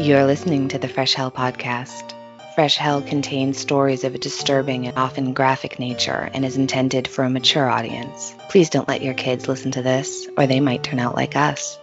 You're 0.00 0.24
listening 0.24 0.68
to 0.68 0.78
the 0.78 0.88
Fresh 0.88 1.12
Hell 1.12 1.30
podcast. 1.30 2.14
Fresh 2.54 2.78
Hell 2.78 3.02
contains 3.02 3.58
stories 3.58 4.02
of 4.02 4.14
a 4.14 4.18
disturbing 4.18 4.86
and 4.86 4.96
often 4.96 5.34
graphic 5.34 5.78
nature 5.78 6.30
and 6.32 6.42
is 6.42 6.56
intended 6.56 7.06
for 7.06 7.22
a 7.22 7.28
mature 7.28 7.68
audience. 7.68 8.34
Please 8.48 8.70
don't 8.70 8.88
let 8.88 9.02
your 9.02 9.12
kids 9.12 9.46
listen 9.46 9.72
to 9.72 9.82
this, 9.82 10.26
or 10.38 10.46
they 10.46 10.58
might 10.58 10.82
turn 10.82 11.00
out 11.00 11.16
like 11.16 11.36
us. 11.36 11.78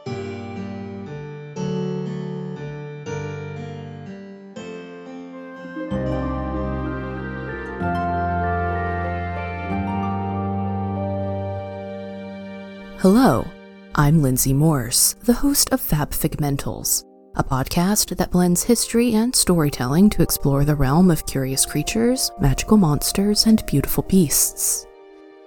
Hello, 13.00 13.46
I'm 13.93 14.24
Lindsay 14.24 14.54
Morse, 14.54 15.14
the 15.24 15.34
host 15.34 15.71
of 15.71 15.79
Fab 15.79 16.10
Figmentals, 16.10 17.04
a 17.37 17.43
podcast 17.43 18.18
that 18.18 18.32
blends 18.32 18.64
history 18.64 19.14
and 19.14 19.36
storytelling 19.36 20.09
to 20.09 20.23
explore 20.23 20.65
the 20.65 20.73
realm 20.73 21.11
of 21.11 21.27
curious 21.27 21.68
creatures, 21.68 22.32
magical 22.39 22.77
monsters, 22.77 23.46
and 23.46 23.63
beautiful 23.68 24.04
beasts. 24.04 24.87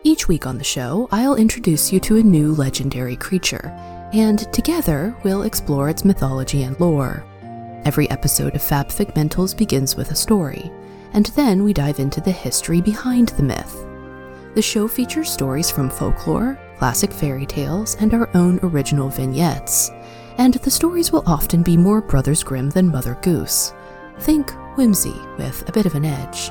Each 0.04 0.28
week 0.28 0.46
on 0.46 0.56
the 0.56 0.64
show, 0.64 1.08
I'll 1.10 1.34
introduce 1.34 1.92
you 1.92 1.98
to 2.00 2.18
a 2.18 2.22
new 2.22 2.54
legendary 2.54 3.16
creature, 3.16 3.72
and 4.12 4.38
together 4.52 5.16
we'll 5.24 5.42
explore 5.42 5.88
its 5.88 6.04
mythology 6.04 6.62
and 6.62 6.78
lore. 6.78 7.24
Every 7.84 8.08
episode 8.08 8.54
of 8.54 8.62
Fab 8.62 8.88
Figmentals 8.88 9.56
begins 9.56 9.96
with 9.96 10.12
a 10.12 10.16
story, 10.16 10.70
and 11.12 11.26
then 11.26 11.64
we 11.64 11.72
dive 11.72 11.98
into 11.98 12.20
the 12.20 12.30
history 12.30 12.80
behind 12.80 13.30
the 13.30 13.42
myth. 13.42 13.84
The 14.54 14.62
show 14.62 14.86
features 14.86 15.28
stories 15.28 15.72
from 15.72 15.90
folklore, 15.90 16.56
classic 16.78 17.12
fairy 17.12 17.46
tales, 17.46 17.96
and 17.96 18.14
our 18.14 18.30
own 18.34 18.60
original 18.62 19.08
vignettes. 19.08 19.90
And 20.40 20.54
the 20.54 20.70
stories 20.70 21.12
will 21.12 21.22
often 21.26 21.62
be 21.62 21.76
more 21.76 22.00
Brothers 22.00 22.42
Grimm 22.42 22.70
than 22.70 22.88
Mother 22.88 23.18
Goose. 23.20 23.74
Think 24.20 24.50
whimsy 24.74 25.14
with 25.36 25.68
a 25.68 25.72
bit 25.72 25.84
of 25.84 25.94
an 25.94 26.06
edge. 26.06 26.50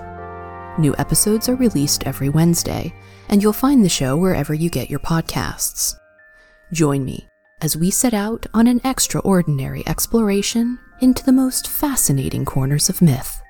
New 0.77 0.93
episodes 0.99 1.49
are 1.49 1.55
released 1.55 2.05
every 2.05 2.29
Wednesday, 2.29 2.93
and 3.29 3.41
you'll 3.41 3.51
find 3.51 3.83
the 3.83 3.89
show 3.89 4.15
wherever 4.15 4.53
you 4.53 4.69
get 4.69 4.91
your 4.91 4.99
podcasts. 4.99 5.95
Join 6.71 7.03
me 7.03 7.25
as 7.63 7.75
we 7.75 7.89
set 7.89 8.13
out 8.13 8.45
on 8.53 8.67
an 8.67 8.79
extraordinary 8.83 9.81
exploration 9.87 10.77
into 11.01 11.25
the 11.25 11.31
most 11.31 11.67
fascinating 11.67 12.45
corners 12.45 12.89
of 12.89 13.01
myth. 13.01 13.41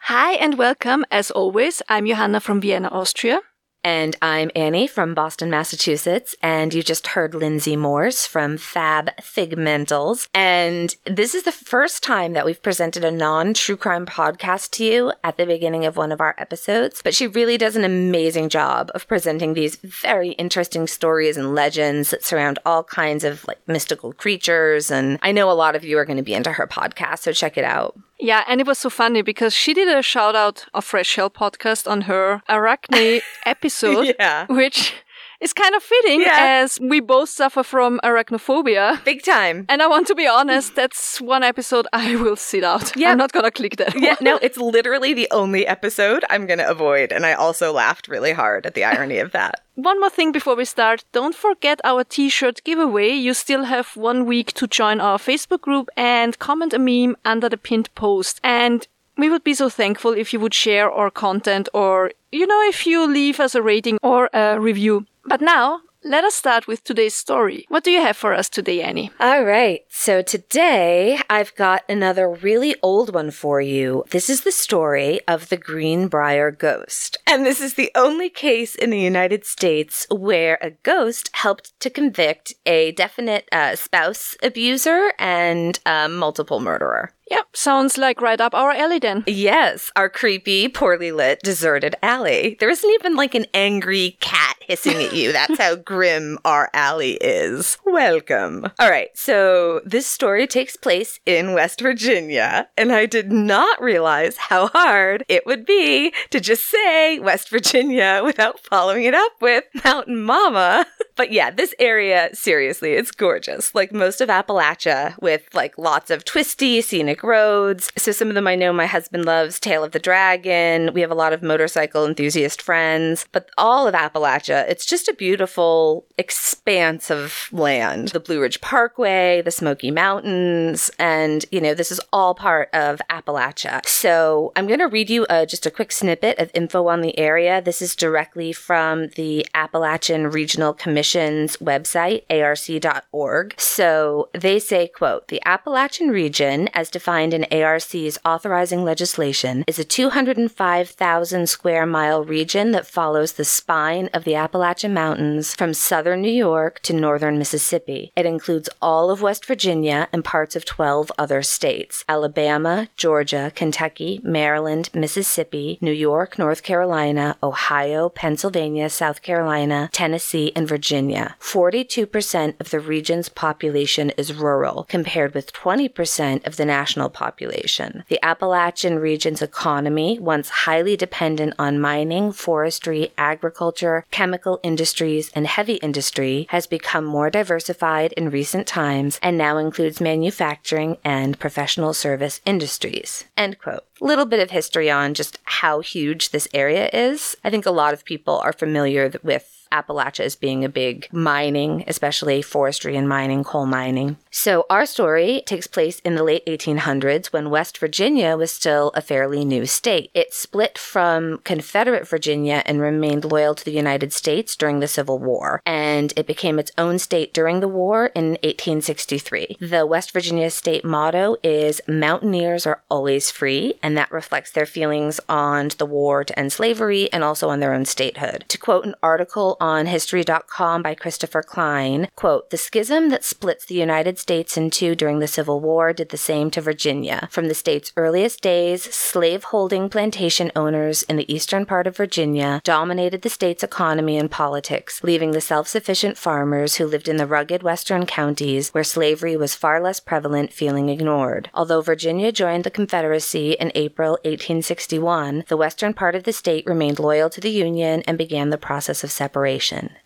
Hi 0.00 0.34
and 0.34 0.58
welcome. 0.58 1.06
As 1.10 1.30
always, 1.30 1.80
I'm 1.88 2.06
Johanna 2.06 2.40
from 2.40 2.60
Vienna, 2.60 2.88
Austria. 2.88 3.40
And 3.84 4.14
I'm 4.22 4.52
Annie 4.54 4.86
from 4.86 5.12
Boston, 5.12 5.50
Massachusetts. 5.50 6.36
And 6.40 6.72
you 6.72 6.84
just 6.84 7.08
heard 7.08 7.34
Lindsay 7.34 7.74
Morse 7.74 8.26
from 8.26 8.56
Fab 8.56 9.10
Figmentals. 9.20 10.28
And 10.32 10.94
this 11.04 11.34
is 11.34 11.42
the 11.42 11.50
first 11.50 12.02
time 12.02 12.32
that 12.34 12.46
we've 12.46 12.62
presented 12.62 13.04
a 13.04 13.10
non 13.10 13.54
true 13.54 13.76
crime 13.76 14.06
podcast 14.06 14.70
to 14.72 14.84
you 14.84 15.12
at 15.24 15.36
the 15.36 15.46
beginning 15.46 15.84
of 15.84 15.96
one 15.96 16.12
of 16.12 16.20
our 16.20 16.36
episodes. 16.38 17.00
But 17.02 17.14
she 17.14 17.26
really 17.26 17.58
does 17.58 17.74
an 17.74 17.84
amazing 17.84 18.50
job 18.50 18.90
of 18.94 19.08
presenting 19.08 19.54
these 19.54 19.76
very 19.76 20.30
interesting 20.32 20.86
stories 20.86 21.36
and 21.36 21.54
legends 21.54 22.10
that 22.10 22.24
surround 22.24 22.60
all 22.64 22.84
kinds 22.84 23.24
of 23.24 23.44
like 23.48 23.66
mystical 23.66 24.12
creatures. 24.12 24.92
And 24.92 25.18
I 25.22 25.32
know 25.32 25.50
a 25.50 25.52
lot 25.52 25.74
of 25.74 25.84
you 25.84 25.98
are 25.98 26.04
going 26.04 26.18
to 26.18 26.22
be 26.22 26.34
into 26.34 26.52
her 26.52 26.68
podcast, 26.68 27.20
so 27.20 27.32
check 27.32 27.58
it 27.58 27.64
out. 27.64 27.98
Yeah, 28.22 28.44
and 28.46 28.60
it 28.60 28.66
was 28.68 28.78
so 28.78 28.88
funny 28.88 29.20
because 29.22 29.52
she 29.52 29.74
did 29.74 29.88
a 29.88 30.00
shout 30.00 30.36
out 30.36 30.66
of 30.72 30.84
Fresh 30.84 31.16
Hell 31.16 31.28
podcast 31.28 31.90
on 31.90 32.02
her 32.02 32.40
Arachne 32.48 33.20
episode, 33.44 34.14
Yeah. 34.18 34.46
which 34.48 34.94
is 35.42 35.52
kind 35.52 35.74
of 35.74 35.82
fitting 35.82 36.20
Yeah. 36.22 36.62
as 36.62 36.78
we 36.80 37.00
both 37.00 37.28
suffer 37.28 37.62
from 37.62 38.00
arachnophobia. 38.02 39.02
Big 39.04 39.22
time. 39.22 39.66
And 39.68 39.82
I 39.82 39.86
want 39.86 40.06
to 40.06 40.14
be 40.14 40.26
honest, 40.26 40.74
that's 40.74 41.20
one 41.20 41.42
episode 41.42 41.86
I 41.92 42.16
will 42.16 42.36
sit 42.36 42.64
out. 42.64 42.96
Yeah. 42.96 43.10
I'm 43.10 43.18
not 43.18 43.32
gonna 43.32 43.50
click 43.50 43.76
that. 43.76 43.94
Yeah, 44.00 44.16
no, 44.20 44.38
it's 44.42 44.56
literally 44.58 45.12
the 45.14 45.28
only 45.30 45.66
episode 45.66 46.24
I'm 46.30 46.46
going 46.46 46.58
to 46.58 46.68
avoid. 46.68 47.12
And 47.12 47.26
I 47.26 47.32
also 47.34 47.72
laughed 47.72 48.08
really 48.08 48.32
hard 48.32 48.66
at 48.66 48.74
the 48.74 48.84
irony 48.84 49.18
of 49.18 49.32
that. 49.32 49.60
One 49.74 49.98
more 50.00 50.10
thing 50.10 50.32
before 50.32 50.54
we 50.56 50.64
start. 50.64 51.04
Don't 51.12 51.34
forget 51.34 51.80
our 51.84 52.04
t-shirt 52.04 52.62
giveaway. 52.64 53.10
You 53.10 53.34
still 53.34 53.64
have 53.64 53.96
one 53.96 54.26
week 54.26 54.52
to 54.54 54.66
join 54.66 55.00
our 55.00 55.18
Facebook 55.18 55.60
group 55.62 55.88
and 55.96 56.38
comment 56.38 56.72
a 56.74 56.78
meme 56.78 57.16
under 57.24 57.48
the 57.48 57.56
pinned 57.56 57.88
post. 57.94 58.38
And 58.44 58.86
we 59.16 59.28
would 59.30 59.44
be 59.44 59.54
so 59.54 59.68
thankful 59.68 60.12
if 60.12 60.32
you 60.32 60.40
would 60.40 60.54
share 60.54 60.90
our 60.90 61.10
content 61.10 61.68
or, 61.72 62.12
you 62.30 62.46
know, 62.46 62.60
if 62.68 62.86
you 62.86 63.06
leave 63.06 63.40
us 63.40 63.54
a 63.54 63.62
rating 63.62 63.98
or 64.02 64.28
a 64.32 64.58
review. 64.60 65.06
But 65.24 65.40
now, 65.40 65.80
let 66.04 66.24
us 66.24 66.34
start 66.34 66.66
with 66.66 66.82
today's 66.82 67.14
story. 67.14 67.64
What 67.68 67.84
do 67.84 67.92
you 67.92 68.00
have 68.00 68.16
for 68.16 68.34
us 68.34 68.48
today, 68.48 68.82
Annie? 68.82 69.12
All 69.20 69.44
right. 69.44 69.82
So 69.88 70.20
today 70.20 71.20
I've 71.30 71.54
got 71.54 71.84
another 71.88 72.28
really 72.28 72.74
old 72.82 73.14
one 73.14 73.30
for 73.30 73.60
you. 73.60 74.04
This 74.10 74.28
is 74.28 74.40
the 74.40 74.50
story 74.50 75.20
of 75.28 75.48
the 75.48 75.56
Greenbrier 75.56 76.50
ghost. 76.50 77.18
And 77.24 77.46
this 77.46 77.60
is 77.60 77.74
the 77.74 77.92
only 77.94 78.30
case 78.30 78.74
in 78.74 78.90
the 78.90 78.98
United 78.98 79.46
States 79.46 80.08
where 80.10 80.58
a 80.60 80.70
ghost 80.70 81.30
helped 81.34 81.78
to 81.78 81.88
convict 81.88 82.54
a 82.66 82.90
definite 82.92 83.48
uh, 83.52 83.76
spouse 83.76 84.36
abuser 84.42 85.12
and 85.20 85.78
a 85.86 86.08
multiple 86.08 86.58
murderer. 86.58 87.12
Yep, 87.30 87.56
sounds 87.56 87.96
like 87.96 88.20
right 88.20 88.40
up 88.40 88.54
our 88.54 88.72
alley 88.72 88.98
then. 88.98 89.24
Yes, 89.26 89.90
our 89.96 90.10
creepy, 90.10 90.68
poorly 90.68 91.12
lit, 91.12 91.40
deserted 91.42 91.94
alley. 92.02 92.58
There 92.60 92.68
isn't 92.68 92.90
even 92.90 93.14
like 93.14 93.34
an 93.34 93.46
angry 93.54 94.18
cat 94.20 94.51
hissing 94.66 95.02
at 95.02 95.12
you. 95.12 95.32
That's 95.32 95.58
how 95.58 95.76
grim 95.76 96.38
our 96.44 96.70
alley 96.72 97.18
is. 97.20 97.78
Welcome. 97.84 98.66
All 98.78 98.90
right, 98.90 99.10
so 99.14 99.80
this 99.84 100.06
story 100.06 100.46
takes 100.46 100.76
place 100.76 101.20
in 101.26 101.54
West 101.54 101.80
Virginia, 101.80 102.68
and 102.76 102.92
I 102.92 103.06
did 103.06 103.32
not 103.32 103.80
realize 103.82 104.36
how 104.36 104.68
hard 104.68 105.24
it 105.28 105.46
would 105.46 105.66
be 105.66 106.12
to 106.30 106.40
just 106.40 106.64
say 106.64 107.18
West 107.18 107.48
Virginia 107.48 108.22
without 108.24 108.60
following 108.60 109.04
it 109.04 109.14
up 109.14 109.32
with 109.40 109.64
Mountain 109.84 110.22
Mama. 110.22 110.86
But 111.16 111.32
yeah, 111.32 111.50
this 111.50 111.74
area, 111.78 112.30
seriously, 112.32 112.92
it's 112.92 113.10
gorgeous. 113.10 113.74
Like 113.74 113.92
most 113.92 114.20
of 114.20 114.28
Appalachia, 114.28 115.20
with 115.20 115.42
like 115.54 115.76
lots 115.78 116.10
of 116.10 116.24
twisty, 116.24 116.80
scenic 116.80 117.22
roads. 117.22 117.90
So 117.96 118.12
some 118.12 118.28
of 118.28 118.34
them 118.34 118.46
I 118.46 118.54
know 118.54 118.72
my 118.72 118.86
husband 118.86 119.24
loves 119.24 119.60
Tail 119.60 119.84
of 119.84 119.92
the 119.92 119.98
Dragon. 119.98 120.92
We 120.94 121.00
have 121.02 121.10
a 121.10 121.16
lot 121.16 121.32
of 121.32 121.42
motorcycle 121.42 122.06
enthusiast 122.06 122.62
friends. 122.62 123.26
But 123.32 123.50
all 123.58 123.86
of 123.86 123.94
Appalachia, 123.94 124.68
it's 124.68 124.86
just 124.86 125.08
a 125.08 125.14
beautiful 125.14 126.06
expanse 126.18 127.10
of 127.10 127.48
land. 127.52 128.08
The 128.08 128.20
Blue 128.20 128.40
Ridge 128.40 128.60
Parkway, 128.60 129.42
the 129.42 129.50
Smoky 129.50 129.90
Mountains, 129.90 130.90
and 130.98 131.44
you 131.50 131.60
know, 131.60 131.74
this 131.74 131.92
is 131.92 132.00
all 132.12 132.34
part 132.34 132.70
of 132.72 133.00
Appalachia. 133.10 133.86
So 133.86 134.52
I'm 134.56 134.66
going 134.66 134.78
to 134.78 134.86
read 134.86 135.10
you 135.10 135.26
uh, 135.26 135.46
just 135.46 135.66
a 135.66 135.70
quick 135.70 135.92
snippet 135.92 136.38
of 136.38 136.50
info 136.54 136.86
on 136.88 137.00
the 137.00 137.18
area. 137.18 137.60
This 137.60 137.82
is 137.82 137.94
directly 137.94 138.52
from 138.52 139.08
the 139.08 139.46
Appalachian 139.54 140.28
Regional 140.28 140.72
Website, 141.12 142.24
arc.org. 142.30 143.54
So 143.58 144.28
they 144.32 144.58
say, 144.58 144.88
quote, 144.88 145.28
the 145.28 145.42
Appalachian 145.44 146.08
region, 146.08 146.68
as 146.74 146.90
defined 146.90 147.34
in 147.34 147.46
ARC's 147.52 148.18
authorizing 148.24 148.84
legislation, 148.84 149.64
is 149.66 149.78
a 149.78 149.84
205,000 149.84 151.48
square 151.48 151.86
mile 151.86 152.24
region 152.24 152.70
that 152.72 152.86
follows 152.86 153.32
the 153.32 153.44
spine 153.44 154.08
of 154.14 154.24
the 154.24 154.34
Appalachian 154.34 154.94
Mountains 154.94 155.54
from 155.54 155.74
southern 155.74 156.22
New 156.22 156.30
York 156.30 156.80
to 156.80 156.92
northern 156.92 157.38
Mississippi. 157.38 158.12
It 158.16 158.26
includes 158.26 158.68
all 158.80 159.10
of 159.10 159.22
West 159.22 159.44
Virginia 159.44 160.08
and 160.12 160.24
parts 160.24 160.56
of 160.56 160.64
12 160.64 161.12
other 161.18 161.42
states 161.42 162.04
Alabama, 162.08 162.88
Georgia, 162.96 163.52
Kentucky, 163.54 164.20
Maryland, 164.22 164.90
Mississippi, 164.94 165.78
New 165.80 165.92
York, 165.92 166.38
North 166.38 166.62
Carolina, 166.62 167.36
Ohio, 167.42 168.08
Pennsylvania, 168.08 168.88
South 168.88 169.22
Carolina, 169.22 169.88
Tennessee, 169.92 170.52
and 170.54 170.68
Virginia. 170.68 170.91
42% 171.40 172.60
of 172.60 172.70
the 172.70 172.80
region's 172.80 173.28
population 173.28 174.10
is 174.10 174.34
rural, 174.34 174.84
compared 174.88 175.34
with 175.34 175.52
20% 175.52 176.46
of 176.46 176.56
the 176.56 176.64
national 176.64 177.10
population. 177.10 178.04
The 178.08 178.22
Appalachian 178.24 178.98
region's 178.98 179.42
economy, 179.42 180.18
once 180.18 180.48
highly 180.48 180.96
dependent 180.96 181.54
on 181.58 181.80
mining, 181.80 182.32
forestry, 182.32 183.12
agriculture, 183.16 184.04
chemical 184.10 184.60
industries, 184.62 185.30
and 185.34 185.46
heavy 185.46 185.74
industry, 185.76 186.46
has 186.50 186.66
become 186.66 187.04
more 187.04 187.30
diversified 187.30 188.12
in 188.12 188.30
recent 188.30 188.66
times 188.66 189.18
and 189.22 189.38
now 189.38 189.56
includes 189.56 190.00
manufacturing 190.00 190.98
and 191.04 191.38
professional 191.38 191.94
service 191.94 192.40
industries. 192.44 193.24
End 193.36 193.58
quote. 193.58 193.84
Little 194.00 194.26
bit 194.26 194.40
of 194.40 194.50
history 194.50 194.90
on 194.90 195.14
just 195.14 195.38
how 195.44 195.80
huge 195.80 196.30
this 196.30 196.48
area 196.52 196.90
is. 196.92 197.36
I 197.44 197.50
think 197.50 197.66
a 197.66 197.70
lot 197.70 197.94
of 197.94 198.04
people 198.04 198.38
are 198.38 198.52
familiar 198.52 199.12
with 199.22 199.61
Appalachia 199.72 200.20
as 200.20 200.36
being 200.36 200.64
a 200.64 200.68
big 200.68 201.08
mining, 201.12 201.84
especially 201.86 202.42
forestry 202.42 202.96
and 202.96 203.08
mining, 203.08 203.42
coal 203.42 203.66
mining. 203.66 204.16
So 204.30 204.66
our 204.70 204.86
story 204.86 205.42
takes 205.46 205.66
place 205.66 206.00
in 206.00 206.14
the 206.14 206.22
late 206.22 206.44
1800s 206.46 207.26
when 207.32 207.50
West 207.50 207.78
Virginia 207.78 208.36
was 208.36 208.52
still 208.52 208.92
a 208.94 209.02
fairly 209.02 209.44
new 209.44 209.66
state. 209.66 210.10
It 210.14 210.32
split 210.32 210.78
from 210.78 211.38
Confederate 211.44 212.06
Virginia 212.06 212.62
and 212.66 212.80
remained 212.80 213.24
loyal 213.24 213.54
to 213.54 213.64
the 213.64 213.72
United 213.72 214.12
States 214.12 214.54
during 214.56 214.80
the 214.80 214.88
Civil 214.88 215.18
War, 215.18 215.62
and 215.66 216.12
it 216.16 216.26
became 216.26 216.58
its 216.58 216.72
own 216.78 216.98
state 216.98 217.32
during 217.32 217.60
the 217.60 217.68
war 217.68 218.06
in 218.14 218.32
1863. 218.42 219.56
The 219.60 219.86
West 219.86 220.12
Virginia 220.12 220.50
state 220.50 220.84
motto 220.84 221.36
is 221.42 221.80
Mountaineers 221.88 222.66
are 222.66 222.82
always 222.90 223.30
free, 223.30 223.74
and 223.82 223.96
that 223.96 224.12
reflects 224.12 224.50
their 224.50 224.66
feelings 224.66 225.20
on 225.28 225.68
the 225.78 225.86
war 225.86 226.24
to 226.24 226.38
end 226.38 226.52
slavery 226.52 227.12
and 227.12 227.24
also 227.24 227.48
on 227.48 227.60
their 227.60 227.74
own 227.74 227.84
statehood. 227.84 228.44
To 228.48 228.58
quote 228.58 228.84
an 228.84 228.94
article 229.02 229.56
on 229.62 229.86
history.com 229.86 230.82
by 230.82 230.92
Christopher 230.92 231.40
Klein, 231.40 232.08
quote, 232.16 232.50
the 232.50 232.56
schism 232.56 233.10
that 233.10 233.22
splits 233.22 233.64
the 233.64 233.76
United 233.76 234.18
States 234.18 234.56
in 234.56 234.70
two 234.70 234.96
during 234.96 235.20
the 235.20 235.28
Civil 235.28 235.60
War 235.60 235.92
did 235.92 236.08
the 236.08 236.16
same 236.16 236.50
to 236.50 236.60
Virginia. 236.60 237.28
From 237.30 237.46
the 237.46 237.54
state's 237.54 237.92
earliest 237.96 238.40
days, 238.40 238.82
slave-holding 238.82 239.88
plantation 239.88 240.50
owners 240.56 241.04
in 241.04 241.16
the 241.16 241.32
eastern 241.32 241.64
part 241.64 241.86
of 241.86 241.96
Virginia 241.96 242.60
dominated 242.64 243.22
the 243.22 243.28
state's 243.28 243.62
economy 243.62 244.18
and 244.18 244.32
politics, 244.32 245.00
leaving 245.04 245.30
the 245.30 245.40
self-sufficient 245.40 246.18
farmers 246.18 246.76
who 246.76 246.86
lived 246.86 247.06
in 247.06 247.16
the 247.16 247.26
rugged 247.26 247.62
western 247.62 248.04
counties 248.04 248.70
where 248.70 248.82
slavery 248.82 249.36
was 249.36 249.54
far 249.54 249.80
less 249.80 250.00
prevalent 250.00 250.52
feeling 250.52 250.88
ignored. 250.88 251.50
Although 251.54 251.82
Virginia 251.82 252.32
joined 252.32 252.64
the 252.64 252.70
Confederacy 252.70 253.52
in 253.52 253.70
April 253.76 254.14
1861, 254.24 255.44
the 255.46 255.56
western 255.56 255.94
part 255.94 256.16
of 256.16 256.24
the 256.24 256.32
state 256.32 256.66
remained 256.66 256.98
loyal 256.98 257.30
to 257.30 257.40
the 257.40 257.50
Union 257.50 258.02
and 258.08 258.18
began 258.18 258.50
the 258.50 258.58
process 258.58 259.04
of 259.04 259.12
separation. 259.12 259.51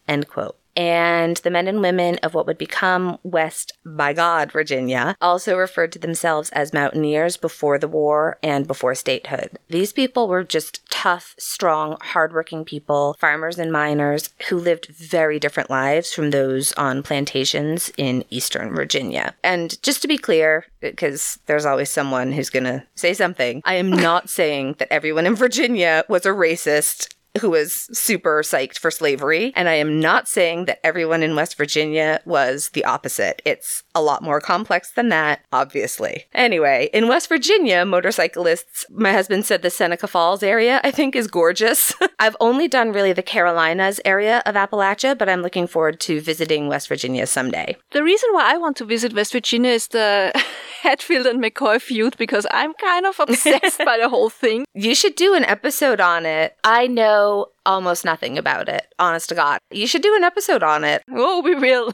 End 0.08 0.28
quote 0.28 0.56
and 0.76 1.38
the 1.38 1.50
men 1.50 1.66
and 1.66 1.80
women 1.80 2.18
of 2.22 2.34
what 2.34 2.46
would 2.46 2.58
become 2.58 3.18
West 3.22 3.72
by 3.84 4.12
God, 4.12 4.52
Virginia, 4.52 5.16
also 5.20 5.56
referred 5.56 5.92
to 5.92 5.98
themselves 5.98 6.50
as 6.50 6.72
mountaineers 6.72 7.36
before 7.36 7.78
the 7.78 7.88
war 7.88 8.38
and 8.42 8.66
before 8.66 8.94
statehood. 8.94 9.58
These 9.68 9.92
people 9.92 10.28
were 10.28 10.44
just 10.44 10.88
tough, 10.90 11.34
strong, 11.38 11.96
hardworking 12.00 12.64
people, 12.64 13.16
farmers 13.18 13.58
and 13.58 13.72
miners 13.72 14.30
who 14.48 14.58
lived 14.58 14.86
very 14.86 15.38
different 15.38 15.70
lives 15.70 16.12
from 16.12 16.30
those 16.30 16.72
on 16.74 17.02
plantations 17.02 17.90
in 17.96 18.24
eastern 18.30 18.74
Virginia. 18.74 19.34
And 19.42 19.80
just 19.82 20.02
to 20.02 20.08
be 20.08 20.18
clear, 20.18 20.66
because 20.80 21.38
there's 21.46 21.64
always 21.64 21.90
someone 21.90 22.32
who's 22.32 22.50
going 22.50 22.64
to 22.64 22.84
say 22.94 23.14
something, 23.14 23.62
I 23.64 23.74
am 23.74 23.90
not 23.90 24.28
saying 24.36 24.76
that 24.78 24.92
everyone 24.92 25.26
in 25.26 25.36
Virginia 25.36 26.04
was 26.08 26.26
a 26.26 26.30
racist 26.30 27.14
who 27.40 27.50
was 27.50 27.88
super 27.96 28.42
psyched 28.42 28.78
for 28.78 28.90
slavery. 28.90 29.52
And 29.54 29.68
I 29.68 29.74
am 29.74 30.00
not 30.00 30.28
saying 30.28 30.66
that 30.66 30.80
everyone 30.84 31.22
in 31.22 31.36
West 31.36 31.56
Virginia 31.56 32.20
was 32.24 32.70
the 32.70 32.84
opposite. 32.84 33.42
It's 33.44 33.82
a 33.94 34.02
lot 34.02 34.22
more 34.22 34.40
complex 34.40 34.90
than 34.90 35.08
that, 35.10 35.40
obviously. 35.52 36.26
Anyway, 36.34 36.90
in 36.92 37.08
West 37.08 37.28
Virginia, 37.28 37.84
motorcyclists, 37.84 38.86
my 38.90 39.12
husband 39.12 39.46
said 39.46 39.62
the 39.62 39.70
Seneca 39.70 40.06
Falls 40.06 40.42
area, 40.42 40.80
I 40.84 40.90
think, 40.90 41.16
is 41.16 41.26
gorgeous. 41.26 41.94
I've 42.18 42.36
only 42.40 42.68
done 42.68 42.92
really 42.92 43.12
the 43.12 43.22
Carolinas 43.22 44.00
area 44.04 44.42
of 44.46 44.54
Appalachia, 44.54 45.16
but 45.16 45.28
I'm 45.28 45.42
looking 45.42 45.66
forward 45.66 46.00
to 46.00 46.20
visiting 46.20 46.68
West 46.68 46.88
Virginia 46.88 47.26
someday. 47.26 47.76
The 47.92 48.02
reason 48.02 48.30
why 48.32 48.52
I 48.52 48.58
want 48.58 48.76
to 48.78 48.84
visit 48.84 49.14
West 49.14 49.32
Virginia 49.32 49.70
is 49.70 49.88
the 49.88 50.32
Hatfield 50.82 51.26
and 51.26 51.42
McCoy 51.42 51.80
feud 51.80 52.16
because 52.16 52.46
I'm 52.50 52.74
kind 52.74 53.06
of 53.06 53.18
obsessed 53.18 53.78
by 53.84 53.98
the 53.98 54.08
whole 54.08 54.30
thing. 54.30 54.64
You 54.74 54.94
should 54.94 55.16
do 55.16 55.34
an 55.34 55.44
episode 55.44 56.00
on 56.00 56.26
it. 56.26 56.56
I 56.62 56.86
know 56.86 57.25
almost 57.64 58.04
nothing 58.04 58.38
about 58.38 58.68
it, 58.68 58.86
honest 58.98 59.28
to 59.30 59.34
God. 59.34 59.58
You 59.70 59.86
should 59.86 60.02
do 60.02 60.14
an 60.16 60.24
episode 60.24 60.62
on 60.62 60.84
it. 60.84 61.02
Oh, 61.10 61.40
we 61.42 61.54
will. 61.54 61.92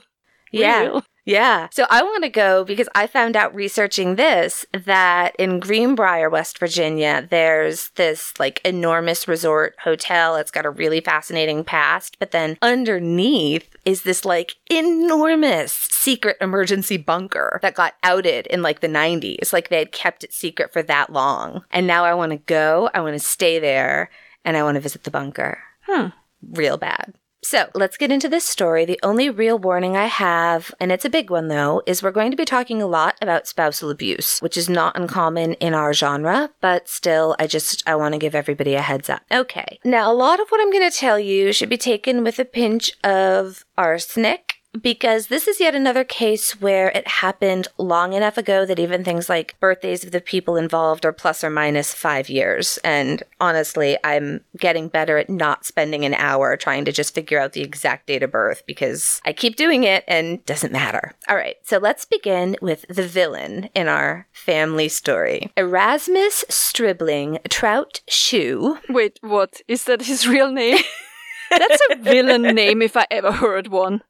We 0.52 0.61
Yeah. 0.61 0.82
will. 0.90 1.05
Yeah. 1.25 1.69
So 1.70 1.87
I 1.88 2.02
want 2.02 2.25
to 2.25 2.29
go 2.29 2.64
because 2.64 2.88
I 2.96 3.06
found 3.06 3.37
out 3.37 3.55
researching 3.55 4.17
this 4.17 4.67
that 4.73 5.37
in 5.38 5.61
Greenbrier, 5.61 6.29
West 6.29 6.58
Virginia, 6.58 7.26
there's 7.31 7.90
this 7.90 8.34
like 8.40 8.61
enormous 8.64 9.29
resort 9.29 9.76
hotel. 9.84 10.34
It's 10.34 10.50
got 10.50 10.67
a 10.67 10.70
really 10.70 11.00
fascinating 11.00 11.62
past, 11.62 12.17
but 12.19 12.32
then 12.32 12.58
underneath 12.61 13.76
is 13.84 14.02
this 14.02 14.25
like 14.25 14.56
enormous 14.69 15.73
secret 15.73 16.37
emergency 16.40 16.96
bunker 16.96 17.61
that 17.62 17.75
got 17.75 17.94
outed 18.02 18.46
in 18.49 18.61
like 18.62 18.81
the 18.81 18.88
90s. 18.88 19.52
Like 19.52 19.69
they 19.69 19.79
had 19.79 19.93
kept 19.93 20.25
it 20.25 20.32
secret 20.32 20.73
for 20.73 20.82
that 20.82 21.12
long. 21.12 21.64
And 21.70 21.87
now 21.87 22.05
I 22.05 22.14
want 22.14 22.32
to 22.32 22.38
go, 22.38 22.90
I 22.94 23.00
want 23.00 23.14
to 23.14 23.20
stay 23.20 23.58
there, 23.61 24.11
and 24.44 24.56
I 24.56 24.62
want 24.62 24.76
to 24.76 24.80
visit 24.80 25.04
the 25.04 25.10
bunker. 25.10 25.58
Hmm. 25.86 26.08
Real 26.42 26.76
bad. 26.76 27.14
So 27.44 27.68
let's 27.74 27.96
get 27.96 28.12
into 28.12 28.28
this 28.28 28.44
story. 28.44 28.84
The 28.84 29.00
only 29.02 29.28
real 29.28 29.58
warning 29.58 29.96
I 29.96 30.06
have, 30.06 30.72
and 30.78 30.92
it's 30.92 31.04
a 31.04 31.10
big 31.10 31.28
one 31.28 31.48
though, 31.48 31.82
is 31.86 32.00
we're 32.00 32.12
going 32.12 32.30
to 32.30 32.36
be 32.36 32.44
talking 32.44 32.80
a 32.80 32.86
lot 32.86 33.16
about 33.20 33.48
spousal 33.48 33.90
abuse, 33.90 34.38
which 34.38 34.56
is 34.56 34.68
not 34.68 34.96
uncommon 34.96 35.54
in 35.54 35.74
our 35.74 35.92
genre, 35.92 36.50
but 36.60 36.88
still, 36.88 37.34
I 37.40 37.48
just, 37.48 37.82
I 37.86 37.96
want 37.96 38.14
to 38.14 38.20
give 38.20 38.36
everybody 38.36 38.74
a 38.74 38.80
heads 38.80 39.10
up. 39.10 39.22
Okay. 39.32 39.80
Now, 39.84 40.10
a 40.10 40.14
lot 40.14 40.38
of 40.38 40.48
what 40.50 40.60
I'm 40.60 40.70
going 40.70 40.88
to 40.88 40.96
tell 40.96 41.18
you 41.18 41.52
should 41.52 41.68
be 41.68 41.76
taken 41.76 42.22
with 42.22 42.38
a 42.38 42.44
pinch 42.44 42.92
of 43.02 43.64
arsenic. 43.76 44.51
Because 44.80 45.26
this 45.26 45.46
is 45.46 45.60
yet 45.60 45.74
another 45.74 46.02
case 46.02 46.60
where 46.60 46.88
it 46.88 47.06
happened 47.06 47.69
long 47.76 48.14
enough 48.14 48.38
ago 48.38 48.64
that 48.64 48.78
even 48.78 49.04
things 49.04 49.28
like 49.28 49.58
birthdays 49.60 50.02
of 50.02 50.12
the 50.12 50.20
people 50.20 50.56
involved 50.56 51.04
are 51.04 51.12
plus 51.12 51.44
or 51.44 51.50
minus 51.50 51.92
five 51.92 52.30
years. 52.30 52.78
And 52.82 53.22
honestly, 53.38 53.98
I'm 54.02 54.40
getting 54.56 54.88
better 54.88 55.19
at 55.19 55.28
not 55.28 55.66
spending 55.66 56.04
an 56.04 56.14
hour 56.14 56.56
trying 56.56 56.86
to 56.86 56.92
just 56.92 57.14
figure 57.14 57.38
out 57.38 57.52
the 57.52 57.60
exact 57.60 58.06
date 58.06 58.22
of 58.22 58.30
birth 58.30 58.62
because 58.66 59.20
I 59.26 59.34
keep 59.34 59.56
doing 59.56 59.84
it 59.84 60.04
and 60.08 60.44
doesn't 60.46 60.72
matter. 60.72 61.12
All 61.28 61.36
right, 61.36 61.56
so 61.62 61.76
let's 61.76 62.06
begin 62.06 62.56
with 62.62 62.86
the 62.88 63.06
villain 63.06 63.69
in 63.74 63.88
our 63.88 64.26
family 64.32 64.88
story 64.88 65.52
Erasmus 65.56 66.44
Stribling 66.48 67.38
Trout 67.50 68.00
Shue. 68.08 68.78
Wait, 68.88 69.19
what? 69.20 69.60
Is 69.69 69.84
that 69.84 70.02
his 70.02 70.26
real 70.26 70.50
name? 70.50 70.78
That's 71.50 71.82
a 71.90 71.96
villain 71.96 72.42
name 72.54 72.80
if 72.80 72.96
I 72.96 73.06
ever 73.10 73.32
heard 73.32 73.69
one. 73.69 74.02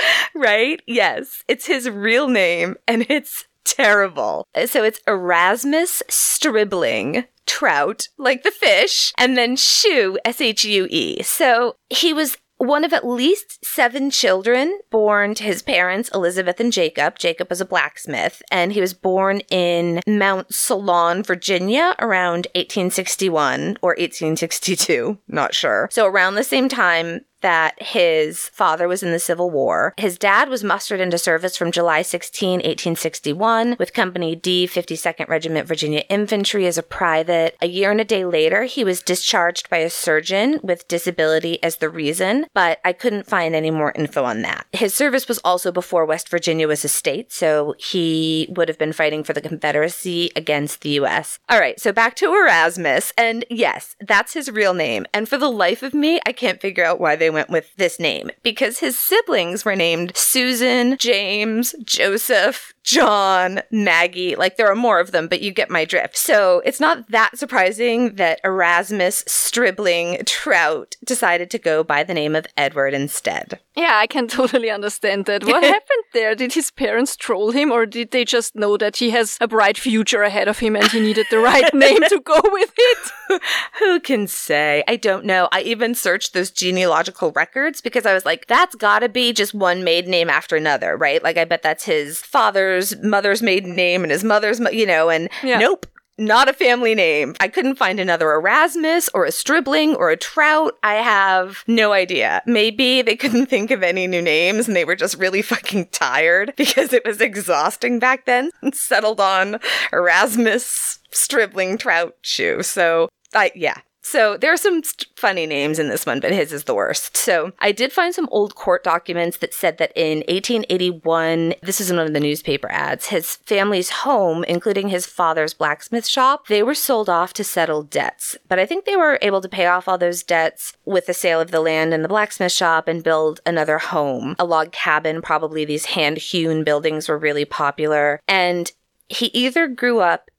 right? 0.34 0.80
Yes. 0.86 1.42
It's 1.48 1.66
his 1.66 1.88
real 1.88 2.28
name 2.28 2.76
and 2.86 3.06
it's 3.08 3.46
terrible. 3.64 4.46
So 4.66 4.82
it's 4.84 5.00
Erasmus 5.06 6.02
Stribling 6.08 7.24
Trout, 7.46 8.08
like 8.18 8.42
the 8.42 8.50
fish, 8.50 9.12
and 9.16 9.36
then 9.36 9.56
Shue, 9.56 10.18
S 10.24 10.40
H 10.40 10.64
U 10.64 10.86
E. 10.90 11.22
So 11.22 11.76
he 11.88 12.12
was 12.12 12.36
one 12.58 12.84
of 12.84 12.92
at 12.92 13.06
least 13.06 13.64
seven 13.64 14.10
children 14.10 14.78
born 14.90 15.34
to 15.34 15.44
his 15.44 15.62
parents, 15.62 16.10
Elizabeth 16.12 16.60
and 16.60 16.72
Jacob. 16.72 17.18
Jacob 17.18 17.48
was 17.48 17.60
a 17.60 17.64
blacksmith, 17.64 18.42
and 18.50 18.72
he 18.72 18.80
was 18.80 18.92
born 18.92 19.40
in 19.50 20.00
Mount 20.06 20.52
Solon, 20.52 21.22
Virginia, 21.22 21.94
around 21.98 22.48
1861 22.54 23.78
or 23.80 23.90
1862, 23.90 25.18
not 25.28 25.54
sure. 25.54 25.88
So 25.90 26.06
around 26.06 26.34
the 26.34 26.44
same 26.44 26.68
time 26.68 27.20
that 27.40 27.80
his 27.80 28.48
father 28.48 28.88
was 28.88 29.02
in 29.02 29.12
the 29.12 29.18
Civil 29.18 29.50
War. 29.50 29.94
His 29.96 30.18
dad 30.18 30.48
was 30.48 30.64
mustered 30.64 31.00
into 31.00 31.18
service 31.18 31.56
from 31.56 31.72
July 31.72 32.02
16, 32.02 32.58
1861, 32.58 33.76
with 33.78 33.92
Company 33.92 34.34
D, 34.34 34.66
52nd 34.66 35.28
Regiment 35.28 35.66
Virginia 35.66 36.00
Infantry 36.08 36.66
as 36.66 36.78
a 36.78 36.82
private. 36.82 37.56
A 37.60 37.66
year 37.66 37.90
and 37.90 38.00
a 38.00 38.04
day 38.04 38.24
later, 38.24 38.64
he 38.64 38.84
was 38.84 39.02
discharged 39.02 39.70
by 39.70 39.78
a 39.78 39.90
surgeon 39.90 40.60
with 40.62 40.88
disability 40.88 41.62
as 41.62 41.76
the 41.76 41.88
reason, 41.88 42.46
but 42.54 42.80
I 42.84 42.92
couldn't 42.92 43.26
find 43.26 43.54
any 43.54 43.70
more 43.70 43.92
info 43.92 44.24
on 44.24 44.42
that. 44.42 44.66
His 44.72 44.94
service 44.94 45.28
was 45.28 45.38
also 45.38 45.72
before 45.72 46.04
West 46.04 46.28
Virginia 46.28 46.68
was 46.68 46.84
a 46.84 46.88
state, 46.88 47.32
so 47.32 47.74
he 47.78 48.46
would 48.50 48.68
have 48.68 48.78
been 48.78 48.92
fighting 48.92 49.24
for 49.24 49.32
the 49.32 49.40
Confederacy 49.40 50.30
against 50.36 50.80
the 50.80 50.90
U.S. 50.90 51.38
All 51.48 51.58
right, 51.58 51.78
so 51.80 51.92
back 51.92 52.16
to 52.16 52.34
Erasmus, 52.34 53.12
and 53.16 53.44
yes, 53.50 53.96
that's 54.00 54.34
his 54.34 54.50
real 54.50 54.74
name. 54.74 55.06
And 55.14 55.28
for 55.28 55.38
the 55.38 55.50
life 55.50 55.82
of 55.82 55.94
me, 55.94 56.20
I 56.26 56.32
can't 56.32 56.60
figure 56.60 56.84
out 56.84 57.00
why 57.00 57.16
they 57.16 57.27
went 57.30 57.50
with 57.50 57.74
this 57.76 57.98
name 57.98 58.30
because 58.42 58.78
his 58.78 58.98
siblings 58.98 59.64
were 59.64 59.76
named 59.76 60.16
Susan, 60.16 60.96
James, 60.98 61.74
Joseph, 61.84 62.72
John, 62.88 63.60
Maggie. 63.70 64.34
Like 64.34 64.56
there 64.56 64.72
are 64.72 64.74
more 64.74 64.98
of 64.98 65.10
them, 65.10 65.28
but 65.28 65.42
you 65.42 65.52
get 65.52 65.68
my 65.68 65.84
drift. 65.84 66.16
So 66.16 66.62
it's 66.64 66.80
not 66.80 67.10
that 67.10 67.36
surprising 67.36 68.14
that 68.14 68.40
Erasmus 68.42 69.24
Stribling 69.26 70.22
Trout 70.24 70.96
decided 71.04 71.50
to 71.50 71.58
go 71.58 71.84
by 71.84 72.02
the 72.02 72.14
name 72.14 72.34
of 72.34 72.46
Edward 72.56 72.94
instead. 72.94 73.60
Yeah, 73.76 73.92
I 73.96 74.06
can 74.06 74.26
totally 74.38 74.70
understand 74.70 75.26
that. 75.26 75.44
What 75.44 75.62
happened 75.74 76.04
there? 76.14 76.34
Did 76.34 76.54
his 76.54 76.70
parents 76.70 77.14
troll 77.14 77.50
him 77.50 77.70
or 77.70 77.84
did 77.84 78.10
they 78.10 78.24
just 78.24 78.56
know 78.56 78.78
that 78.78 78.96
he 78.96 79.10
has 79.10 79.36
a 79.38 79.46
bright 79.46 79.76
future 79.76 80.22
ahead 80.22 80.48
of 80.48 80.60
him 80.60 80.74
and 80.74 80.90
he 80.90 80.98
needed 80.98 81.26
the 81.30 81.40
right 81.40 81.72
name 81.74 82.00
to 82.08 82.22
go 82.24 82.40
with 82.42 82.72
it? 82.74 83.42
Who 83.80 84.00
can 84.00 84.26
say? 84.26 84.82
I 84.88 84.96
don't 84.96 85.26
know. 85.26 85.50
I 85.52 85.60
even 85.60 85.94
searched 85.94 86.32
those 86.32 86.50
genealogical 86.50 87.32
records 87.32 87.82
because 87.82 88.06
I 88.06 88.14
was 88.14 88.24
like, 88.24 88.46
that's 88.46 88.74
gotta 88.74 89.10
be 89.10 89.34
just 89.34 89.52
one 89.52 89.84
maiden 89.84 90.10
name 90.10 90.30
after 90.30 90.56
another, 90.56 90.96
right? 90.96 91.22
Like, 91.22 91.36
I 91.36 91.44
bet 91.44 91.62
that's 91.62 91.84
his 91.84 92.18
father's 92.20 92.77
mother's 93.02 93.42
maiden 93.42 93.74
name 93.76 94.02
and 94.02 94.10
his 94.12 94.24
mother's, 94.24 94.60
you 94.72 94.86
know, 94.86 95.08
and 95.10 95.28
Yeah. 95.42 95.58
nope. 95.58 95.86
not 96.20 96.48
a 96.48 96.52
family 96.52 96.96
name. 96.96 97.32
I 97.38 97.46
couldn't 97.46 97.76
find 97.76 98.00
another 98.00 98.32
Erasmus 98.32 99.08
or 99.14 99.24
a 99.24 99.30
Stribling 99.30 99.94
or 99.94 100.10
a 100.10 100.16
Trout. 100.16 100.74
I 100.82 100.94
have 100.94 101.62
no 101.68 101.92
idea. 101.92 102.42
Maybe 102.44 103.02
they 103.02 103.14
couldn't 103.14 103.46
think 103.50 103.70
of 103.70 103.84
any 103.84 104.08
new 104.08 104.20
names 104.20 104.66
and 104.66 104.74
they 104.76 104.84
were 104.84 104.96
just 104.96 105.16
really 105.18 105.42
fucking 105.42 105.86
tired 105.92 106.54
because 106.56 106.92
it 106.92 107.04
was 107.06 107.20
exhausting 107.20 108.00
back 108.00 108.26
then 108.26 108.50
and 108.62 108.74
settled 108.74 109.20
on 109.20 109.60
Erasmus 109.92 110.98
Stribling 111.12 111.78
Trout 111.78 112.16
Shue. 112.22 112.62
So 112.64 113.08
I, 113.34 113.52
yeah, 113.54 113.76
so 114.02 114.36
there 114.36 114.52
are 114.52 114.56
some 114.56 114.82
st- 114.82 115.06
funny 115.16 115.46
names 115.46 115.78
in 115.78 115.88
this 115.88 116.06
one, 116.06 116.20
but 116.20 116.32
his 116.32 116.52
is 116.52 116.64
the 116.64 116.74
worst. 116.74 117.16
So 117.16 117.52
I 117.58 117.72
did 117.72 117.92
find 117.92 118.14
some 118.14 118.28
old 118.30 118.54
court 118.54 118.82
documents 118.84 119.38
that 119.38 119.52
said 119.52 119.78
that 119.78 119.92
in 119.94 120.18
1881, 120.28 121.54
this 121.62 121.80
is 121.80 121.90
in 121.90 121.96
one 121.96 122.06
of 122.06 122.12
the 122.12 122.20
newspaper 122.20 122.70
ads, 122.70 123.08
his 123.08 123.36
family's 123.36 123.90
home, 123.90 124.44
including 124.44 124.88
his 124.88 125.06
father's 125.06 125.52
blacksmith 125.52 126.06
shop, 126.06 126.46
they 126.46 126.62
were 126.62 126.74
sold 126.74 127.08
off 127.08 127.32
to 127.34 127.44
settle 127.44 127.82
debts. 127.82 128.36
But 128.48 128.58
I 128.58 128.66
think 128.66 128.84
they 128.84 128.96
were 128.96 129.18
able 129.20 129.40
to 129.40 129.48
pay 129.48 129.66
off 129.66 129.88
all 129.88 129.98
those 129.98 130.22
debts 130.22 130.76
with 130.84 131.06
the 131.06 131.14
sale 131.14 131.40
of 131.40 131.50
the 131.50 131.60
land 131.60 131.92
and 131.92 132.02
the 132.02 132.08
blacksmith 132.08 132.52
shop 132.52 132.88
and 132.88 133.04
build 133.04 133.40
another 133.44 133.78
home, 133.78 134.36
a 134.38 134.44
log 134.44 134.72
cabin. 134.72 135.20
Probably 135.20 135.64
these 135.64 135.86
hand 135.86 136.18
hewn 136.18 136.64
buildings 136.64 137.08
were 137.08 137.18
really 137.18 137.44
popular. 137.44 138.20
And 138.26 138.72
he 139.08 139.26
either 139.26 139.66
grew 139.66 140.00
up 140.00 140.30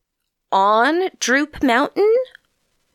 on 0.52 1.10
Droop 1.20 1.62
Mountain 1.62 2.12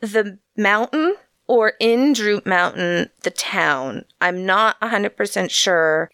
the 0.00 0.38
mountain 0.57 1.17
or 1.47 1.75
in 1.81 2.13
Droop 2.13 2.47
Mountain, 2.47 3.11
the 3.23 3.31
town. 3.31 4.05
I'm 4.21 4.47
not 4.47 4.81
100% 4.81 5.51
sure. 5.51 6.11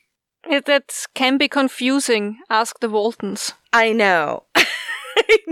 It, 0.49 0.65
that 0.65 1.07
can 1.15 1.39
be 1.39 1.49
confusing. 1.49 2.39
Ask 2.49 2.81
the 2.81 2.89
Waltons. 2.89 3.53
I 3.73 3.93
know. 3.93 4.45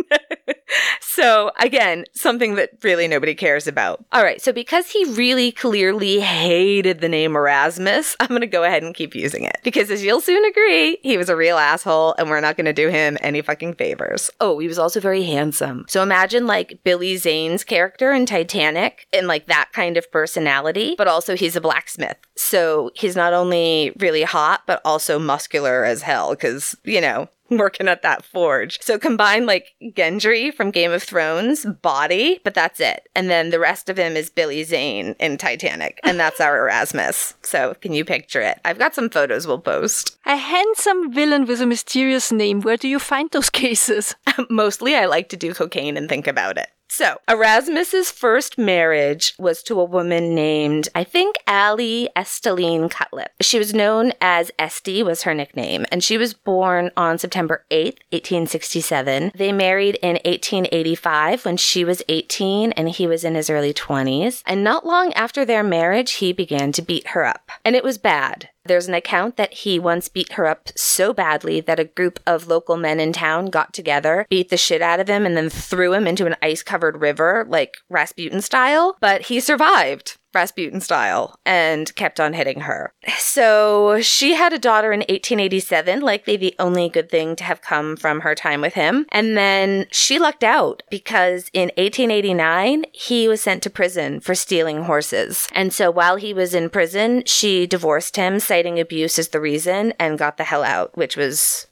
so 1.00 1.50
again, 1.58 2.04
something 2.12 2.54
that 2.56 2.70
really 2.82 3.08
nobody 3.08 3.34
cares 3.34 3.66
about. 3.66 4.04
All 4.12 4.22
right, 4.22 4.40
so 4.40 4.52
because 4.52 4.90
he 4.90 5.04
really 5.12 5.52
clearly 5.52 6.20
hated 6.20 7.00
the 7.00 7.08
name 7.08 7.36
Erasmus, 7.36 8.16
I'm 8.20 8.28
going 8.28 8.40
to 8.40 8.46
go 8.46 8.64
ahead 8.64 8.82
and 8.82 8.94
keep 8.94 9.14
using 9.14 9.44
it 9.44 9.58
because 9.62 9.90
as 9.90 10.04
you'll 10.04 10.20
soon 10.20 10.44
agree, 10.44 10.98
he 11.02 11.16
was 11.16 11.28
a 11.28 11.36
real 11.36 11.56
asshole 11.56 12.14
and 12.18 12.28
we're 12.28 12.40
not 12.40 12.56
going 12.56 12.66
to 12.66 12.72
do 12.72 12.88
him 12.88 13.18
any 13.20 13.42
fucking 13.42 13.74
favors. 13.74 14.30
Oh, 14.40 14.58
he 14.58 14.68
was 14.68 14.78
also 14.78 15.00
very 15.00 15.24
handsome. 15.24 15.84
So 15.88 16.02
imagine 16.02 16.46
like 16.46 16.80
Billy 16.84 17.16
Zane's 17.16 17.64
character 17.64 18.12
in 18.12 18.26
Titanic 18.26 19.06
and 19.12 19.26
like 19.26 19.46
that 19.46 19.70
kind 19.72 19.96
of 19.96 20.10
personality, 20.10 20.94
but 20.96 21.08
also 21.08 21.36
he's 21.36 21.56
a 21.56 21.60
blacksmith. 21.60 22.16
So 22.36 22.90
he's 22.94 23.16
not 23.16 23.32
only 23.32 23.92
really 23.98 24.22
hot, 24.22 24.62
but 24.66 24.80
also 24.84 25.18
muscular 25.18 25.84
as 25.84 26.02
hell 26.02 26.30
because, 26.30 26.76
you 26.84 27.00
know, 27.00 27.28
working 27.56 27.88
at 27.88 28.02
that 28.02 28.24
forge. 28.24 28.80
So 28.80 28.98
combine 28.98 29.46
like 29.46 29.74
Gendry 29.82 30.52
from 30.52 30.70
Game 30.70 30.92
of 30.92 31.02
Thrones 31.02 31.64
body, 31.82 32.40
but 32.44 32.54
that's 32.54 32.80
it. 32.80 33.08
And 33.14 33.30
then 33.30 33.50
the 33.50 33.58
rest 33.58 33.88
of 33.88 33.98
him 33.98 34.16
is 34.16 34.30
Billy 34.30 34.64
Zane 34.64 35.14
in 35.18 35.38
Titanic, 35.38 36.00
and 36.04 36.18
that's 36.18 36.40
our 36.40 36.58
Erasmus. 36.58 37.34
So 37.42 37.74
can 37.80 37.92
you 37.92 38.04
picture 38.04 38.40
it? 38.40 38.60
I've 38.64 38.78
got 38.78 38.94
some 38.94 39.10
photos 39.10 39.46
we'll 39.46 39.58
post. 39.58 40.18
A 40.26 40.36
handsome 40.36 41.12
villain 41.12 41.46
with 41.46 41.60
a 41.60 41.66
mysterious 41.66 42.30
name. 42.32 42.60
Where 42.60 42.76
do 42.76 42.88
you 42.88 42.98
find 42.98 43.30
those 43.30 43.50
cases? 43.58 44.14
Mostly 44.50 44.94
I 44.94 45.06
like 45.06 45.28
to 45.30 45.36
do 45.36 45.54
cocaine 45.54 45.96
and 45.96 46.08
think 46.08 46.26
about 46.26 46.58
it. 46.58 46.68
So, 46.90 47.18
Erasmus's 47.28 48.10
first 48.10 48.56
marriage 48.56 49.34
was 49.38 49.62
to 49.64 49.78
a 49.78 49.84
woman 49.84 50.34
named, 50.34 50.88
I 50.94 51.04
think, 51.04 51.36
Allie 51.46 52.08
Esteline 52.16 52.88
Cutlip. 52.88 53.30
She 53.40 53.58
was 53.58 53.74
known 53.74 54.12
as 54.20 54.50
Esty 54.58 55.02
was 55.02 55.22
her 55.22 55.34
nickname, 55.34 55.84
and 55.92 56.02
she 56.02 56.16
was 56.16 56.32
born 56.32 56.90
on 56.96 57.18
September 57.18 57.64
8th, 57.70 57.98
1867. 58.10 59.32
They 59.34 59.52
married 59.52 59.96
in 60.02 60.14
1885 60.24 61.44
when 61.44 61.58
she 61.58 61.84
was 61.84 62.02
18 62.08 62.72
and 62.72 62.88
he 62.88 63.06
was 63.06 63.22
in 63.22 63.34
his 63.34 63.50
early 63.50 63.74
20s. 63.74 64.42
And 64.46 64.64
not 64.64 64.86
long 64.86 65.12
after 65.12 65.44
their 65.44 65.62
marriage, 65.62 66.12
he 66.12 66.32
began 66.32 66.72
to 66.72 66.82
beat 66.82 67.08
her 67.08 67.24
up. 67.24 67.50
And 67.64 67.76
it 67.76 67.84
was 67.84 67.98
bad. 67.98 68.48
There's 68.68 68.86
an 68.86 68.94
account 68.94 69.36
that 69.36 69.52
he 69.52 69.78
once 69.78 70.08
beat 70.08 70.34
her 70.34 70.46
up 70.46 70.68
so 70.76 71.12
badly 71.12 71.60
that 71.62 71.80
a 71.80 71.84
group 71.84 72.20
of 72.26 72.46
local 72.46 72.76
men 72.76 73.00
in 73.00 73.12
town 73.12 73.46
got 73.46 73.72
together, 73.72 74.26
beat 74.28 74.50
the 74.50 74.56
shit 74.56 74.82
out 74.82 75.00
of 75.00 75.08
him, 75.08 75.24
and 75.26 75.36
then 75.36 75.48
threw 75.48 75.94
him 75.94 76.06
into 76.06 76.26
an 76.26 76.36
ice 76.42 76.62
covered 76.62 77.00
river, 77.00 77.46
like 77.48 77.78
Rasputin 77.88 78.42
style. 78.42 78.96
But 79.00 79.22
he 79.22 79.40
survived. 79.40 80.18
Rasputin 80.38 80.80
style 80.80 81.38
and 81.44 81.92
kept 81.96 82.20
on 82.20 82.32
hitting 82.32 82.60
her. 82.60 82.92
So 83.18 84.00
she 84.00 84.34
had 84.34 84.52
a 84.52 84.58
daughter 84.58 84.92
in 84.92 85.00
1887, 85.00 86.00
likely 86.00 86.36
the 86.36 86.54
only 86.60 86.88
good 86.88 87.10
thing 87.10 87.34
to 87.36 87.44
have 87.44 87.60
come 87.60 87.96
from 87.96 88.20
her 88.20 88.36
time 88.36 88.60
with 88.60 88.74
him. 88.74 89.06
And 89.10 89.36
then 89.36 89.86
she 89.90 90.18
lucked 90.20 90.44
out 90.44 90.84
because 90.90 91.50
in 91.52 91.72
1889, 91.76 92.84
he 92.92 93.26
was 93.26 93.40
sent 93.40 93.64
to 93.64 93.70
prison 93.70 94.20
for 94.20 94.36
stealing 94.36 94.84
horses. 94.84 95.48
And 95.52 95.72
so 95.72 95.90
while 95.90 96.16
he 96.16 96.32
was 96.32 96.54
in 96.54 96.70
prison, 96.70 97.24
she 97.26 97.66
divorced 97.66 98.14
him, 98.14 98.38
citing 98.38 98.78
abuse 98.78 99.18
as 99.18 99.28
the 99.28 99.40
reason, 99.40 99.92
and 99.98 100.18
got 100.18 100.36
the 100.36 100.44
hell 100.44 100.62
out, 100.62 100.96
which 100.96 101.16
was 101.16 101.66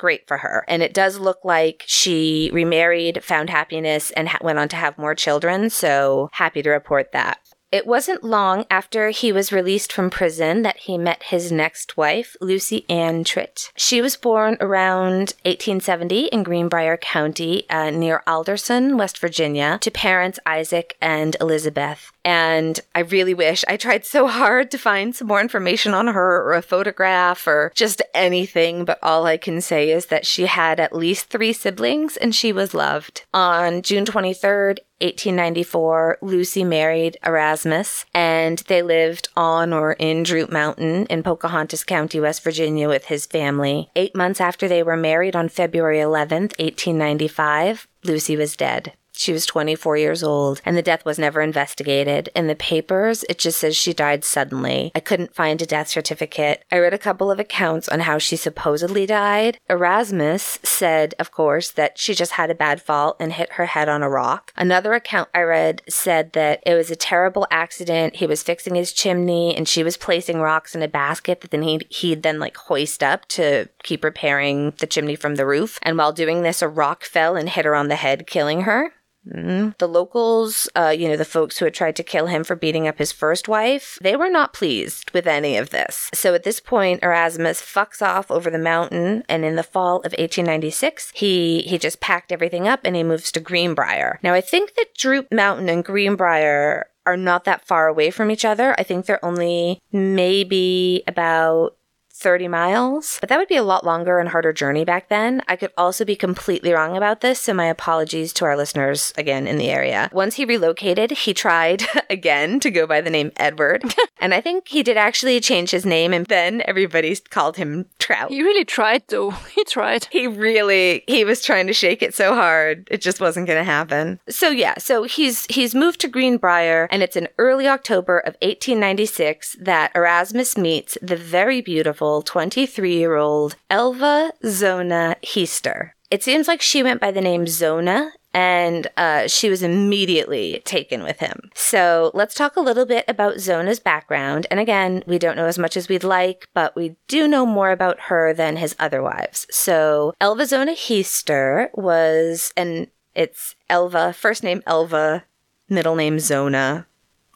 great 0.00 0.26
for 0.26 0.38
her. 0.38 0.64
And 0.66 0.82
it 0.82 0.94
does 0.94 1.18
look 1.18 1.44
like 1.44 1.84
she 1.86 2.50
remarried, 2.52 3.22
found 3.22 3.50
happiness, 3.50 4.10
and 4.12 4.28
ha- 4.28 4.38
went 4.40 4.58
on 4.58 4.68
to 4.70 4.76
have 4.76 4.98
more 4.98 5.14
children. 5.14 5.70
So 5.70 6.30
happy 6.32 6.62
to 6.62 6.70
report 6.70 7.12
that. 7.12 7.38
It 7.72 7.86
wasn't 7.86 8.24
long 8.24 8.64
after 8.68 9.10
he 9.10 9.30
was 9.30 9.52
released 9.52 9.92
from 9.92 10.10
prison 10.10 10.62
that 10.62 10.78
he 10.78 10.98
met 10.98 11.22
his 11.24 11.52
next 11.52 11.96
wife, 11.96 12.34
Lucy 12.40 12.84
Ann 12.88 13.22
Tritt. 13.22 13.70
She 13.76 14.02
was 14.02 14.16
born 14.16 14.56
around 14.60 15.34
1870 15.44 16.26
in 16.26 16.42
Greenbrier 16.42 16.96
County 16.96 17.70
uh, 17.70 17.90
near 17.90 18.24
Alderson, 18.26 18.96
West 18.96 19.18
Virginia, 19.18 19.78
to 19.82 19.90
parents 19.92 20.40
Isaac 20.44 20.96
and 21.00 21.36
Elizabeth. 21.40 22.10
And 22.24 22.80
I 22.92 23.00
really 23.00 23.34
wish 23.34 23.64
I 23.68 23.76
tried 23.76 24.04
so 24.04 24.26
hard 24.26 24.72
to 24.72 24.78
find 24.78 25.14
some 25.14 25.28
more 25.28 25.40
information 25.40 25.94
on 25.94 26.08
her 26.08 26.42
or 26.42 26.54
a 26.54 26.62
photograph 26.62 27.46
or 27.46 27.70
just 27.76 28.02
anything, 28.14 28.84
but 28.84 28.98
all 29.00 29.26
I 29.26 29.36
can 29.36 29.60
say 29.60 29.90
is 29.90 30.06
that 30.06 30.26
she 30.26 30.46
had 30.46 30.80
at 30.80 30.92
least 30.92 31.30
three 31.30 31.52
siblings 31.52 32.16
and 32.16 32.34
she 32.34 32.52
was 32.52 32.74
loved. 32.74 33.24
On 33.32 33.80
June 33.82 34.04
23rd, 34.04 34.78
1894, 35.00 36.18
Lucy 36.20 36.64
married 36.64 37.16
Erasmus, 37.24 38.04
and 38.14 38.58
they 38.68 38.82
lived 38.82 39.28
on 39.36 39.72
or 39.72 39.94
in 39.94 40.22
Droop 40.22 40.50
Mountain 40.50 41.06
in 41.06 41.22
Pocahontas 41.22 41.84
County, 41.84 42.20
West 42.20 42.42
Virginia, 42.42 42.88
with 42.88 43.06
his 43.06 43.26
family. 43.26 43.90
Eight 43.96 44.14
months 44.14 44.40
after 44.40 44.68
they 44.68 44.82
were 44.82 44.96
married 44.96 45.34
on 45.34 45.48
February 45.48 45.98
11th, 45.98 46.58
1895, 46.58 47.88
Lucy 48.04 48.36
was 48.36 48.56
dead. 48.56 48.92
She 49.20 49.34
was 49.34 49.44
24 49.44 49.98
years 49.98 50.22
old, 50.22 50.62
and 50.64 50.78
the 50.78 50.82
death 50.82 51.04
was 51.04 51.18
never 51.18 51.42
investigated. 51.42 52.30
In 52.34 52.46
the 52.46 52.54
papers, 52.54 53.22
it 53.28 53.38
just 53.38 53.58
says 53.58 53.76
she 53.76 53.92
died 53.92 54.24
suddenly. 54.24 54.92
I 54.94 55.00
couldn't 55.00 55.34
find 55.34 55.60
a 55.60 55.66
death 55.66 55.88
certificate. 55.88 56.64
I 56.72 56.78
read 56.78 56.94
a 56.94 56.98
couple 56.98 57.30
of 57.30 57.38
accounts 57.38 57.86
on 57.90 58.00
how 58.00 58.16
she 58.16 58.36
supposedly 58.36 59.04
died. 59.04 59.58
Erasmus 59.68 60.58
said, 60.62 61.14
of 61.18 61.32
course, 61.32 61.70
that 61.70 61.98
she 61.98 62.14
just 62.14 62.32
had 62.32 62.50
a 62.50 62.54
bad 62.54 62.80
fall 62.80 63.16
and 63.20 63.34
hit 63.34 63.52
her 63.52 63.66
head 63.66 63.90
on 63.90 64.02
a 64.02 64.08
rock. 64.08 64.54
Another 64.56 64.94
account 64.94 65.28
I 65.34 65.42
read 65.42 65.82
said 65.86 66.32
that 66.32 66.62
it 66.64 66.72
was 66.72 66.90
a 66.90 66.96
terrible 66.96 67.46
accident. 67.50 68.16
He 68.16 68.26
was 68.26 68.42
fixing 68.42 68.74
his 68.74 68.90
chimney 68.90 69.54
and 69.54 69.68
she 69.68 69.82
was 69.82 69.98
placing 69.98 70.40
rocks 70.40 70.74
in 70.74 70.82
a 70.82 70.88
basket 70.88 71.42
that 71.42 71.50
then 71.50 71.60
he'd, 71.60 71.84
he'd 71.90 72.22
then 72.22 72.38
like 72.38 72.56
hoist 72.56 73.02
up 73.02 73.28
to 73.28 73.68
keep 73.82 74.02
repairing 74.02 74.72
the 74.78 74.86
chimney 74.86 75.14
from 75.14 75.34
the 75.34 75.44
roof. 75.44 75.78
And 75.82 75.98
while 75.98 76.14
doing 76.14 76.40
this, 76.40 76.62
a 76.62 76.68
rock 76.68 77.04
fell 77.04 77.36
and 77.36 77.50
hit 77.50 77.66
her 77.66 77.74
on 77.74 77.88
the 77.88 77.96
head, 77.96 78.26
killing 78.26 78.62
her. 78.62 78.94
Mm. 79.28 79.76
The 79.78 79.88
locals, 79.88 80.68
uh, 80.74 80.94
you 80.96 81.08
know, 81.08 81.16
the 81.16 81.24
folks 81.24 81.58
who 81.58 81.64
had 81.66 81.74
tried 81.74 81.96
to 81.96 82.02
kill 82.02 82.26
him 82.26 82.44
for 82.44 82.56
beating 82.56 82.88
up 82.88 82.98
his 82.98 83.12
first 83.12 83.48
wife, 83.48 83.98
they 84.00 84.16
were 84.16 84.30
not 84.30 84.52
pleased 84.52 85.10
with 85.12 85.26
any 85.26 85.56
of 85.56 85.70
this. 85.70 86.10
So 86.14 86.34
at 86.34 86.42
this 86.42 86.60
point, 86.60 87.02
Erasmus 87.02 87.60
fucks 87.60 88.02
off 88.02 88.30
over 88.30 88.50
the 88.50 88.58
mountain, 88.58 89.24
and 89.28 89.44
in 89.44 89.56
the 89.56 89.62
fall 89.62 89.96
of 89.98 90.12
1896, 90.12 91.12
he 91.14 91.62
he 91.62 91.78
just 91.78 92.00
packed 92.00 92.32
everything 92.32 92.66
up 92.66 92.80
and 92.84 92.96
he 92.96 93.02
moves 93.02 93.30
to 93.32 93.40
Greenbrier. 93.40 94.18
Now 94.22 94.34
I 94.34 94.40
think 94.40 94.74
that 94.74 94.94
Droop 94.96 95.28
Mountain 95.30 95.68
and 95.68 95.84
Greenbrier 95.84 96.86
are 97.06 97.16
not 97.16 97.44
that 97.44 97.66
far 97.66 97.88
away 97.88 98.10
from 98.10 98.30
each 98.30 98.44
other. 98.44 98.74
I 98.78 98.82
think 98.82 99.06
they're 99.06 99.24
only 99.24 99.80
maybe 99.92 101.02
about 101.06 101.76
30 102.20 102.48
miles, 102.48 103.18
but 103.20 103.28
that 103.28 103.38
would 103.38 103.48
be 103.48 103.56
a 103.56 103.62
lot 103.62 103.84
longer 103.84 104.18
and 104.18 104.28
harder 104.28 104.52
journey 104.52 104.84
back 104.84 105.08
then. 105.08 105.42
I 105.48 105.56
could 105.56 105.72
also 105.76 106.04
be 106.04 106.16
completely 106.16 106.72
wrong 106.72 106.96
about 106.96 107.22
this, 107.22 107.40
so 107.40 107.54
my 107.54 107.66
apologies 107.66 108.32
to 108.34 108.44
our 108.44 108.56
listeners 108.56 109.12
again 109.16 109.46
in 109.46 109.56
the 109.56 109.70
area. 109.70 110.10
Once 110.12 110.34
he 110.34 110.44
relocated, 110.44 111.10
he 111.10 111.32
tried 111.32 111.82
again 112.10 112.60
to 112.60 112.70
go 112.70 112.86
by 112.86 113.00
the 113.00 113.10
name 113.10 113.32
Edward, 113.36 113.82
and 114.20 114.34
I 114.34 114.40
think 114.40 114.68
he 114.68 114.82
did 114.82 114.98
actually 114.98 115.40
change 115.40 115.70
his 115.70 115.86
name, 115.86 116.12
and 116.12 116.26
then 116.26 116.62
everybody 116.66 117.16
called 117.16 117.56
him 117.56 117.86
Trout. 117.98 118.30
He 118.30 118.42
really 118.42 118.64
tried, 118.64 119.04
though. 119.08 119.30
He 119.50 119.64
tried. 119.64 120.06
He 120.12 120.26
really 120.26 121.02
he 121.08 121.24
was 121.24 121.42
trying 121.42 121.66
to 121.66 121.72
shake 121.72 122.02
it 122.02 122.14
so 122.14 122.34
hard, 122.34 122.86
it 122.90 123.00
just 123.00 123.20
wasn't 123.20 123.46
going 123.46 123.58
to 123.58 123.64
happen. 123.64 124.20
So 124.28 124.48
yeah, 124.48 124.74
so 124.78 125.02
he's 125.02 125.46
he's 125.46 125.74
moved 125.74 126.00
to 126.00 126.08
Greenbrier, 126.08 126.88
and 126.90 127.02
it's 127.02 127.16
in 127.16 127.28
early 127.36 127.66
October 127.66 128.18
of 128.18 128.34
1896 128.42 129.56
that 129.60 129.90
Erasmus 129.94 130.56
meets 130.56 130.96
the 131.02 131.16
very 131.16 131.60
beautiful 131.60 132.09
beautiful 132.10 132.22
23 132.22 132.96
year 132.96 133.16
old 133.16 133.56
Elva 133.68 134.32
Zona 134.44 135.16
Heaster. 135.22 135.90
It 136.10 136.22
seems 136.24 136.48
like 136.48 136.60
she 136.60 136.82
went 136.82 137.00
by 137.00 137.12
the 137.12 137.20
name 137.20 137.46
Zona 137.46 138.10
and 138.34 138.88
uh, 138.96 139.28
she 139.28 139.48
was 139.48 139.62
immediately 139.62 140.60
taken 140.64 141.02
with 141.04 141.20
him. 141.20 141.50
So 141.54 142.10
let's 142.12 142.34
talk 142.34 142.56
a 142.56 142.60
little 142.60 142.86
bit 142.86 143.04
about 143.06 143.38
Zona's 143.38 143.78
background. 143.78 144.46
And 144.50 144.58
again, 144.58 145.04
we 145.06 145.18
don't 145.18 145.36
know 145.36 145.46
as 145.46 145.58
much 145.58 145.76
as 145.76 145.88
we'd 145.88 146.04
like, 146.04 146.48
but 146.52 146.74
we 146.74 146.96
do 147.06 147.28
know 147.28 147.46
more 147.46 147.70
about 147.70 148.00
her 148.08 148.34
than 148.34 148.56
his 148.56 148.74
other 148.78 149.02
wives. 149.02 149.46
So 149.50 150.14
Elva 150.20 150.46
Zona 150.46 150.72
Heaster 150.72 151.70
was, 151.74 152.52
and 152.56 152.88
it's 153.14 153.54
Elva, 153.68 154.12
first 154.12 154.42
name 154.42 154.62
Elva, 154.66 155.24
middle 155.68 155.94
name 155.94 156.18
Zona, 156.18 156.86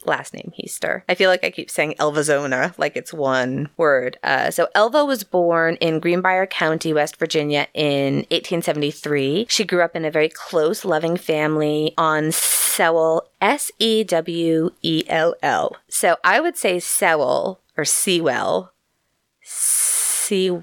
last 0.07 0.33
name 0.33 0.51
Heaster. 0.55 1.03
I 1.09 1.15
feel 1.15 1.29
like 1.29 1.43
I 1.43 1.51
keep 1.51 1.69
saying 1.69 1.95
Elvazona 1.99 2.77
like 2.77 2.95
it's 2.95 3.13
one 3.13 3.69
word. 3.77 4.17
Uh, 4.23 4.51
so 4.51 4.67
Elva 4.75 5.03
was 5.05 5.23
born 5.23 5.75
in 5.77 5.99
Greenbrier 5.99 6.45
County, 6.47 6.93
West 6.93 7.17
Virginia 7.17 7.67
in 7.73 8.15
1873. 8.31 9.47
She 9.49 9.63
grew 9.65 9.81
up 9.81 9.95
in 9.95 10.05
a 10.05 10.11
very 10.11 10.29
close, 10.29 10.85
loving 10.85 11.17
family 11.17 11.93
on 11.97 12.31
Sewell, 12.31 13.27
S 13.41 13.71
E 13.79 14.03
W 14.03 14.71
E 14.81 15.03
L 15.07 15.35
L. 15.41 15.75
So 15.89 16.17
I 16.23 16.39
would 16.39 16.57
say 16.57 16.79
Sewell 16.79 17.59
or 17.77 17.85
Sewell. 17.85 18.71
Se- 19.41 20.61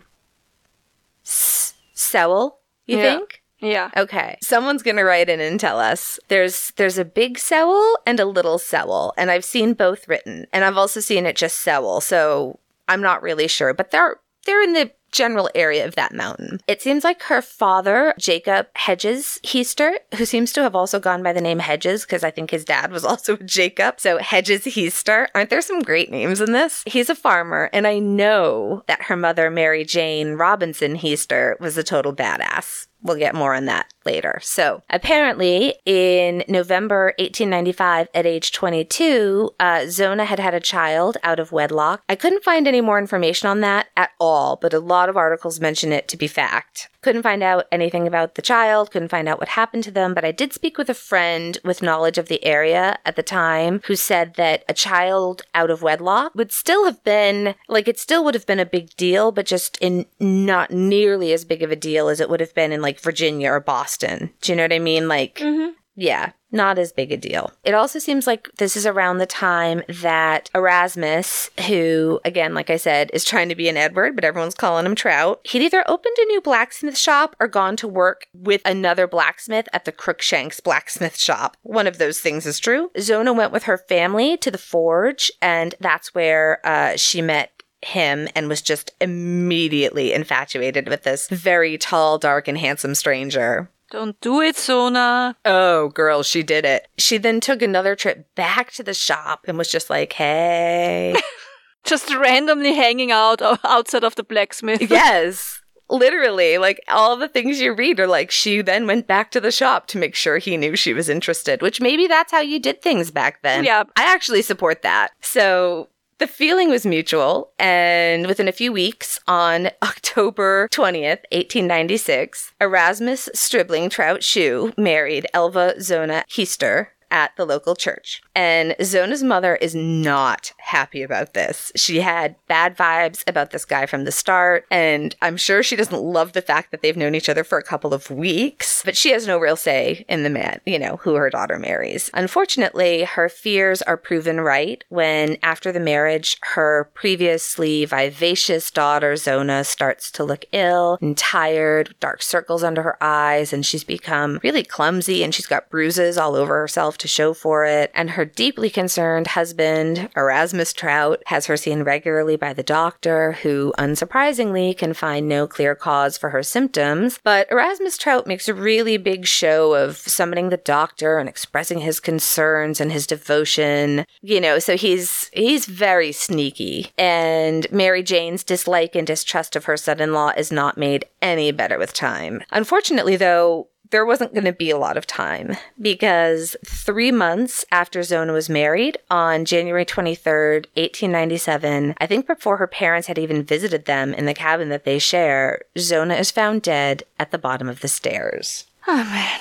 Sewell, 1.25 2.59
you 2.87 2.99
Yeah. 2.99 3.03
think? 3.17 3.42
Yeah. 3.63 3.91
Okay. 3.97 4.37
Someone's 4.43 4.83
to 4.83 5.05
write 5.05 5.29
in 5.29 5.41
and 5.41 5.59
tell 5.59 5.79
us. 5.79 6.19
There's 6.29 6.73
there's 6.77 6.99
a 6.99 7.05
big 7.05 7.39
Sewell 7.39 7.99
and 8.05 8.21
a 8.21 8.27
little 8.27 8.59
Sewell, 8.59 9.15
and 9.17 9.31
I've 9.31 9.45
seen 9.45 9.73
both 9.75 10.09
written, 10.09 10.47
and 10.53 10.65
I've 10.65 10.77
also 10.77 11.01
seen 11.01 11.25
it 11.25 11.37
just 11.37 11.61
Sewell. 11.61 12.01
So 12.01 12.59
I'm 12.89 13.01
not 13.01 13.23
really 13.23 13.49
sure, 13.49 13.73
but 13.73 13.93
they're 13.93 14.17
they're 14.45 14.63
in 14.63 14.73
the 14.73 14.91
general 15.13 15.51
area 15.55 15.87
of 15.87 15.95
that 15.95 16.15
mountain. 16.15 16.59
It 16.67 16.83
seems 16.83 17.05
like 17.05 17.23
her 17.25 17.43
father, 17.43 18.15
Jacob 18.19 18.67
Hedges 18.75 19.39
Heaster, 19.45 19.93
who 20.17 20.25
seems 20.25 20.53
to 20.55 20.63
have 20.63 20.75
also 20.75 20.99
gone 20.99 21.23
by 21.23 21.35
the 21.35 21.41
name 21.41 21.59
Hedges 21.59 22.05
because 22.05 22.25
I 22.25 22.31
think 22.31 22.51
his 22.51 22.65
dad 22.65 22.91
was 22.91 23.05
also 23.05 23.37
Jacob. 23.37 24.01
So 24.01 24.19
Hedges 24.19 24.65
Heaster. 24.65 25.29
Aren't 25.35 25.51
there 25.51 25.61
some 25.61 25.81
great 25.81 26.11
names 26.11 26.41
in 26.41 26.53
this? 26.53 26.83
He's 26.87 27.11
a 27.11 27.15
farmer, 27.15 27.71
and 27.73 27.87
I 27.87 27.99
know 27.99 28.83
that 28.89 29.03
her 29.03 29.17
mother, 29.17 29.51
Mary 29.51 29.85
Jane 29.85 30.33
Robinson 30.33 30.97
Heaster, 30.97 31.57
was 31.61 31.77
a 31.77 31.85
total 31.85 32.15
badass. 32.15 32.87
We'll 33.03 33.19
get 33.19 33.35
more 33.35 33.55
on 33.55 33.65
that 33.67 33.93
later. 34.05 34.39
So, 34.43 34.83
apparently, 34.89 35.75
in 35.85 36.45
November 36.49 37.15
1895, 37.19 38.09
at 38.15 38.27
age 38.27 38.53
22, 38.53 39.51
uh, 39.59 39.87
Zona 39.89 40.25
had 40.25 40.39
had 40.39 40.55
a 40.55 40.61
child 40.61 41.17
out 41.23 41.41
of 41.41 41.53
wedlock. 41.53 42.03
I 42.09 42.15
couldn't 42.15 42.45
find 42.45 42.69
any 42.69 42.81
more 42.81 42.99
information 42.99 43.49
on 43.49 43.61
that 43.61 43.89
at 43.97 44.11
all, 44.21 44.57
but 44.57 44.73
a 44.73 44.79
lot 44.79 45.09
of 45.09 45.17
articles 45.17 45.61
mention 45.61 45.93
it 45.93 46.07
to 46.09 46.17
be 46.17 46.29
fact. 46.29 46.89
Couldn't 47.03 47.23
find 47.23 47.43
out 47.43 47.67
anything 47.73 48.07
about 48.07 48.37
the 48.37 48.43
child, 48.43 48.91
couldn't 48.91 49.09
find 49.09 49.29
out 49.29 49.39
what 49.39 49.49
happened 49.49 49.85
to 49.85 49.91
them, 49.91 50.15
but 50.15 50.25
I 50.25 50.33
did 50.33 50.53
speak 50.53 50.79
with 50.79 50.89
a 50.89 50.95
friend 50.95 51.59
with 51.65 51.83
knowledge 51.83 52.17
of 52.17 52.29
the 52.29 52.43
area 52.45 52.99
at 53.05 53.17
the 53.17 53.23
time 53.23 53.81
who 53.87 53.97
said 53.97 54.35
that 54.35 54.65
a 54.69 54.75
child 54.75 55.43
out 55.55 55.71
of 55.71 55.83
wedlock 55.83 56.33
would 56.35 56.53
still 56.53 56.85
have 56.85 57.03
been, 57.03 57.55
like, 57.69 57.89
it 57.89 57.99
still 57.99 58.25
would 58.25 58.35
have 58.35 58.47
been 58.47 58.61
a 58.61 58.67
big 58.67 58.95
deal, 58.97 59.33
but 59.33 59.47
just 59.47 59.77
in 59.79 60.07
not 60.21 60.71
nearly 60.71 61.33
as 61.33 61.45
big 61.45 61.63
of 61.63 61.71
a 61.73 61.77
deal 61.77 62.09
as 62.09 62.21
it 62.21 62.31
would 62.31 62.41
have 62.41 62.55
been 62.55 62.73
in, 62.73 62.81
like, 62.81 63.01
Virginia 63.01 63.51
or 63.51 63.61
Boston. 63.61 64.31
Do 64.41 64.53
you 64.53 64.57
know 64.57 64.65
what 64.65 64.73
I 64.73 64.79
mean? 64.79 65.09
Like, 65.09 65.37
mm-hmm. 65.37 65.73
yeah, 65.97 66.33
not 66.53 66.79
as 66.79 66.93
big 66.93 67.13
a 67.13 67.17
deal. 67.17 67.53
It 67.65 67.75
also 67.75 67.99
seems 67.99 68.27
like 68.27 68.51
this 68.59 68.77
is 68.77 68.87
around 68.87 69.19
the 69.19 69.27
time 69.27 69.83
that 69.89 70.51
Erasmus, 70.55 71.51
who, 71.67 72.21
again, 72.25 72.55
like 72.55 72.71
I 72.71 72.77
said, 72.77 73.11
is 73.13 73.25
trying 73.25 73.49
to 73.49 73.55
be 73.55 73.69
an 73.69 73.77
Edward, 73.77 74.15
but 74.15 74.25
everyone's 74.25 74.55
calling 74.55 74.87
him 74.87 74.95
Trout, 74.95 75.41
he'd 75.45 75.63
either 75.63 75.85
opened 75.89 76.17
a 76.19 76.27
new 76.27 76.41
blacksmith 76.41 76.99
shop 76.99 77.35
or 77.41 77.49
gone 77.49 77.77
to 77.77 77.89
work 77.89 78.27
with 78.35 78.63
another 78.65 79.07
blacksmith 79.07 79.69
at 79.73 79.85
the 79.85 79.93
Crookshanks 79.93 80.61
blacksmith 80.61 81.17
shop. 81.19 81.57
One 81.63 81.87
of 81.87 81.99
those 81.99 82.21
things 82.21 82.47
is 82.47 82.61
true. 82.61 82.91
Zona 83.01 83.33
went 83.33 83.53
with 83.53 83.65
her 83.65 83.79
family 83.79 84.37
to 84.39 84.51
the 84.51 84.59
forge, 84.59 85.33
and 85.41 85.75
that's 85.81 86.15
where 86.15 86.61
uh, 86.65 86.97
she 86.97 87.23
met 87.23 87.51
him 87.83 88.29
and 88.37 88.49
was 88.49 88.63
just 88.63 88.93
immediately 89.01 90.13
infatuated 90.13 90.89
with 90.89 91.03
this 91.03 91.29
very 91.29 91.77
tall, 91.77 92.19
dark, 92.19 92.47
and 92.49 92.59
handsome 92.59 92.95
stranger. 92.95 93.69
Don't 93.93 94.19
do 94.23 94.41
it, 94.41 94.57
Zona. 94.57 95.37
Oh, 95.45 95.91
girl, 95.91 96.23
she 96.23 96.43
did 96.43 96.65
it. 96.65 96.89
She 96.97 97.19
then 97.19 97.41
took 97.41 97.61
another 97.61 97.95
trip 97.95 98.35
back 98.35 98.73
to 98.73 98.83
the 98.83 98.95
shop 98.95 99.45
and 99.47 99.59
was 99.59 99.71
just 99.71 99.91
like, 99.91 100.15
hey. 100.15 101.15
Just 101.85 102.15
randomly 102.15 102.75
hanging 102.75 103.11
out 103.11 103.43
outside 103.43 104.05
of 104.05 104.15
the 104.15 104.23
blacksmith. 104.23 104.81
yes. 104.91 105.61
Literally, 105.91 106.57
like 106.57 106.81
all 106.89 107.17
the 107.17 107.29
things 107.29 107.61
you 107.61 107.75
read 107.75 107.99
are 107.99 108.07
like 108.07 108.31
she 108.31 108.63
then 108.63 108.87
went 108.87 109.09
back 109.09 109.31
to 109.33 109.41
the 109.41 109.51
shop 109.51 109.89
to 109.89 109.99
make 109.99 110.15
sure 110.15 110.39
he 110.39 110.57
knew 110.57 110.77
she 110.77 110.95
was 110.95 111.09
interested, 111.09 111.61
which 111.61 111.81
maybe 111.81 112.07
that's 112.07 112.31
how 112.33 112.41
you 112.41 112.61
did 112.61 112.81
things 112.81 113.11
back 113.11 113.43
then. 113.43 113.65
Yeah. 113.65 113.83
I 113.97 114.05
actually 114.05 114.43
support 114.43 114.83
that. 114.83 115.11
So 115.21 115.89
the 116.23 116.29
feeling 116.29 116.71
was 116.71 116.87
mutual, 116.87 117.51
and 117.59 118.29
within 118.29 118.47
a 118.47 118.53
few 118.53 118.73
weeks, 118.73 119.19
on 119.27 119.71
October 119.83 120.69
20th, 120.71 121.25
1896, 121.33 122.53
Erasmus 122.61 123.29
Stribling 123.35 123.91
Trout 123.91 124.23
Shue 124.23 124.73
married 124.79 125.27
Elva 125.35 125.81
Zona 125.81 126.23
Heaster 126.29 126.91
at 127.13 127.37
the 127.37 127.45
local 127.45 127.77
church. 127.77 128.23
And 128.35 128.75
Zona's 128.83 129.23
mother 129.23 129.55
is 129.57 129.75
not 129.75 130.53
happy 130.59 131.03
about 131.03 131.35
this. 131.35 131.71
She 131.77 132.01
had 132.01 132.35
bad 132.49 132.77
vibes 132.77 133.23
about 133.29 133.51
this 133.51 133.67
guy 133.67 133.87
from 133.87 134.05
the 134.05 134.11
start, 134.11 134.65
and 134.71 135.15
I'm 135.21 135.37
sure 135.37 135.63
she 135.63 135.77
doesn't 135.77 136.03
love 136.03 136.33
the 136.33 136.43
fact 136.43 136.71
that 136.71 136.81
they've 136.81 136.97
known 136.97 137.15
each 137.15 137.29
other 137.29 137.45
for 137.45 137.59
a 137.59 137.63
couple 137.63 137.93
of 137.93 138.11
weeks, 138.11 138.83
but 138.85 138.97
she 138.97 139.11
has 139.11 139.27
no 139.27 139.39
real 139.39 139.57
say 139.57 140.05
in 140.09 140.23
the 140.23 140.31
man, 140.31 140.61
you 140.65 140.79
know, 140.79 140.97
who 140.97 141.15
her 141.15 141.29
daughter 141.29 141.59
marries. 141.59 142.11
Unfortunately, 142.15 143.05
her 143.05 143.29
fears 143.29 143.83
are 143.83 143.99
proven 143.99 144.41
right 144.41 144.83
when, 144.89 145.37
after 145.43 145.71
the 145.71 145.81
marriage, 145.81 146.39
her 146.55 146.91
previously 146.95 147.85
vivacious 147.85 148.71
daughter, 148.71 149.15
Zona, 149.17 149.63
starts 149.65 150.11
to 150.13 150.25
look 150.25 150.47
ill 150.53 150.97
and 151.03 151.19
tired, 151.19 151.95
dark 152.01 152.23
circles 152.23 152.65
under 152.65 152.83
her 152.83 152.97
eyes, 153.03 153.53
and 153.53 153.67
she's 153.67 153.85
become 153.85 154.41
really 154.43 154.65
clumsy 154.65 155.23
and 155.23 155.35
she's 155.35 155.47
got 155.47 155.69
bruises 155.69 156.17
all 156.17 156.35
over 156.35 156.55
herself 156.59 156.97
to 157.03 157.09
show 157.09 157.35
for 157.35 157.65
it. 157.65 157.91
And 157.95 158.11
her 158.11 158.25
deeply 158.25 158.71
concerned 158.71 159.27
husband, 159.29 160.09
Erasmus 160.17 160.73
Trout, 160.73 161.23
has 161.27 161.47
her 161.47 161.57
seen 161.57 161.83
regularly 161.83 162.37
by 162.37 162.53
the 162.53 162.63
doctor, 162.63 163.33
who 163.43 163.75
unsurprisingly 163.79 164.77
can 164.77 164.95
find 164.95 165.29
no 165.29 165.47
clear 165.47 165.75
cause 165.75 166.17
for 166.17 166.31
her 166.31 166.43
symptoms. 166.43 167.19
But 167.23 167.51
Erasmus 167.51 167.99
Trout 167.99 168.27
makes 168.27 168.49
a 168.49 168.55
really 168.55 168.97
big 168.97 169.27
show 169.27 169.75
of 169.75 169.97
summoning 169.97 170.49
the 170.49 170.57
doctor 170.57 171.19
and 171.19 171.29
expressing 171.29 171.81
his 171.81 172.01
concerns 172.01 172.81
and 172.81 172.91
his 172.91 173.07
devotion. 173.07 174.07
You 174.23 174.41
know, 174.41 174.59
so 174.59 174.77
he's 174.77 175.29
he's 175.33 175.67
very 175.67 176.13
sneaky. 176.13 176.93
And 176.97 177.71
Mary 177.71 178.03
Jane's 178.03 178.45
dislike 178.45 178.95
and 178.95 179.07
distrust 179.07 179.57
of 179.57 179.65
her 179.65 179.77
son-in-law 179.77 180.33
is 180.37 180.53
not 180.53 180.79
made 180.79 181.05
any 181.21 181.51
better 181.51 181.79
with 181.79 181.93
time. 181.93 182.43
Unfortunately, 182.51 183.17
though, 183.17 183.69
there 183.93 184.05
wasn't 184.05 184.35
going 184.35 184.45
to 184.45 184.53
be 184.53 184.71
a 184.71 184.79
lot 184.79 184.97
of 184.97 185.07
time 185.07 185.57
because 185.81 186.57
three 186.67 187.13
months 187.13 187.65
after 187.71 188.03
Zona 188.03 188.33
was 188.33 188.49
married, 188.49 188.99
on 189.11 189.45
January 189.45 189.85
23rd, 189.85 190.67
1897, 190.75 191.95
I 191.99 192.07
think 192.07 192.27
before 192.27 192.57
her 192.57 192.67
parents 192.67 193.07
had 193.07 193.19
even 193.19 193.45
visited 193.45 193.85
them 193.85 194.13
in 194.13 194.25
the 194.25 194.35
cabin 194.35 194.71
that 194.71 194.85
they 194.85 194.99
share, 194.99 195.63
Zona 195.79 196.15
is 196.15 196.31
found 196.31 196.63
dead 196.63 197.05
at 197.21 197.31
the 197.31 197.39
bottom 197.39 197.69
of 197.69 197.81
the 197.81 197.89
stairs. 197.89 198.65
Oh 198.89 199.05
man. 199.05 199.41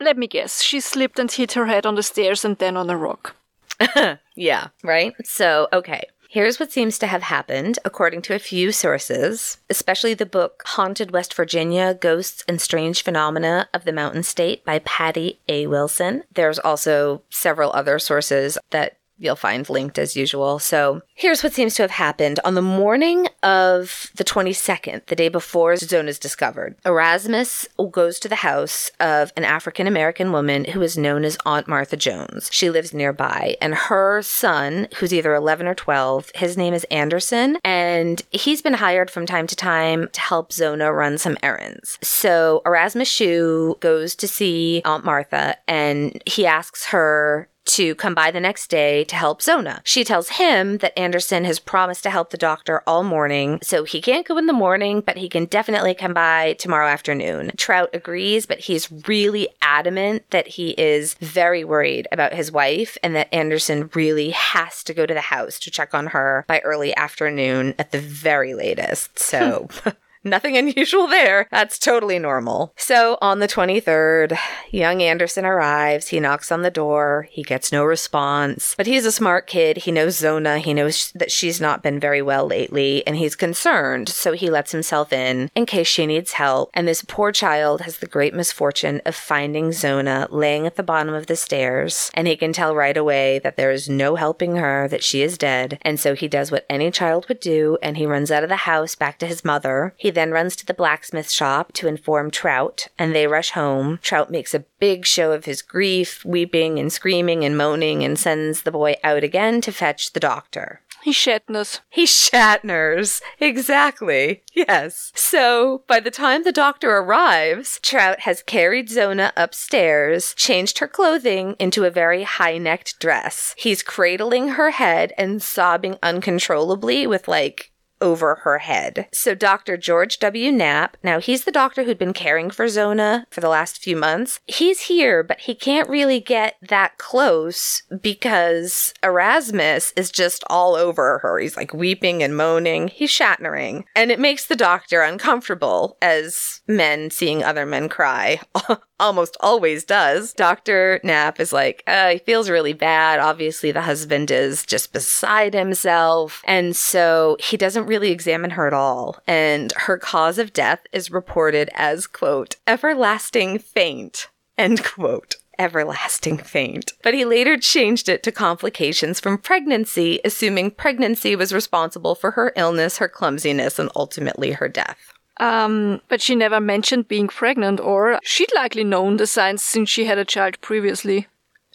Let 0.00 0.18
me 0.18 0.26
guess. 0.26 0.62
She 0.62 0.80
slipped 0.80 1.18
and 1.18 1.30
hit 1.30 1.52
her 1.52 1.66
head 1.66 1.86
on 1.86 1.94
the 1.94 2.02
stairs 2.02 2.44
and 2.44 2.58
then 2.58 2.76
on 2.76 2.90
a 2.90 2.96
rock. 2.96 3.34
Yeah, 4.38 4.68
right? 4.84 5.14
So, 5.24 5.66
okay. 5.72 6.04
Here's 6.30 6.60
what 6.60 6.70
seems 6.70 6.98
to 6.98 7.06
have 7.06 7.22
happened, 7.22 7.78
according 7.86 8.20
to 8.22 8.34
a 8.34 8.38
few 8.38 8.70
sources, 8.70 9.56
especially 9.70 10.12
the 10.12 10.26
book 10.26 10.62
Haunted 10.66 11.10
West 11.10 11.32
Virginia 11.32 11.94
Ghosts 11.94 12.44
and 12.46 12.60
Strange 12.60 13.02
Phenomena 13.02 13.66
of 13.72 13.86
the 13.86 13.94
Mountain 13.94 14.24
State 14.24 14.62
by 14.62 14.80
Patty 14.80 15.40
A. 15.48 15.66
Wilson. 15.68 16.24
There's 16.30 16.58
also 16.58 17.22
several 17.30 17.72
other 17.72 17.98
sources 17.98 18.58
that 18.72 18.97
you'll 19.18 19.36
find 19.36 19.68
linked 19.68 19.98
as 19.98 20.16
usual. 20.16 20.58
So 20.58 21.02
here's 21.14 21.42
what 21.42 21.52
seems 21.52 21.74
to 21.74 21.82
have 21.82 21.90
happened. 21.90 22.40
On 22.44 22.54
the 22.54 22.62
morning 22.62 23.28
of 23.42 24.10
the 24.14 24.24
22nd, 24.24 25.06
the 25.06 25.16
day 25.16 25.28
before 25.28 25.76
Zona 25.76 26.08
is 26.08 26.18
discovered, 26.18 26.76
Erasmus 26.84 27.68
goes 27.90 28.18
to 28.20 28.28
the 28.28 28.36
house 28.36 28.90
of 29.00 29.32
an 29.36 29.44
African 29.44 29.86
American 29.86 30.32
woman 30.32 30.64
who 30.64 30.82
is 30.82 30.96
known 30.96 31.24
as 31.24 31.38
Aunt 31.44 31.68
Martha 31.68 31.96
Jones. 31.96 32.48
She 32.52 32.70
lives 32.70 32.94
nearby, 32.94 33.56
and 33.60 33.74
her 33.74 34.22
son, 34.22 34.88
who's 34.96 35.12
either 35.12 35.34
11 35.34 35.66
or 35.66 35.74
12, 35.74 36.30
his 36.34 36.56
name 36.56 36.74
is 36.74 36.84
Anderson, 36.84 37.58
and 37.64 38.22
he's 38.30 38.62
been 38.62 38.74
hired 38.74 39.10
from 39.10 39.26
time 39.26 39.46
to 39.46 39.56
time 39.56 40.08
to 40.12 40.20
help 40.20 40.52
Zona 40.52 40.92
run 40.92 41.18
some 41.18 41.36
errands. 41.42 41.98
So 42.02 42.62
Erasmus 42.64 43.08
Shue 43.08 43.76
goes 43.80 44.14
to 44.16 44.28
see 44.28 44.82
Aunt 44.84 45.04
Martha, 45.04 45.56
and 45.66 46.22
he 46.26 46.46
asks 46.46 46.86
her 46.86 47.48
to 47.68 47.94
come 47.94 48.14
by 48.14 48.30
the 48.30 48.40
next 48.40 48.68
day 48.68 49.04
to 49.04 49.14
help 49.14 49.42
Zona. 49.42 49.80
She 49.84 50.04
tells 50.04 50.30
him 50.30 50.78
that 50.78 50.98
Anderson 50.98 51.44
has 51.44 51.58
promised 51.58 52.02
to 52.02 52.10
help 52.10 52.30
the 52.30 52.36
doctor 52.36 52.82
all 52.86 53.04
morning, 53.04 53.58
so 53.62 53.84
he 53.84 54.00
can't 54.00 54.26
go 54.26 54.38
in 54.38 54.46
the 54.46 54.52
morning, 54.52 55.00
but 55.00 55.18
he 55.18 55.28
can 55.28 55.44
definitely 55.44 55.94
come 55.94 56.14
by 56.14 56.54
tomorrow 56.54 56.88
afternoon. 56.88 57.52
Trout 57.56 57.90
agrees, 57.92 58.46
but 58.46 58.60
he's 58.60 58.90
really 59.06 59.48
adamant 59.62 60.28
that 60.30 60.48
he 60.48 60.70
is 60.70 61.14
very 61.14 61.64
worried 61.64 62.08
about 62.10 62.32
his 62.32 62.50
wife 62.50 62.96
and 63.02 63.14
that 63.14 63.32
Anderson 63.32 63.90
really 63.94 64.30
has 64.30 64.82
to 64.84 64.94
go 64.94 65.06
to 65.06 65.14
the 65.14 65.20
house 65.20 65.58
to 65.60 65.70
check 65.70 65.94
on 65.94 66.08
her 66.08 66.44
by 66.48 66.60
early 66.60 66.94
afternoon 66.96 67.74
at 67.78 67.92
the 67.92 68.00
very 68.00 68.54
latest. 68.54 69.18
So. 69.18 69.68
Nothing 70.24 70.56
unusual 70.58 71.06
there. 71.06 71.46
That's 71.50 71.78
totally 71.78 72.18
normal. 72.18 72.72
So 72.76 73.18
on 73.20 73.38
the 73.38 73.48
23rd, 73.48 74.36
young 74.70 75.02
Anderson 75.02 75.44
arrives. 75.44 76.08
He 76.08 76.20
knocks 76.20 76.52
on 76.52 76.62
the 76.62 76.70
door. 76.70 77.28
He 77.30 77.42
gets 77.42 77.72
no 77.72 77.84
response. 77.84 78.74
But 78.76 78.86
he's 78.86 79.06
a 79.06 79.12
smart 79.12 79.46
kid. 79.46 79.78
He 79.78 79.92
knows 79.92 80.16
Zona. 80.16 80.58
He 80.58 80.74
knows 80.74 81.12
that 81.14 81.30
she's 81.30 81.60
not 81.60 81.82
been 81.82 82.00
very 82.00 82.22
well 82.22 82.46
lately, 82.46 83.06
and 83.06 83.16
he's 83.16 83.36
concerned. 83.36 84.08
So 84.08 84.32
he 84.32 84.50
lets 84.50 84.72
himself 84.72 85.12
in 85.12 85.50
in 85.54 85.66
case 85.66 85.86
she 85.86 86.06
needs 86.06 86.32
help. 86.32 86.70
And 86.74 86.86
this 86.86 87.02
poor 87.06 87.32
child 87.32 87.82
has 87.82 87.98
the 87.98 88.06
great 88.06 88.34
misfortune 88.34 89.00
of 89.06 89.14
finding 89.14 89.72
Zona 89.72 90.26
laying 90.30 90.66
at 90.66 90.76
the 90.76 90.82
bottom 90.82 91.14
of 91.14 91.26
the 91.26 91.36
stairs. 91.36 92.10
And 92.14 92.26
he 92.26 92.36
can 92.36 92.52
tell 92.52 92.74
right 92.74 92.96
away 92.96 93.38
that 93.40 93.56
there 93.56 93.70
is 93.70 93.88
no 93.88 94.16
helping 94.16 94.56
her, 94.56 94.88
that 94.88 95.04
she 95.04 95.22
is 95.22 95.38
dead. 95.38 95.78
And 95.82 95.98
so 95.98 96.14
he 96.14 96.28
does 96.28 96.50
what 96.50 96.66
any 96.68 96.90
child 96.90 97.26
would 97.28 97.40
do, 97.40 97.78
and 97.82 97.96
he 97.96 98.06
runs 98.06 98.30
out 98.30 98.42
of 98.42 98.48
the 98.48 98.56
house 98.56 98.94
back 98.94 99.18
to 99.18 99.26
his 99.26 99.44
mother. 99.44 99.94
He 99.96 100.07
then 100.10 100.30
runs 100.30 100.56
to 100.56 100.66
the 100.66 100.74
blacksmith 100.74 101.30
shop 101.30 101.72
to 101.74 101.88
inform 101.88 102.30
Trout, 102.30 102.88
and 102.98 103.14
they 103.14 103.26
rush 103.26 103.50
home. 103.50 103.98
Trout 104.02 104.30
makes 104.30 104.54
a 104.54 104.64
big 104.78 105.06
show 105.06 105.32
of 105.32 105.44
his 105.44 105.62
grief, 105.62 106.24
weeping 106.24 106.78
and 106.78 106.92
screaming 106.92 107.44
and 107.44 107.56
moaning, 107.56 108.04
and 108.04 108.18
sends 108.18 108.62
the 108.62 108.70
boy 108.70 108.96
out 109.02 109.24
again 109.24 109.60
to 109.62 109.72
fetch 109.72 110.12
the 110.12 110.20
doctor. 110.20 110.80
He 111.02 111.12
Shatners. 111.12 111.80
He 111.88 112.04
Shatners. 112.06 113.20
Exactly. 113.40 114.42
Yes. 114.52 115.12
So 115.14 115.82
by 115.86 116.00
the 116.00 116.10
time 116.10 116.42
the 116.42 116.52
doctor 116.52 116.96
arrives, 116.96 117.78
Trout 117.82 118.20
has 118.20 118.42
carried 118.42 118.90
Zona 118.90 119.32
upstairs, 119.36 120.34
changed 120.34 120.78
her 120.78 120.88
clothing 120.88 121.54
into 121.58 121.84
a 121.84 121.90
very 121.90 122.24
high 122.24 122.58
necked 122.58 122.98
dress. 122.98 123.54
He's 123.56 123.82
cradling 123.82 124.48
her 124.48 124.70
head 124.70 125.12
and 125.16 125.42
sobbing 125.42 125.98
uncontrollably 126.02 127.06
with 127.06 127.28
like 127.28 127.70
over 128.00 128.36
her 128.36 128.58
head. 128.58 129.08
So 129.12 129.34
Dr. 129.34 129.76
George 129.76 130.18
W. 130.18 130.50
Knapp, 130.52 130.96
now 131.02 131.20
he's 131.20 131.44
the 131.44 131.52
doctor 131.52 131.84
who'd 131.84 131.98
been 131.98 132.12
caring 132.12 132.50
for 132.50 132.68
Zona 132.68 133.26
for 133.30 133.40
the 133.40 133.48
last 133.48 133.78
few 133.78 133.96
months. 133.96 134.40
He's 134.46 134.82
here, 134.82 135.22
but 135.22 135.40
he 135.40 135.54
can't 135.54 135.88
really 135.88 136.20
get 136.20 136.56
that 136.62 136.98
close 136.98 137.82
because 138.00 138.94
Erasmus 139.02 139.92
is 139.96 140.10
just 140.10 140.44
all 140.48 140.74
over 140.74 141.18
her. 141.18 141.38
He's 141.38 141.56
like 141.56 141.72
weeping 141.72 142.22
and 142.22 142.36
moaning. 142.36 142.88
He's 142.88 143.10
Shatnering. 143.10 143.84
And 143.96 144.10
it 144.10 144.20
makes 144.20 144.46
the 144.46 144.56
doctor 144.56 145.02
uncomfortable 145.02 145.96
as 146.00 146.60
men 146.66 147.10
seeing 147.10 147.42
other 147.42 147.66
men 147.66 147.88
cry 147.88 148.40
almost 149.00 149.36
always 149.40 149.84
does. 149.84 150.32
Dr. 150.32 151.00
Knapp 151.02 151.40
is 151.40 151.52
like, 151.52 151.82
uh, 151.86 152.10
he 152.10 152.18
feels 152.18 152.50
really 152.50 152.72
bad. 152.72 153.20
Obviously, 153.20 153.72
the 153.72 153.82
husband 153.82 154.30
is 154.30 154.64
just 154.64 154.92
beside 154.92 155.54
himself. 155.54 156.42
And 156.46 156.76
so 156.76 157.36
he 157.40 157.56
doesn't 157.56 157.86
really 157.86 158.10
examine 158.10 158.50
her 158.50 158.66
at 158.66 158.74
all. 158.74 159.18
And 159.26 159.72
her 159.72 159.98
cause 159.98 160.38
of 160.38 160.52
death 160.52 160.80
is 160.92 161.10
reported 161.10 161.70
as, 161.74 162.06
quote, 162.06 162.56
everlasting 162.66 163.58
faint, 163.58 164.28
end 164.56 164.84
quote 164.84 165.36
everlasting 165.58 166.38
faint. 166.38 166.92
But 167.02 167.14
he 167.14 167.24
later 167.24 167.56
changed 167.56 168.08
it 168.08 168.22
to 168.22 168.32
complications 168.32 169.20
from 169.20 169.38
pregnancy, 169.38 170.20
assuming 170.24 170.70
pregnancy 170.70 171.34
was 171.34 171.52
responsible 171.52 172.14
for 172.14 172.32
her 172.32 172.52
illness, 172.56 172.98
her 172.98 173.08
clumsiness, 173.08 173.78
and 173.78 173.90
ultimately 173.96 174.52
her 174.52 174.68
death. 174.68 175.12
Um, 175.40 176.00
but 176.08 176.20
she 176.20 176.34
never 176.34 176.60
mentioned 176.60 177.08
being 177.08 177.28
pregnant, 177.28 177.80
or 177.80 178.18
she'd 178.22 178.52
likely 178.54 178.84
known 178.84 179.16
the 179.16 179.26
signs 179.26 179.62
since 179.62 179.88
she 179.88 180.04
had 180.04 180.18
a 180.18 180.24
child 180.24 180.60
previously. 180.60 181.28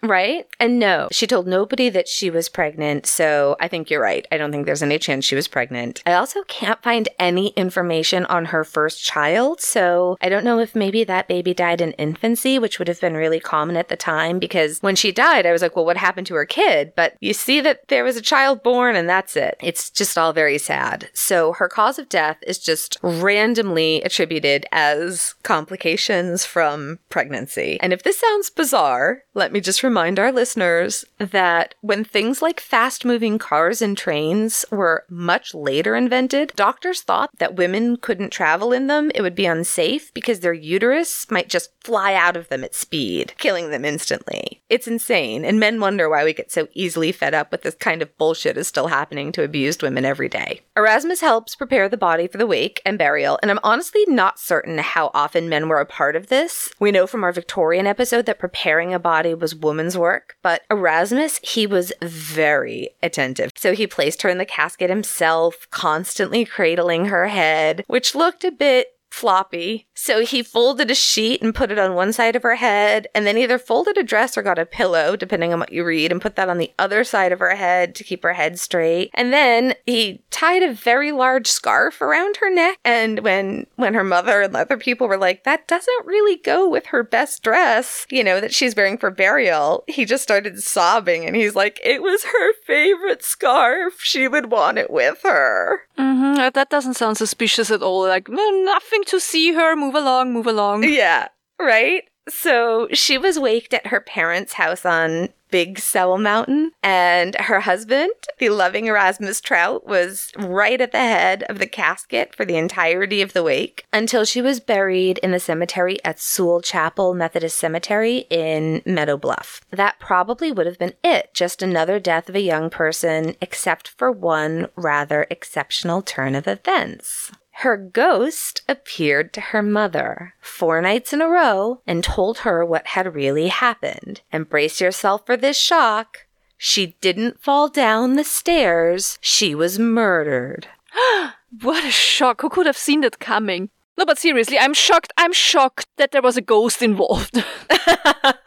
Right? 0.04 0.46
And 0.60 0.80
no, 0.80 1.08
she 1.12 1.26
told 1.26 1.48
nobody 1.48 1.89
that 1.89 2.10
she 2.10 2.30
was 2.30 2.50
pregnant. 2.50 3.06
So 3.06 3.56
I 3.62 3.70
think 3.70 3.89
you're 3.89 4.02
right. 4.02 4.28
I 4.34 4.38
don't 4.38 4.52
think 4.52 4.66
there's 4.66 4.84
any 4.84 5.00
chance 5.00 5.24
she 5.24 5.36
was 5.36 5.48
pregnant. 5.48 6.04
I 6.06 6.13
also 6.13 6.44
can't 6.44 6.84
find 6.84 7.08
any 7.18 7.48
information 7.50 8.26
on 8.26 8.46
her 8.46 8.66
first 8.66 9.02
child. 9.02 9.62
So 9.62 10.18
I 10.22 10.28
don't 10.28 10.44
know 10.44 10.60
if 10.60 10.76
maybe 10.76 11.06
that 11.06 11.30
baby 11.30 11.54
died 11.54 11.80
in 11.80 11.94
infancy, 11.94 12.60
which 12.60 12.80
would 12.80 12.89
have 12.89 13.00
been 13.00 13.13
really 13.13 13.39
common 13.39 13.78
at 13.78 13.88
the 13.88 13.96
time 13.96 14.39
because 14.39 14.80
when 14.82 14.98
she 14.98 15.13
died, 15.13 15.46
I 15.46 15.54
was 15.54 15.62
like, 15.62 15.78
well, 15.78 15.86
what 15.86 15.96
happened 15.96 16.28
to 16.28 16.36
her 16.36 16.46
kid? 16.46 16.92
But 16.98 17.16
you 17.22 17.34
see 17.34 17.62
that 17.62 17.88
there 17.88 18.04
was 18.04 18.18
a 18.18 18.22
child 18.22 18.62
born 18.62 18.98
and 18.98 19.08
that's 19.08 19.38
it. 19.38 19.56
It's 19.62 19.89
just 19.89 20.18
all 20.18 20.34
very 20.34 20.58
sad. 20.58 21.10
So 21.13 21.54
her 21.54 21.70
cause 21.70 21.98
of 21.98 22.10
death 22.10 22.38
is 22.46 22.60
just 22.60 22.98
randomly 23.02 24.02
attributed 24.02 24.66
as 24.74 25.36
complications 25.44 26.46
from 26.46 27.00
pregnancy. 27.10 27.80
And 27.80 27.94
if 27.94 28.04
this 28.04 28.20
sounds 28.20 28.50
bizarre, 28.50 29.22
let 29.34 29.54
me 29.54 29.62
just 29.62 29.82
remind 29.82 29.92
remind 29.93 30.17
our 30.17 30.32
listeners 30.32 31.06
that 31.19 31.75
when 31.82 32.03
things 32.03 32.41
like 32.41 32.60
fast 32.60 33.06
moving 33.06 33.38
cars 33.38 33.79
and 33.79 33.95
trains 33.95 34.65
were 34.71 35.06
much 35.08 35.53
later 35.53 35.95
invented, 35.95 36.51
doctors 36.56 37.01
thought 37.01 37.29
that 37.38 37.58
women 37.58 37.97
couldn't 37.97 38.32
travel 38.32 38.73
in 38.73 38.88
them. 38.88 39.12
It 39.13 39.21
would 39.21 39.36
be 39.36 39.45
unsafe 39.45 40.12
because 40.15 40.39
their 40.39 40.51
uterus 40.51 41.29
might 41.29 41.47
just 41.47 41.69
fly 41.84 42.15
out 42.15 42.36
of 42.36 42.49
them 42.49 42.63
at 42.63 42.73
speed, 42.73 43.34
killing 43.38 43.69
them 43.69 43.86
instantly. 43.86 44.63
It's 44.67 44.88
insane, 44.88 45.45
and 45.45 45.60
men 45.60 45.79
wonder 45.79 46.10
why 46.10 46.23
we 46.23 46.34
get 46.34 46.51
so 46.51 46.67
easily 46.73 47.12
fed 47.12 47.36
up 47.36 47.51
with 47.51 47.62
this 47.62 47.75
kind 47.75 48.01
of 48.01 48.17
bullshit 48.17 48.58
is 48.58 48.67
still 48.67 48.88
happening 48.88 49.32
to 49.34 49.43
abused 49.43 49.84
women 49.84 50.06
every 50.06 50.29
day. 50.29 50.62
Erasmus 50.75 51.21
helps 51.21 51.56
prepare 51.56 51.88
the 51.88 51.97
body 51.97 52.25
for 52.25 52.39
the 52.39 52.47
wake 52.47 52.82
and 52.84 52.97
burial, 52.97 53.38
and 53.43 53.51
I'm 53.51 53.60
honestly 53.63 54.06
not 54.08 54.39
certain 54.39 54.79
how 54.79 55.12
often 55.13 55.49
men 55.49 55.69
were 55.69 55.82
a 55.82 55.86
part 55.86 56.15
of 56.15 56.27
this. 56.27 56.71
We 56.79 56.91
know 56.91 57.06
from 57.06 57.23
our 57.23 57.32
Victorian 57.32 57.86
episode 57.86 58.25
that 58.25 58.39
preparing 58.39 58.91
a 58.91 58.99
body 58.99 59.36
was 59.36 59.53
woman's 59.53 59.83
work, 59.98 60.36
but 60.41 60.62
Erasmus, 60.69 61.39
he 61.43 61.67
was 61.67 61.91
very 62.02 62.89
attentive. 63.02 63.52
So 63.56 63.74
he 63.74 63.88
placed 63.88 64.22
her 64.22 64.30
in 64.30 64.38
the 64.38 64.46
casket 64.46 64.89
himself, 64.89 65.67
constantly 65.72 66.46
cradling 66.46 67.06
her 67.06 67.28
head, 67.28 67.84
which 67.88 68.15
looked 68.15 68.43
a 68.43 68.52
bit 68.52 68.92
floppy. 69.13 69.88
So 69.93 70.26
he 70.26 70.41
folded 70.41 70.89
a 70.89 70.95
sheet 70.95 71.41
and 71.41 71.54
put 71.54 71.71
it 71.71 71.78
on 71.78 71.93
one 71.93 72.12
side 72.12 72.36
of 72.36 72.43
her 72.43 72.56
head, 72.56 73.08
and 73.13 73.26
then 73.28 73.38
either 73.38 73.60
folded 73.60 73.97
a 73.97 74.04
dress 74.04 74.38
or 74.38 74.41
got 74.41 74.58
a 74.58 74.65
pillow, 74.65 75.15
depending 75.15 75.54
on 75.54 75.60
what 75.60 75.71
you 75.71 75.86
read, 75.86 76.12
and 76.12 76.21
put 76.21 76.36
that 76.36 76.49
on 76.49 76.58
the 76.58 76.73
other 76.80 77.04
side 77.04 77.32
of 77.32 77.39
her 77.39 77.56
head 77.56 77.93
to 77.95 78.04
keep 78.04 78.23
her 78.23 78.34
head 78.34 78.60
straight. 78.60 79.12
And 79.13 79.32
then 79.32 79.76
he 79.86 80.23
tied 80.32 80.63
a 80.63 80.73
very 80.73 81.12
large 81.12 81.47
scarf 81.47 82.02
around 82.02 82.38
her 82.38 82.49
neck. 82.49 82.80
And 82.84 83.19
when 83.19 83.67
when 83.76 83.93
her 83.93 84.04
mother 84.04 84.41
and 84.41 84.56
other 84.56 84.78
people 84.78 85.08
were 85.08 85.17
like, 85.17 85.43
"That 85.43 85.67
doesn't 85.67 86.06
really 86.06 86.38
go 86.38 86.67
with 86.67 86.88
her 86.88 87.04
best 87.04 87.43
dress," 87.43 88.08
you 88.10 88.23
know, 88.23 88.39
that 88.41 88.54
she's 88.54 88.76
wearing 88.76 88.97
for 88.97 89.12
burial, 89.12 89.84
he 89.88 90.06
just 90.06 90.23
started 90.23 90.62
sobbing, 90.62 91.26
and 91.26 91.36
he's 91.36 91.56
like, 91.56 91.80
"It 91.84 92.02
was 92.02 92.23
her 92.23 92.54
favorite 92.65 93.23
scarf. 93.23 93.99
She 94.02 94.28
would 94.28 94.52
want 94.52 94.80
it 94.80 94.89
with 94.89 95.21
her." 95.23 95.82
Mm-hmm. 95.99 96.49
That 96.54 96.69
doesn't 96.71 96.95
sound 96.95 97.17
suspicious 97.17 97.69
at 97.69 97.84
all. 97.84 98.08
Like, 98.08 98.28
nothing 98.28 99.03
to 99.06 99.20
see 99.20 99.54
her. 99.54 99.76
Move 99.76 99.96
along, 99.96 100.34
move 100.34 100.48
along. 100.48 100.84
Yeah, 100.84 101.28
right? 101.60 102.04
So 102.30 102.88
she 102.94 103.18
was 103.18 103.38
waked 103.38 103.74
at 103.74 103.88
her 103.88 104.00
parents' 104.00 104.54
house 104.54 104.86
on 104.86 105.30
Big 105.52 105.78
Sewell 105.78 106.18
Mountain, 106.18 106.72
and 106.82 107.36
her 107.36 107.60
husband, 107.60 108.12
the 108.39 108.50
loving 108.50 108.88
Erasmus 108.88 109.39
Trout, 109.39 109.86
was 109.86 110.32
right 110.36 110.82
at 110.82 110.92
the 110.92 110.98
head 110.98 111.44
of 111.44 111.60
the 111.60 111.68
casket 111.68 112.34
for 112.34 112.44
the 112.44 112.56
entirety 112.56 113.22
of 113.22 113.34
the 113.34 113.44
wake 113.44 113.86
until 113.94 114.26
she 114.26 114.42
was 114.42 114.60
buried 114.60 115.20
in 115.20 115.30
the 115.30 115.39
cemetery 115.39 116.04
at 116.04 116.20
Sewell 116.20 116.62
Chapel 116.62 117.13
Methodist 117.13 117.60
Cemetery 117.60 118.26
in 118.32 118.82
Meadow 118.84 119.16
Bluff. 119.16 119.62
That 119.70 120.00
probably 120.00 120.52
would 120.52 120.66
have 120.66 120.80
been 120.80 120.96
it, 121.04 121.32
just 121.36 121.62
another 121.62 122.00
death 122.00 122.30
of 122.30 122.36
a 122.36 122.42
young 122.42 122.72
person, 122.72 123.36
except 123.39 123.89
for 123.89 124.12
one 124.12 124.70
rather 124.76 125.28
exceptional 125.30 126.02
turn 126.02 126.34
of 126.34 126.48
events. 126.48 127.32
Her 127.58 127.78
ghost 127.78 128.62
appeared 128.68 129.32
to 129.34 129.42
her 129.42 129.62
mother 129.62 130.34
four 130.42 130.82
nights 130.82 131.13
in 131.13 131.22
a 131.22 131.28
row 131.28 131.82
and 131.86 132.04
told 132.04 132.39
her 132.39 132.66
what 132.66 132.88
had 132.88 133.16
really 133.16 133.48
happened. 133.48 134.22
And 134.32 134.50
brace 134.50 134.82
yourself 134.82 135.26
for 135.26 135.38
this 135.38 135.58
shock. 135.58 136.26
She 136.58 136.98
didn't 137.02 137.42
fall 137.42 137.70
down 137.70 138.16
the 138.16 138.24
stairs. 138.24 139.18
She 139.22 139.54
was 139.54 139.80
murdered. 139.80 140.68
what 141.62 141.86
a 141.86 141.92
shock. 141.92 142.42
Who 142.42 142.50
could 142.50 142.66
have 142.66 142.78
seen 142.78 143.02
that 143.02 143.20
coming? 143.20 143.70
No, 143.98 144.06
but 144.06 144.18
seriously, 144.18 144.58
I'm 144.58 144.74
shocked. 144.74 145.13
I'm 145.18 145.34
shocked 145.34 145.88
that 145.98 146.12
there 146.12 146.22
was 146.22 146.36
a 146.36 146.42
ghost 146.42 146.82
involved. 146.82 147.34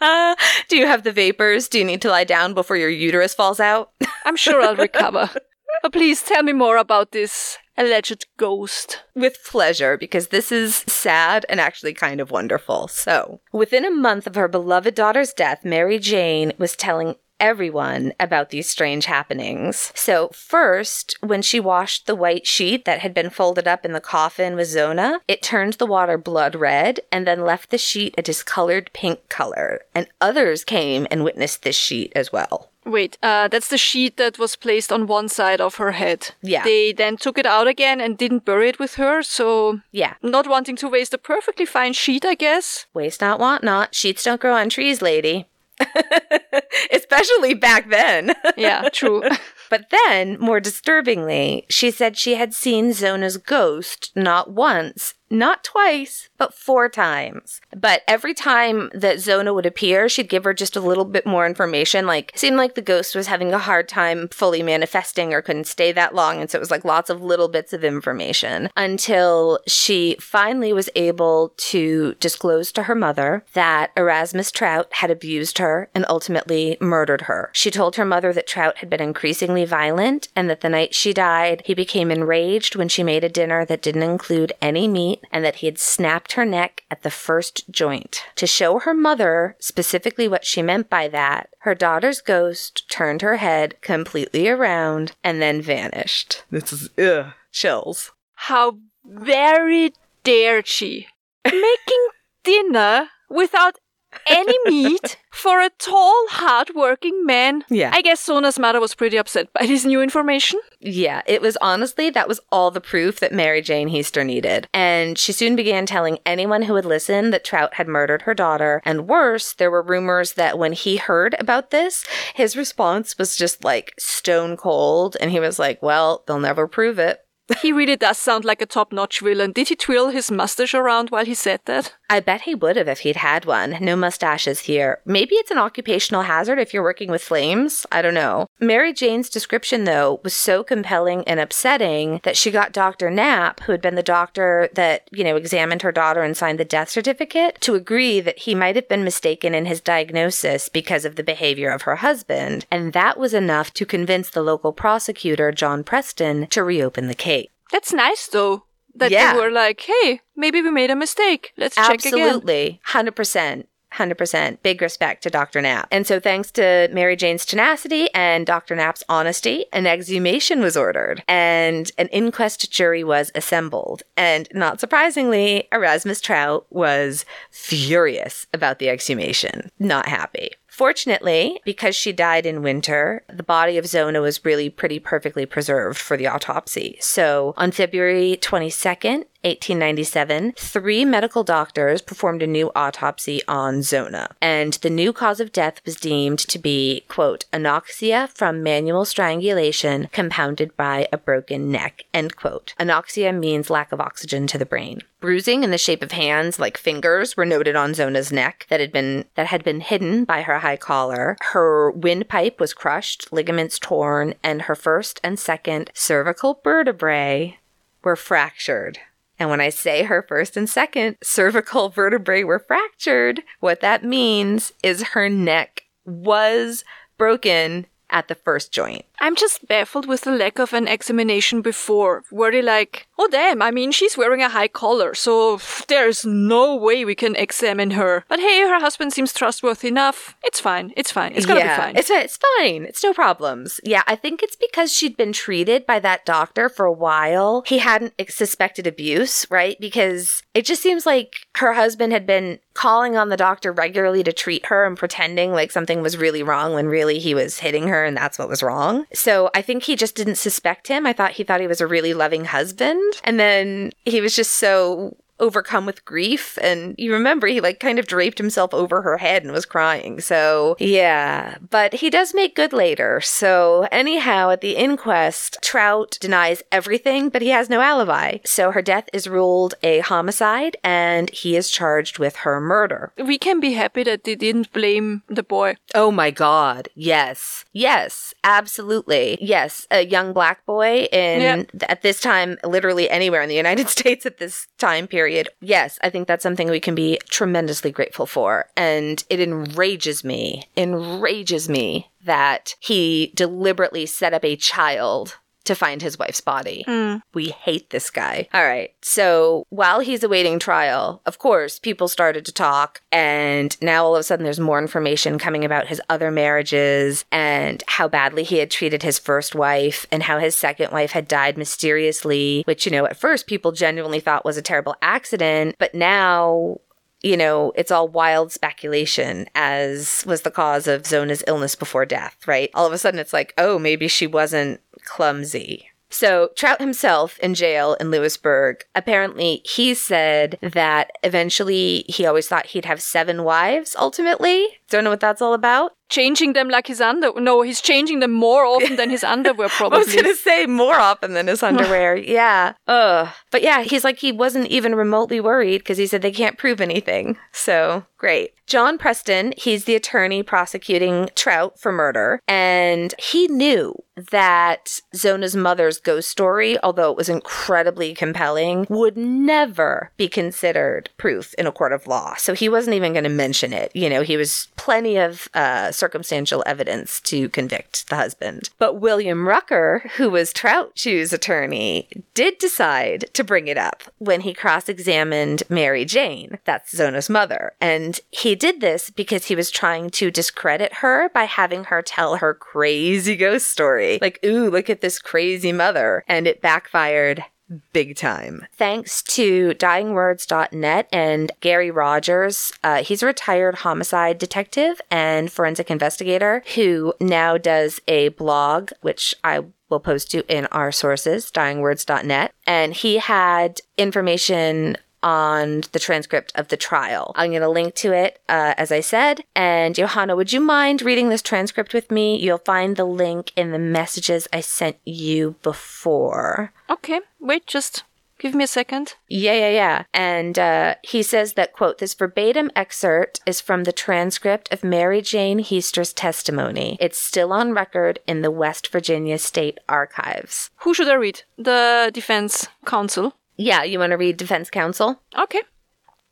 Do 0.69 0.77
you 0.77 0.87
have 0.87 1.05
the 1.05 1.13
vapors? 1.13 1.69
Do 1.69 1.79
you 1.79 1.85
need 1.85 2.03
to 2.03 2.11
lie 2.11 2.25
down 2.25 2.55
before 2.55 2.77
your 2.77 2.91
uterus 2.91 3.35
falls 3.35 3.61
out? 3.61 3.93
I'm 4.25 4.37
sure 4.37 4.61
I'll 4.61 4.77
recover. 4.77 5.31
But 5.83 5.93
please 5.93 6.23
tell 6.23 6.43
me 6.43 6.55
more 6.55 6.79
about 6.79 7.13
this 7.13 7.59
alleged 7.77 8.27
ghost. 8.37 9.03
With 9.15 9.45
pleasure, 9.45 9.97
because 9.97 10.29
this 10.29 10.53
is 10.53 10.77
sad 10.87 11.47
and 11.49 11.61
actually 11.61 11.95
kind 11.95 12.21
of 12.21 12.31
wonderful. 12.31 12.89
So, 12.89 13.41
within 13.53 13.85
a 13.85 13.91
month 13.91 14.27
of 14.27 14.35
her 14.35 14.49
beloved 14.49 14.95
daughter's 14.95 15.33
death, 15.33 15.65
Mary 15.65 15.99
Jane 15.99 16.53
was 16.59 16.77
telling 16.77 17.17
everyone 17.39 18.13
about 18.19 18.51
these 18.51 18.69
strange 18.69 19.07
happenings. 19.07 19.93
So, 19.95 20.29
first, 20.29 21.17
when 21.21 21.43
she 21.43 21.61
washed 21.61 22.07
the 22.07 22.15
white 22.15 22.47
sheet 22.47 22.85
that 22.85 23.01
had 23.01 23.15
been 23.15 23.31
folded 23.31 23.69
up 23.69 23.85
in 23.85 23.93
the 23.93 24.01
coffin 24.01 24.57
with 24.57 24.69
Zona, 24.69 25.21
it 25.29 25.43
turned 25.43 25.75
the 25.75 25.87
water 25.87 26.19
blood 26.19 26.55
red 26.55 27.01
and 27.13 27.27
then 27.27 27.45
left 27.45 27.71
the 27.71 27.79
sheet 27.79 28.15
a 28.17 28.23
discolored 28.23 28.91
pink 28.93 29.29
color. 29.29 29.81
And 29.95 30.09
others 30.21 30.65
came 30.65 31.07
and 31.11 31.25
witnessed 31.25 31.63
this 31.63 31.77
sheet 31.77 32.13
as 32.15 32.33
well. 32.33 32.71
Wait, 32.87 33.19
uh, 33.23 33.49
that's 33.49 33.69
the 33.69 33.77
sheet 33.77 34.17
that 34.17 34.39
was 34.39 34.55
placed 34.55 34.93
on 34.93 35.09
one 35.09 35.29
side 35.29 35.61
of 35.61 35.75
her 35.75 35.93
head. 35.93 36.31
Yeah. 36.41 36.63
They 36.63 36.93
then 36.93 37.17
took 37.17 37.37
it 37.37 37.45
out 37.45 37.67
again 37.67 38.01
and 38.01 38.17
didn't 38.17 38.45
bury 38.45 38.69
it 38.69 38.79
with 38.79 38.95
her, 38.95 39.23
so. 39.23 39.81
Yeah. 39.91 40.15
Not 40.23 40.47
wanting 40.47 40.77
to 40.77 40.89
waste 40.89 41.13
a 41.13 41.19
perfectly 41.19 41.67
fine 41.67 41.95
sheet, 41.95 42.25
I 42.25 42.37
guess. 42.37 42.87
Waste 42.95 43.21
not, 43.21 43.41
want 43.41 43.65
not. 43.65 43.95
Sheets 43.95 44.23
don't 44.23 44.41
grow 44.41 44.55
on 44.55 44.69
trees, 44.69 45.03
lady. 45.03 45.47
Especially 46.93 47.55
back 47.55 47.91
then. 47.91 48.35
Yeah, 48.57 48.89
true. 48.93 49.23
But 49.69 49.91
then, 49.91 50.39
more 50.39 50.61
disturbingly, 50.61 51.67
she 51.69 51.91
said 51.91 52.17
she 52.17 52.37
had 52.37 52.55
seen 52.55 52.93
Zona's 52.93 53.37
ghost 53.37 54.13
not 54.15 54.53
once, 54.53 55.15
not 55.31 55.65
twice, 55.65 56.29
but 56.39 56.55
four 56.55 56.89
times. 56.89 57.61
But 57.77 58.03
every 58.07 58.35
time 58.35 58.91
that 58.95 59.21
Zona 59.21 59.53
would 59.53 59.67
appear, 59.67 60.09
she'd 60.09 60.29
give 60.29 60.45
her 60.45 60.55
just 60.55 60.77
a 60.77 60.81
little 60.81 61.05
bit 61.05 61.27
more 61.27 61.47
information. 61.47 62.07
Like, 62.07 62.33
seemed 62.37 62.57
like 62.57 62.75
the 62.75 62.83
ghost 62.83 63.15
was 63.15 63.27
having 63.27 63.53
a 63.53 63.59
hard 63.59 63.89
time 63.89 64.29
fully 64.29 64.63
manifesting 64.63 65.33
or 65.33 65.43
couldn't 65.43 65.67
stay 65.67 65.93
that 65.93 66.15
long. 66.15 66.41
And 66.41 66.51
so 66.51 66.59
it 66.59 66.61
was 66.61 66.71
like 66.71 66.85
lots 66.85 67.11
of 67.11 67.23
little 67.23 67.49
bits 67.49 67.73
of 67.73 67.85
information 67.85 68.69
until 68.77 69.59
she 69.67 70.17
finally 70.21 70.73
was 70.73 70.91
able 70.95 71.53
to 71.57 72.15
disclose 72.21 72.71
to 72.73 72.85
her 72.85 72.95
mother 72.95 73.45
that 73.55 73.91
Erasmus 73.97 74.51
Trout 74.53 74.89
had 74.93 75.11
abused 75.11 75.59
her 75.59 75.89
and 75.95 76.05
ultimately 76.09 76.77
murdered 76.81 77.23
her. 77.23 77.51
She 77.53 77.71
told 77.71 77.97
her 77.97 78.05
mother 78.05 78.33
that 78.33 78.47
Trout 78.47 78.79
had 78.79 78.91
been 78.91 79.01
increasingly 79.01 79.65
violent 79.65 80.29
and 80.37 80.49
that 80.49 80.61
the 80.61 80.69
night 80.69 80.95
she 80.95 81.13
died, 81.13 81.63
he 81.65 81.75
became 81.75 82.11
enraged 82.11 82.77
when 82.77 82.89
she 82.89 83.03
made 83.03 83.25
a 83.25 83.29
dinner 83.29 83.65
that 83.65 83.83
didn't 83.83 84.03
include 84.03 84.53
any 84.63 84.87
meat 84.87 85.16
and 85.31 85.45
that 85.45 85.57
he 85.57 85.67
had 85.67 85.79
snapped 85.79 86.33
her 86.33 86.45
neck 86.45 86.85
at 86.91 87.03
the 87.03 87.11
first 87.11 87.71
joint. 87.71 88.25
To 88.37 88.47
show 88.47 88.79
her 88.81 88.95
mother 88.95 89.57
specifically 89.59 90.29
what 90.29 90.45
she 90.45 90.63
meant 90.63 90.89
by 90.91 91.09
that, 91.09 91.51
her 91.61 91.75
daughter's 91.75 92.21
ghost 92.21 92.89
turned 92.91 93.23
her 93.23 93.37
head 93.37 93.81
completely 93.81 94.49
around 94.49 95.13
and 95.23 95.41
then 95.41 95.63
vanished. 95.63 96.45
This 96.51 96.73
is, 96.73 96.91
ugh, 96.99 97.33
chills. 97.53 98.13
How 98.35 98.79
very 99.05 99.93
dare 100.25 100.65
she? 100.65 101.07
Making 101.45 102.09
dinner 102.43 103.09
without 103.29 103.79
any 104.27 104.57
meat 104.67 105.19
for 105.31 105.61
a 105.61 105.71
tall, 105.79 106.27
hard-working 106.31 107.25
man. 107.27 107.65
Yeah. 107.69 107.91
I 107.93 108.03
guess 108.03 108.25
Zona's 108.25 108.59
mother 108.59 108.81
was 108.81 108.95
pretty 108.95 109.17
upset 109.17 109.53
by 109.53 109.67
this 109.67 109.85
new 109.85 110.03
information. 110.03 110.61
Yeah, 110.81 111.23
it 111.27 111.43
was 111.43 111.57
honestly, 111.61 112.11
that 112.11 112.29
was 112.29 112.41
all 112.51 112.71
the 112.71 112.81
proof 112.81 113.21
that 113.21 113.33
Mary 113.33 113.61
Jane 113.63 113.89
Heaster 113.89 114.25
needed. 114.25 114.69
And 114.73 115.19
she 115.19 115.33
soon 115.33 115.57
began 115.57 115.87
telling 115.87 116.19
anyone 116.25 116.63
who 116.63 116.73
would 116.75 116.85
listen 116.85 117.31
that 117.31 117.45
Trout 117.45 117.75
had 117.75 117.89
murdered 117.89 118.23
her 118.23 118.35
daughter. 118.35 118.83
And 118.85 119.09
worse, 119.09 119.53
there 119.53 119.71
were 119.71 119.83
rumors 119.83 120.35
that 120.35 120.59
when 120.59 120.73
he 120.73 120.97
heard 120.97 121.35
about 121.39 121.71
this, 121.71 122.05
his 122.35 122.57
response 122.57 123.19
was 123.19 123.37
just 123.37 123.65
like 123.65 123.95
stone 123.99 124.57
cold. 124.57 125.17
And 125.21 125.31
he 125.31 125.41
was 125.41 125.59
like, 125.59 125.83
well, 125.83 126.25
they'll 126.27 126.39
never 126.39 126.67
prove 126.67 126.99
it. 126.99 127.21
He 127.61 127.73
really 127.73 127.97
does 127.97 128.19
sound 128.19 128.45
like 128.45 128.61
a 128.61 128.67
top-notch 128.67 129.21
villain. 129.21 129.53
Did 129.53 129.69
he 129.69 129.77
twirl 129.77 130.09
his 130.09 130.31
mustache 130.31 130.75
around 130.75 131.11
while 131.11 131.25
he 131.25 131.35
said 131.35 131.61
that? 131.67 131.95
I 132.09 132.21
bet 132.21 132.43
he 132.43 132.55
would 132.55 132.77
have 132.77 132.89
if 132.89 133.01
he'd 133.01 133.17
had 133.17 133.45
one. 133.45 133.79
No 133.81 133.97
mustaches 133.97 134.61
here. 134.61 135.01
Maybe 135.05 135.35
it's 135.37 135.51
an 135.51 135.59
occupational 135.59 136.23
hazard 136.23 136.59
if 136.59 136.73
you're 136.73 136.83
working 136.83 137.11
with 137.11 137.23
flames. 137.23 137.85
I 137.91 138.03
don't 138.03 138.15
know. 138.15 138.49
Mary 138.61 138.93
Jane's 138.93 139.29
description, 139.29 139.85
though, 139.85 140.21
was 140.23 140.35
so 140.35 140.63
compelling 140.63 141.25
and 141.25 141.41
upsetting 141.41 142.21
that 142.23 142.37
she 142.37 142.51
got 142.51 142.73
Dr. 142.73 143.11
Knapp, 143.11 143.61
who 143.61 143.73
had 143.73 143.83
been 143.83 143.97
the 143.97 144.03
doctor 144.03 144.69
that, 144.75 145.09
you 145.13 145.25
know, 145.25 145.37
examined 145.37 145.83
her 145.83 145.93
daughter 145.93 146.23
and 146.23 146.37
signed 146.37 146.61
the 146.61 146.65
death 146.65 146.89
certificate, 146.89 147.61
to 147.61 147.75
agree 147.75 148.21
that 148.21 148.41
he 148.41 148.55
might 148.55 148.77
have 148.77 148.89
been 148.89 149.05
mistaken 149.05 149.55
in 149.55 149.67
his 149.67 149.81
diagnosis 149.81 150.69
because 150.69 151.05
of 151.05 151.17
the 151.17 151.25
behavior 151.25 151.71
of 151.71 151.83
her 151.83 151.97
husband. 151.97 152.67
And 152.71 152.93
that 152.93 153.19
was 153.19 153.35
enough 153.35 153.73
to 153.75 153.85
convince 153.85 154.31
the 154.31 154.43
local 154.43 154.73
prosecutor, 154.73 155.51
John 155.51 155.83
Preston, 155.83 156.47
to 156.49 156.63
reopen 156.63 157.09
the 157.09 157.15
case. 157.15 157.36
That's 157.73 157.93
nice, 157.93 158.27
though. 158.29 158.65
That 158.95 159.11
Yeah. 159.11 159.35
they 159.35 159.41
were 159.41 159.51
like, 159.51 159.81
hey, 159.83 160.21
maybe 160.37 160.63
we 160.63 160.71
made 160.71 160.91
a 160.91 160.97
mistake. 160.97 161.53
Let's 161.59 161.77
check 161.77 162.01
again. 162.05 162.15
Absolutely. 162.19 162.81
100%. 162.89 163.67
100%. 163.93 164.63
Big 164.63 164.83
respect 164.83 165.23
to 165.23 165.31
Dr. 165.31 165.61
Knapp. 165.63 165.89
And 165.91 166.07
so, 166.07 166.19
thanks 166.21 166.51
to 166.53 166.89
Mary 166.93 167.15
Jane's 167.17 167.47
tenacity 167.47 168.09
and 168.15 168.45
Dr. 168.47 168.75
Knapp's 168.75 169.05
honesty, 169.09 169.67
an 169.73 169.87
exhumation 169.87 170.61
was 170.61 170.77
ordered 170.77 171.23
and 171.29 171.91
an 171.97 172.09
inquest 172.09 172.71
jury 172.71 173.05
was 173.05 173.31
assembled. 173.35 174.03
And 174.17 174.49
not 174.53 174.81
surprisingly, 174.81 175.69
Erasmus 175.73 176.21
Trout 176.21 176.67
was 176.71 177.25
furious 177.51 178.47
about 178.53 178.79
the 178.81 178.89
exhumation, 178.89 179.71
not 179.79 180.07
happy. 180.09 180.51
Fortunately, 180.77 181.59
because 181.65 181.97
she 181.97 182.13
died 182.13 182.45
in 182.45 182.61
winter, 182.61 183.25
the 183.33 183.43
body 183.43 183.79
of 183.79 183.87
Zona 183.87 184.21
was 184.21 184.45
really 184.45 184.69
pretty 184.69 184.99
perfectly 184.99 185.47
preserved 185.47 185.97
for 185.97 186.19
the 186.19 186.27
autopsy. 186.27 186.99
So, 187.01 187.55
on 187.57 187.71
February 187.71 188.39
22nd, 188.43 189.25
1897, 189.47 190.55
three 190.57 191.05
medical 191.05 191.45
doctors 191.45 192.03
performed 192.03 192.43
a 192.43 192.49
new 192.49 192.73
autopsy 192.75 193.41
on 193.47 193.81
Zona, 193.81 194.29
and 194.41 194.73
the 194.75 194.91
new 194.91 195.13
cause 195.13 195.39
of 195.39 195.53
death 195.53 195.81
was 195.85 195.95
deemed 195.95 196.41
to 196.41 196.59
be, 196.59 197.05
quote, 197.07 197.45
anoxia 197.53 198.29
from 198.29 198.65
manual 198.65 199.05
strangulation 199.05 200.09
compounded 200.11 200.77
by 200.77 201.07
a 201.13 201.17
broken 201.17 201.71
neck, 201.71 202.03
end 202.13 202.35
quote. 202.35 202.75
Anoxia 202.81 203.33
means 203.33 203.71
lack 203.71 203.93
of 203.93 204.01
oxygen 204.01 204.49
to 204.49 204.59
the 204.59 204.67
brain. 204.67 205.01
Bruising 205.21 205.63
in 205.63 205.71
the 205.71 205.79
shape 205.79 206.03
of 206.03 206.11
hands, 206.11 206.59
like 206.59 206.77
fingers, 206.77 207.37
were 207.37 207.47
noted 207.47 207.77
on 207.77 207.95
Zona's 207.95 208.33
neck 208.33 208.67
that 208.69 208.81
had 208.81 208.93
been 208.93 209.27
that 209.37 209.47
had 209.47 209.63
been 209.63 209.81
hidden 209.81 210.25
by 210.25 210.43
her 210.43 210.59
high 210.59 210.77
collar. 210.77 211.37
Her 211.53 211.91
windpipe 211.93 212.59
was 212.59 212.75
crushed, 212.75 213.33
ligaments 213.33 213.79
torn, 213.79 214.35
and 214.43 214.63
her 214.63 214.75
first 214.75 215.21
and 215.23 215.39
second 215.39 215.91
cervical 215.95 216.61
vertebrae 216.65 217.59
were 218.03 218.17
fractured. 218.17 218.99
And 219.39 219.51
when 219.51 219.61
I 219.61 219.69
say 219.69 220.05
her 220.05 220.23
first 220.23 220.57
and 220.57 220.69
second 220.69 221.17
cervical 221.23 221.89
vertebrae 221.91 222.45
were 222.45 222.59
fractured, 222.59 223.43
what 223.61 223.81
that 223.81 224.05
means 224.05 224.73
is 224.83 225.03
her 225.09 225.29
neck 225.29 225.83
was 226.05 226.85
broken 227.19 227.87
at 228.11 228.29
the 228.29 228.35
first 228.35 228.73
joint. 228.73 229.05
I'm 229.21 229.35
just 229.35 229.67
baffled 229.67 230.07
with 230.07 230.23
the 230.23 230.31
lack 230.31 230.59
of 230.59 230.73
an 230.73 230.89
examination 230.89 231.63
before. 231.63 232.23
Were 232.31 232.51
they 232.51 232.63
like, 232.63 233.07
oh 233.19 233.29
damn, 233.29 233.63
I 233.63 233.71
mean, 233.71 233.93
she's 233.93 234.17
wearing 234.17 234.43
a 234.43 234.49
high 234.49 234.69
collar, 234.69 235.15
so 235.15 235.59
there's 235.89 236.25
no 236.25 236.77
way 236.77 237.05
we 237.05 237.15
can 237.15 237.35
examine 237.37 237.93
her. 237.93 238.25
But 238.29 238.41
hey, 238.41 238.61
her 238.61 238.81
husband 238.81 239.13
seems 239.13 239.33
trustworthy 239.33 239.89
enough. 239.89 240.37
It's 240.45 240.61
fine. 240.61 240.93
It's 240.97 241.11
fine. 241.11 241.33
It's 241.35 241.47
gonna 241.47 241.61
yeah, 241.61 241.77
be 241.77 241.83
fine. 241.83 241.97
It's 241.97 242.11
it's 242.11 242.39
fine. 242.59 242.85
It's 242.85 243.03
no 243.03 243.13
problems. 243.13 243.81
Yeah, 243.83 244.03
I 244.07 244.17
think 244.17 244.43
it's 244.43 244.57
because 244.57 244.93
she'd 244.93 245.17
been 245.17 245.33
treated 245.33 245.87
by 245.87 245.99
that 246.01 246.25
doctor 246.27 246.69
for 246.69 246.85
a 246.85 246.93
while. 246.93 247.63
He 247.67 247.79
hadn't 247.79 248.15
suspected 248.29 248.87
abuse, 248.87 249.47
right? 249.51 249.77
Because 249.81 250.43
it 250.55 250.65
just 250.65 250.83
seems 250.83 251.07
like 251.07 251.47
her 251.57 251.73
husband 251.73 252.13
had 252.13 252.27
been 252.27 252.59
calling 252.75 253.17
on 253.17 253.31
the 253.31 253.37
doctor 253.37 253.73
regularly 253.73 254.23
to 254.23 254.33
treat 254.33 254.67
her 254.67 254.85
and 254.85 254.99
pretending 254.99 255.51
like 255.53 255.73
something 255.73 256.03
was 256.03 256.19
really 256.19 256.43
wrong 256.43 256.75
when 256.75 256.87
really 256.87 257.19
he 257.19 257.35
was 257.35 257.59
hitting 257.59 257.89
her 257.89 257.96
and 258.05 258.17
that's 258.17 258.39
what 258.39 258.49
was 258.49 258.63
wrong. 258.63 259.07
So 259.13 259.51
I 259.55 259.63
think 259.63 259.85
he 259.85 259.97
just 259.97 260.15
didn't 260.15 260.37
suspect 260.37 260.89
him. 260.89 261.07
I 261.07 261.13
thought 261.13 261.33
he 261.33 261.45
thought 261.45 261.61
he 261.61 261.67
was 261.67 261.81
a 261.81 261.87
really 261.87 262.15
loving 262.15 262.45
husband. 262.45 263.03
And 263.25 263.39
then 263.39 263.93
he 264.05 264.21
was 264.21 264.35
just 264.35 264.53
so 264.53 265.17
overcome 265.41 265.87
with 265.87 266.05
grief 266.05 266.59
and 266.63 266.95
you 266.99 267.13
remember 267.13 267.47
he 267.47 267.61
like 267.61 267.79
kind 267.81 267.99
of 267.99 268.07
draped 268.07 268.39
himself 268.39 268.73
over 268.73 269.03
her 269.03 269.19
head 269.19 269.43
and 269.43 269.53
was 269.53 269.67
crying 269.67 270.21
so 270.21 270.77
yeah 270.79 271.57
but 271.71 271.95
he 271.95 272.09
does 272.11 272.35
make 272.35 272.55
good 272.57 272.73
later 272.73 273.21
so 273.21 273.87
anyhow 273.93 274.51
at 274.51 274.61
the 274.61 274.77
inquest 274.77 275.59
trout 275.63 276.17
denies 276.21 276.63
everything 276.73 277.29
but 277.29 277.43
he 277.43 277.49
has 277.49 277.69
no 277.69 277.81
alibi 277.81 278.39
so 278.45 278.71
her 278.71 278.83
death 278.83 279.09
is 279.13 279.29
ruled 279.29 279.75
a 279.83 280.01
homicide 280.01 280.77
and 280.83 281.31
he 281.31 281.57
is 281.57 281.71
charged 281.71 282.19
with 282.19 282.37
her 282.37 282.61
murder 282.61 283.13
we 283.23 283.39
can 283.39 283.61
be 283.61 283.73
happy 283.73 284.03
that 284.03 284.25
they 284.25 284.35
didn't 284.35 284.73
blame 284.73 285.23
the 285.29 285.43
boy. 285.43 285.77
Oh 285.95 286.11
my 286.11 286.31
god. 286.31 286.89
Yes. 286.95 287.65
Yes, 287.73 288.35
absolutely. 288.45 289.39
Yes, 289.41 289.87
a 289.91 290.05
young 290.07 290.33
black 290.33 290.65
boy 290.67 291.09
in 291.13 291.41
Yep. 291.41 291.71
at 291.89 292.03
this 292.03 292.21
time 292.21 292.57
literally 292.65 293.09
anywhere 293.11 293.43
in 293.43 293.49
the 293.49 293.55
United 293.55 293.89
States 293.97 294.27
at 294.27 294.39
this 294.39 294.69
time 294.79 295.07
period. 295.07 295.26
Yes, 295.61 295.99
I 296.03 296.11
think 296.11 296.29
that's 296.29 296.43
something 296.43 296.69
we 296.69 296.81
can 296.81 296.95
be 296.95 297.19
tremendously 297.29 297.91
grateful 297.91 298.27
for 298.27 298.67
and 298.77 299.25
it 299.29 299.41
enrages 299.41 300.25
me. 300.25 300.65
Enrages 300.77 301.69
me 301.69 302.11
that 302.25 302.75
he 302.81 303.33
deliberately 303.35 304.07
set 304.07 304.35
up 304.35 304.45
a 304.45 304.57
child 304.57 305.39
to 305.67 305.75
find 305.75 306.03
his 306.03 306.19
wife's 306.19 306.41
body. 306.41 306.85
Mm. 306.87 307.23
We 307.35 307.49
hate 307.49 307.91
this 307.91 308.11
guy. 308.11 308.49
All 308.53 308.65
right. 308.65 308.91
So 309.03 309.67
while 309.71 310.01
he's 310.01 310.23
awaiting 310.23 310.59
trial, 310.59 311.23
of 311.27 311.39
course, 311.39 311.79
people 311.79 312.09
started 312.09 312.45
to 312.47 312.53
talk. 312.53 313.03
And 313.13 313.77
now 313.83 314.05
all 314.05 314.17
of 314.17 314.21
a 314.21 314.23
sudden 314.23 314.45
there's 314.45 314.61
more 314.61 314.81
information 314.81 315.39
coming 315.39 315.65
about 315.65 315.89
his 315.89 316.01
other 316.09 316.31
marriages 316.31 317.25
and 317.31 317.83
how 317.87 318.09
badly 318.09 318.45
he 318.45 318.59
had 318.59 318.71
treated 318.71 319.03
his 319.03 319.19
first 319.19 319.55
wife 319.55 320.07
and 320.11 320.23
how 320.23 320.39
his 320.39 320.57
second 320.57 320.93
wife 320.93 321.13
had 321.13 321.29
died 321.29 321.59
mysteriously, 321.59 322.63
which, 322.67 322.87
you 322.87 322.93
know, 322.93 323.07
at 323.07 323.17
first 323.17 323.47
people 323.47 323.73
genuinely 323.73 324.21
thought 324.21 324.45
was 324.45 324.57
a 324.57 324.63
terrible 324.63 324.97
accident. 325.03 325.77
But 325.79 325.95
now 325.95 326.79
you 327.27 327.37
know, 327.37 327.73
it's 327.75 327.91
all 327.91 328.07
wild 328.07 328.53
speculation, 328.53 329.49
as 329.57 330.23
was 330.29 330.43
the 330.43 330.51
cause 330.51 330.87
of 330.87 331.03
Zona's 331.03 331.43
illness 331.49 331.75
before 331.75 332.07
death, 332.07 332.37
right? 332.47 332.71
All 332.73 332.87
of 332.87 332.93
a 332.93 332.99
sudden, 332.99 333.19
it's 333.19 333.33
like, 333.33 333.53
oh, 333.59 333.81
maybe 333.81 334.07
she 334.07 334.29
wasn't 334.29 334.81
clumsy. 335.05 335.91
So, 336.09 336.51
Trout 336.55 336.81
himself 336.81 337.37
in 337.41 337.55
jail 337.55 337.95
in 337.95 338.13
Lewisburg, 338.13 338.85
apparently 338.95 339.61
he 339.65 339.93
said 339.93 340.57
that 340.63 341.11
eventually 341.25 342.05
he 342.07 342.25
always 342.25 342.47
thought 342.47 342.67
he'd 342.67 342.85
have 342.85 343.03
seven 343.03 343.43
wives 343.43 343.97
ultimately. 343.99 344.69
Don't 344.89 345.03
know 345.03 345.11
what 345.11 345.19
that's 345.19 345.43
all 345.43 345.53
about. 345.53 345.96
Changing 346.09 346.53
them 346.53 346.69
like 346.69 346.87
his 346.87 347.01
underwear. 347.01 347.43
No, 347.43 347.63
he's 347.63 347.81
changing 347.81 348.21
them 348.21 348.33
more 348.33 348.65
often 348.65 348.97
than 348.97 349.11
his 349.11 349.25
underwear, 349.25 349.69
probably. 349.69 349.97
I 349.99 350.05
was 350.05 350.15
going 350.15 350.25
to 350.25 350.35
say 350.35 350.67
more 350.67 350.99
often 350.99 351.35
than 351.35 351.49
his 351.49 351.63
underwear. 351.63 352.17
yeah. 352.17 352.75
Ugh. 352.87 353.29
But 353.51 353.63
yeah, 353.63 353.83
he's 353.83 354.05
like, 354.05 354.19
he 354.19 354.33
wasn't 354.33 354.69
even 354.69 354.95
remotely 354.95 355.41
worried 355.41 355.79
because 355.79 355.99
he 355.99 356.07
said 356.07 356.23
they 356.23 356.33
can't 356.33 356.59
prove 356.59 356.81
anything. 356.81 357.37
So 357.53 358.05
great. 358.19 358.53
John 358.67 358.99
Preston, 358.99 359.55
he's 359.57 359.85
the 359.85 359.95
attorney 359.95 360.43
prosecuting 360.43 361.31
Trout 361.37 361.79
for 361.79 361.93
murder. 361.93 362.41
And 362.49 363.15
he 363.19 363.47
knew 363.47 363.95
that 364.31 365.01
Zona's 365.15 365.55
mother's 365.55 366.01
ghost 366.01 366.29
story, 366.29 366.77
although 366.83 367.11
it 367.11 367.17
was 367.17 367.29
incredibly 367.29 368.15
compelling, 368.15 368.87
would 368.89 369.17
never 369.17 370.11
be 370.17 370.27
considered 370.27 371.11
proof 371.17 371.55
in 371.55 371.67
a 371.67 371.73
court 371.73 371.93
of 371.93 372.07
law. 372.07 372.35
So 372.37 372.55
he 372.55 372.69
wasn't 372.69 372.97
even 372.97 373.13
going 373.13 373.25
to 373.25 373.31
mention 373.31 373.73
it. 373.73 373.95
You 373.95 374.11
know, 374.11 374.23
he 374.23 374.37
was 374.37 374.69
plenty 374.77 375.17
of 375.17 375.49
uh, 375.55 375.93
circumstantial 375.97 376.63
evidence 376.67 377.21
to 377.23 377.49
convict 377.49 378.09
the 378.09 378.17
husband. 378.17 378.71
But 378.79 378.95
William 379.01 379.49
Rucker, 379.49 380.11
who 380.17 380.31
was 380.31 380.53
Trout 380.53 380.93
Shue's 380.95 381.33
attorney, 381.33 382.09
did 382.35 382.59
decide 382.59 383.27
to 383.33 383.45
bring 383.45 383.69
it 383.69 383.79
up 383.79 384.03
when 384.19 384.43
he 384.43 384.55
cross 384.55 384.89
examined 384.89 385.63
Mary 385.69 386.05
Jane. 386.05 386.59
That's 386.65 386.95
Zona's 386.95 387.31
mother. 387.31 387.73
And 387.81 388.21
he 388.31 388.55
did 388.55 388.81
this 388.81 389.11
because 389.11 389.47
he 389.47 389.57
was 389.57 389.71
trying 389.71 390.11
to 390.11 390.31
discredit 390.31 390.95
her 390.95 391.29
by 391.31 391.45
having 391.45 391.85
her 391.85 392.03
tell 392.03 392.37
her 392.37 392.55
crazy 392.55 393.37
ghost 393.37 393.69
story. 393.69 394.19
Like, 394.21 394.39
ooh, 394.45 394.71
look 394.71 394.91
at 394.91 395.01
this 395.01 395.19
crazy 395.19 395.73
mother. 395.73 396.25
And 396.29 396.47
it 396.47 396.61
backfired 396.61 397.45
big 397.93 398.17
time. 398.17 398.67
Thanks 398.75 399.23
to 399.23 399.71
dyingwords.net 399.75 401.09
and 401.13 401.53
Garry 401.61 401.91
Rodgers. 401.91 402.73
Uh, 402.83 403.03
he's 403.03 403.23
a 403.23 403.27
retired 403.27 403.77
homicide 403.77 404.39
detective 404.39 405.01
and 405.11 405.51
forensic 405.51 405.91
investigator 405.91 406.63
who 406.75 407.15
now 407.21 407.57
does 407.57 408.01
a 408.07 408.29
blog, 408.29 408.91
which 409.01 409.35
I 409.43 409.65
will 409.89 410.01
post 410.01 410.31
to 410.33 410.45
in 410.53 410.67
our 410.67 410.91
sources, 410.91 411.51
dyingwords.net. 411.51 412.53
And 412.67 412.93
he 412.93 413.19
had 413.19 413.81
information 413.97 414.97
on 415.27 415.83
the 415.91 415.99
transcript 415.99 416.53
of 416.55 416.69
the 416.69 416.77
trial. 416.77 417.33
I'm 417.35 417.51
going 417.51 417.61
to 417.61 417.69
link 417.69 417.97
to 417.97 418.13
it, 418.13 418.41
uh, 418.49 418.75
as 418.77 418.93
I 418.93 419.01
said. 419.01 419.43
And 419.57 419.97
Johanna, 419.97 420.37
would 420.37 420.53
you 420.53 420.61
mind 420.61 421.03
reading 421.03 421.31
this 421.31 421.43
transcript 421.43 421.93
with 421.93 422.13
me? 422.13 422.39
You'll 422.39 422.59
find 422.59 422.95
the 422.95 423.05
link 423.05 423.53
in 423.57 423.73
the 423.73 423.79
messages 423.81 424.47
I 424.53 424.61
sent 424.61 424.99
you 425.05 425.57
before. 425.65 426.73
okay, 426.89 427.21
wait, 427.41 427.67
just 427.67 428.05
give 428.39 428.55
me 428.55 428.63
a 428.63 428.69
second. 428.69 429.15
Yeah, 429.29 429.55
yeah, 429.55 429.71
yeah. 429.71 430.05
And 430.15 430.57
uh, 430.61 430.95
he 431.03 431.25
says 431.25 431.55
that, 431.55 431.73
quote, 431.73 431.99
this 431.99 432.15
verbatim 432.15 432.71
excerpt 432.77 433.41
is 433.47 433.61
from 433.61 433.83
the 433.83 433.93
transcript 433.93 434.73
of 434.73 434.85
Mary 434.85 435.23
Jane 435.23 435.59
Heaster's 435.59 436.13
testimony. 436.13 436.99
It's 437.01 437.19
still 437.19 437.53
on 437.53 437.73
record 437.73 438.21
in 438.29 438.43
the 438.43 438.53
West 438.53 438.93
Virginia 438.93 439.39
State 439.39 439.79
Archives. 439.89 440.71
Who 440.83 440.95
should 440.95 441.09
I 441.09 441.15
read? 441.15 441.43
The 441.59 442.13
defense 442.15 442.69
counsel. 442.85 443.35
Yeah, 443.57 443.83
you 443.83 443.99
want 443.99 444.11
to 444.11 444.17
read 444.17 444.37
defense 444.37 444.71
counsel? 444.71 445.21
Okay. 445.37 445.63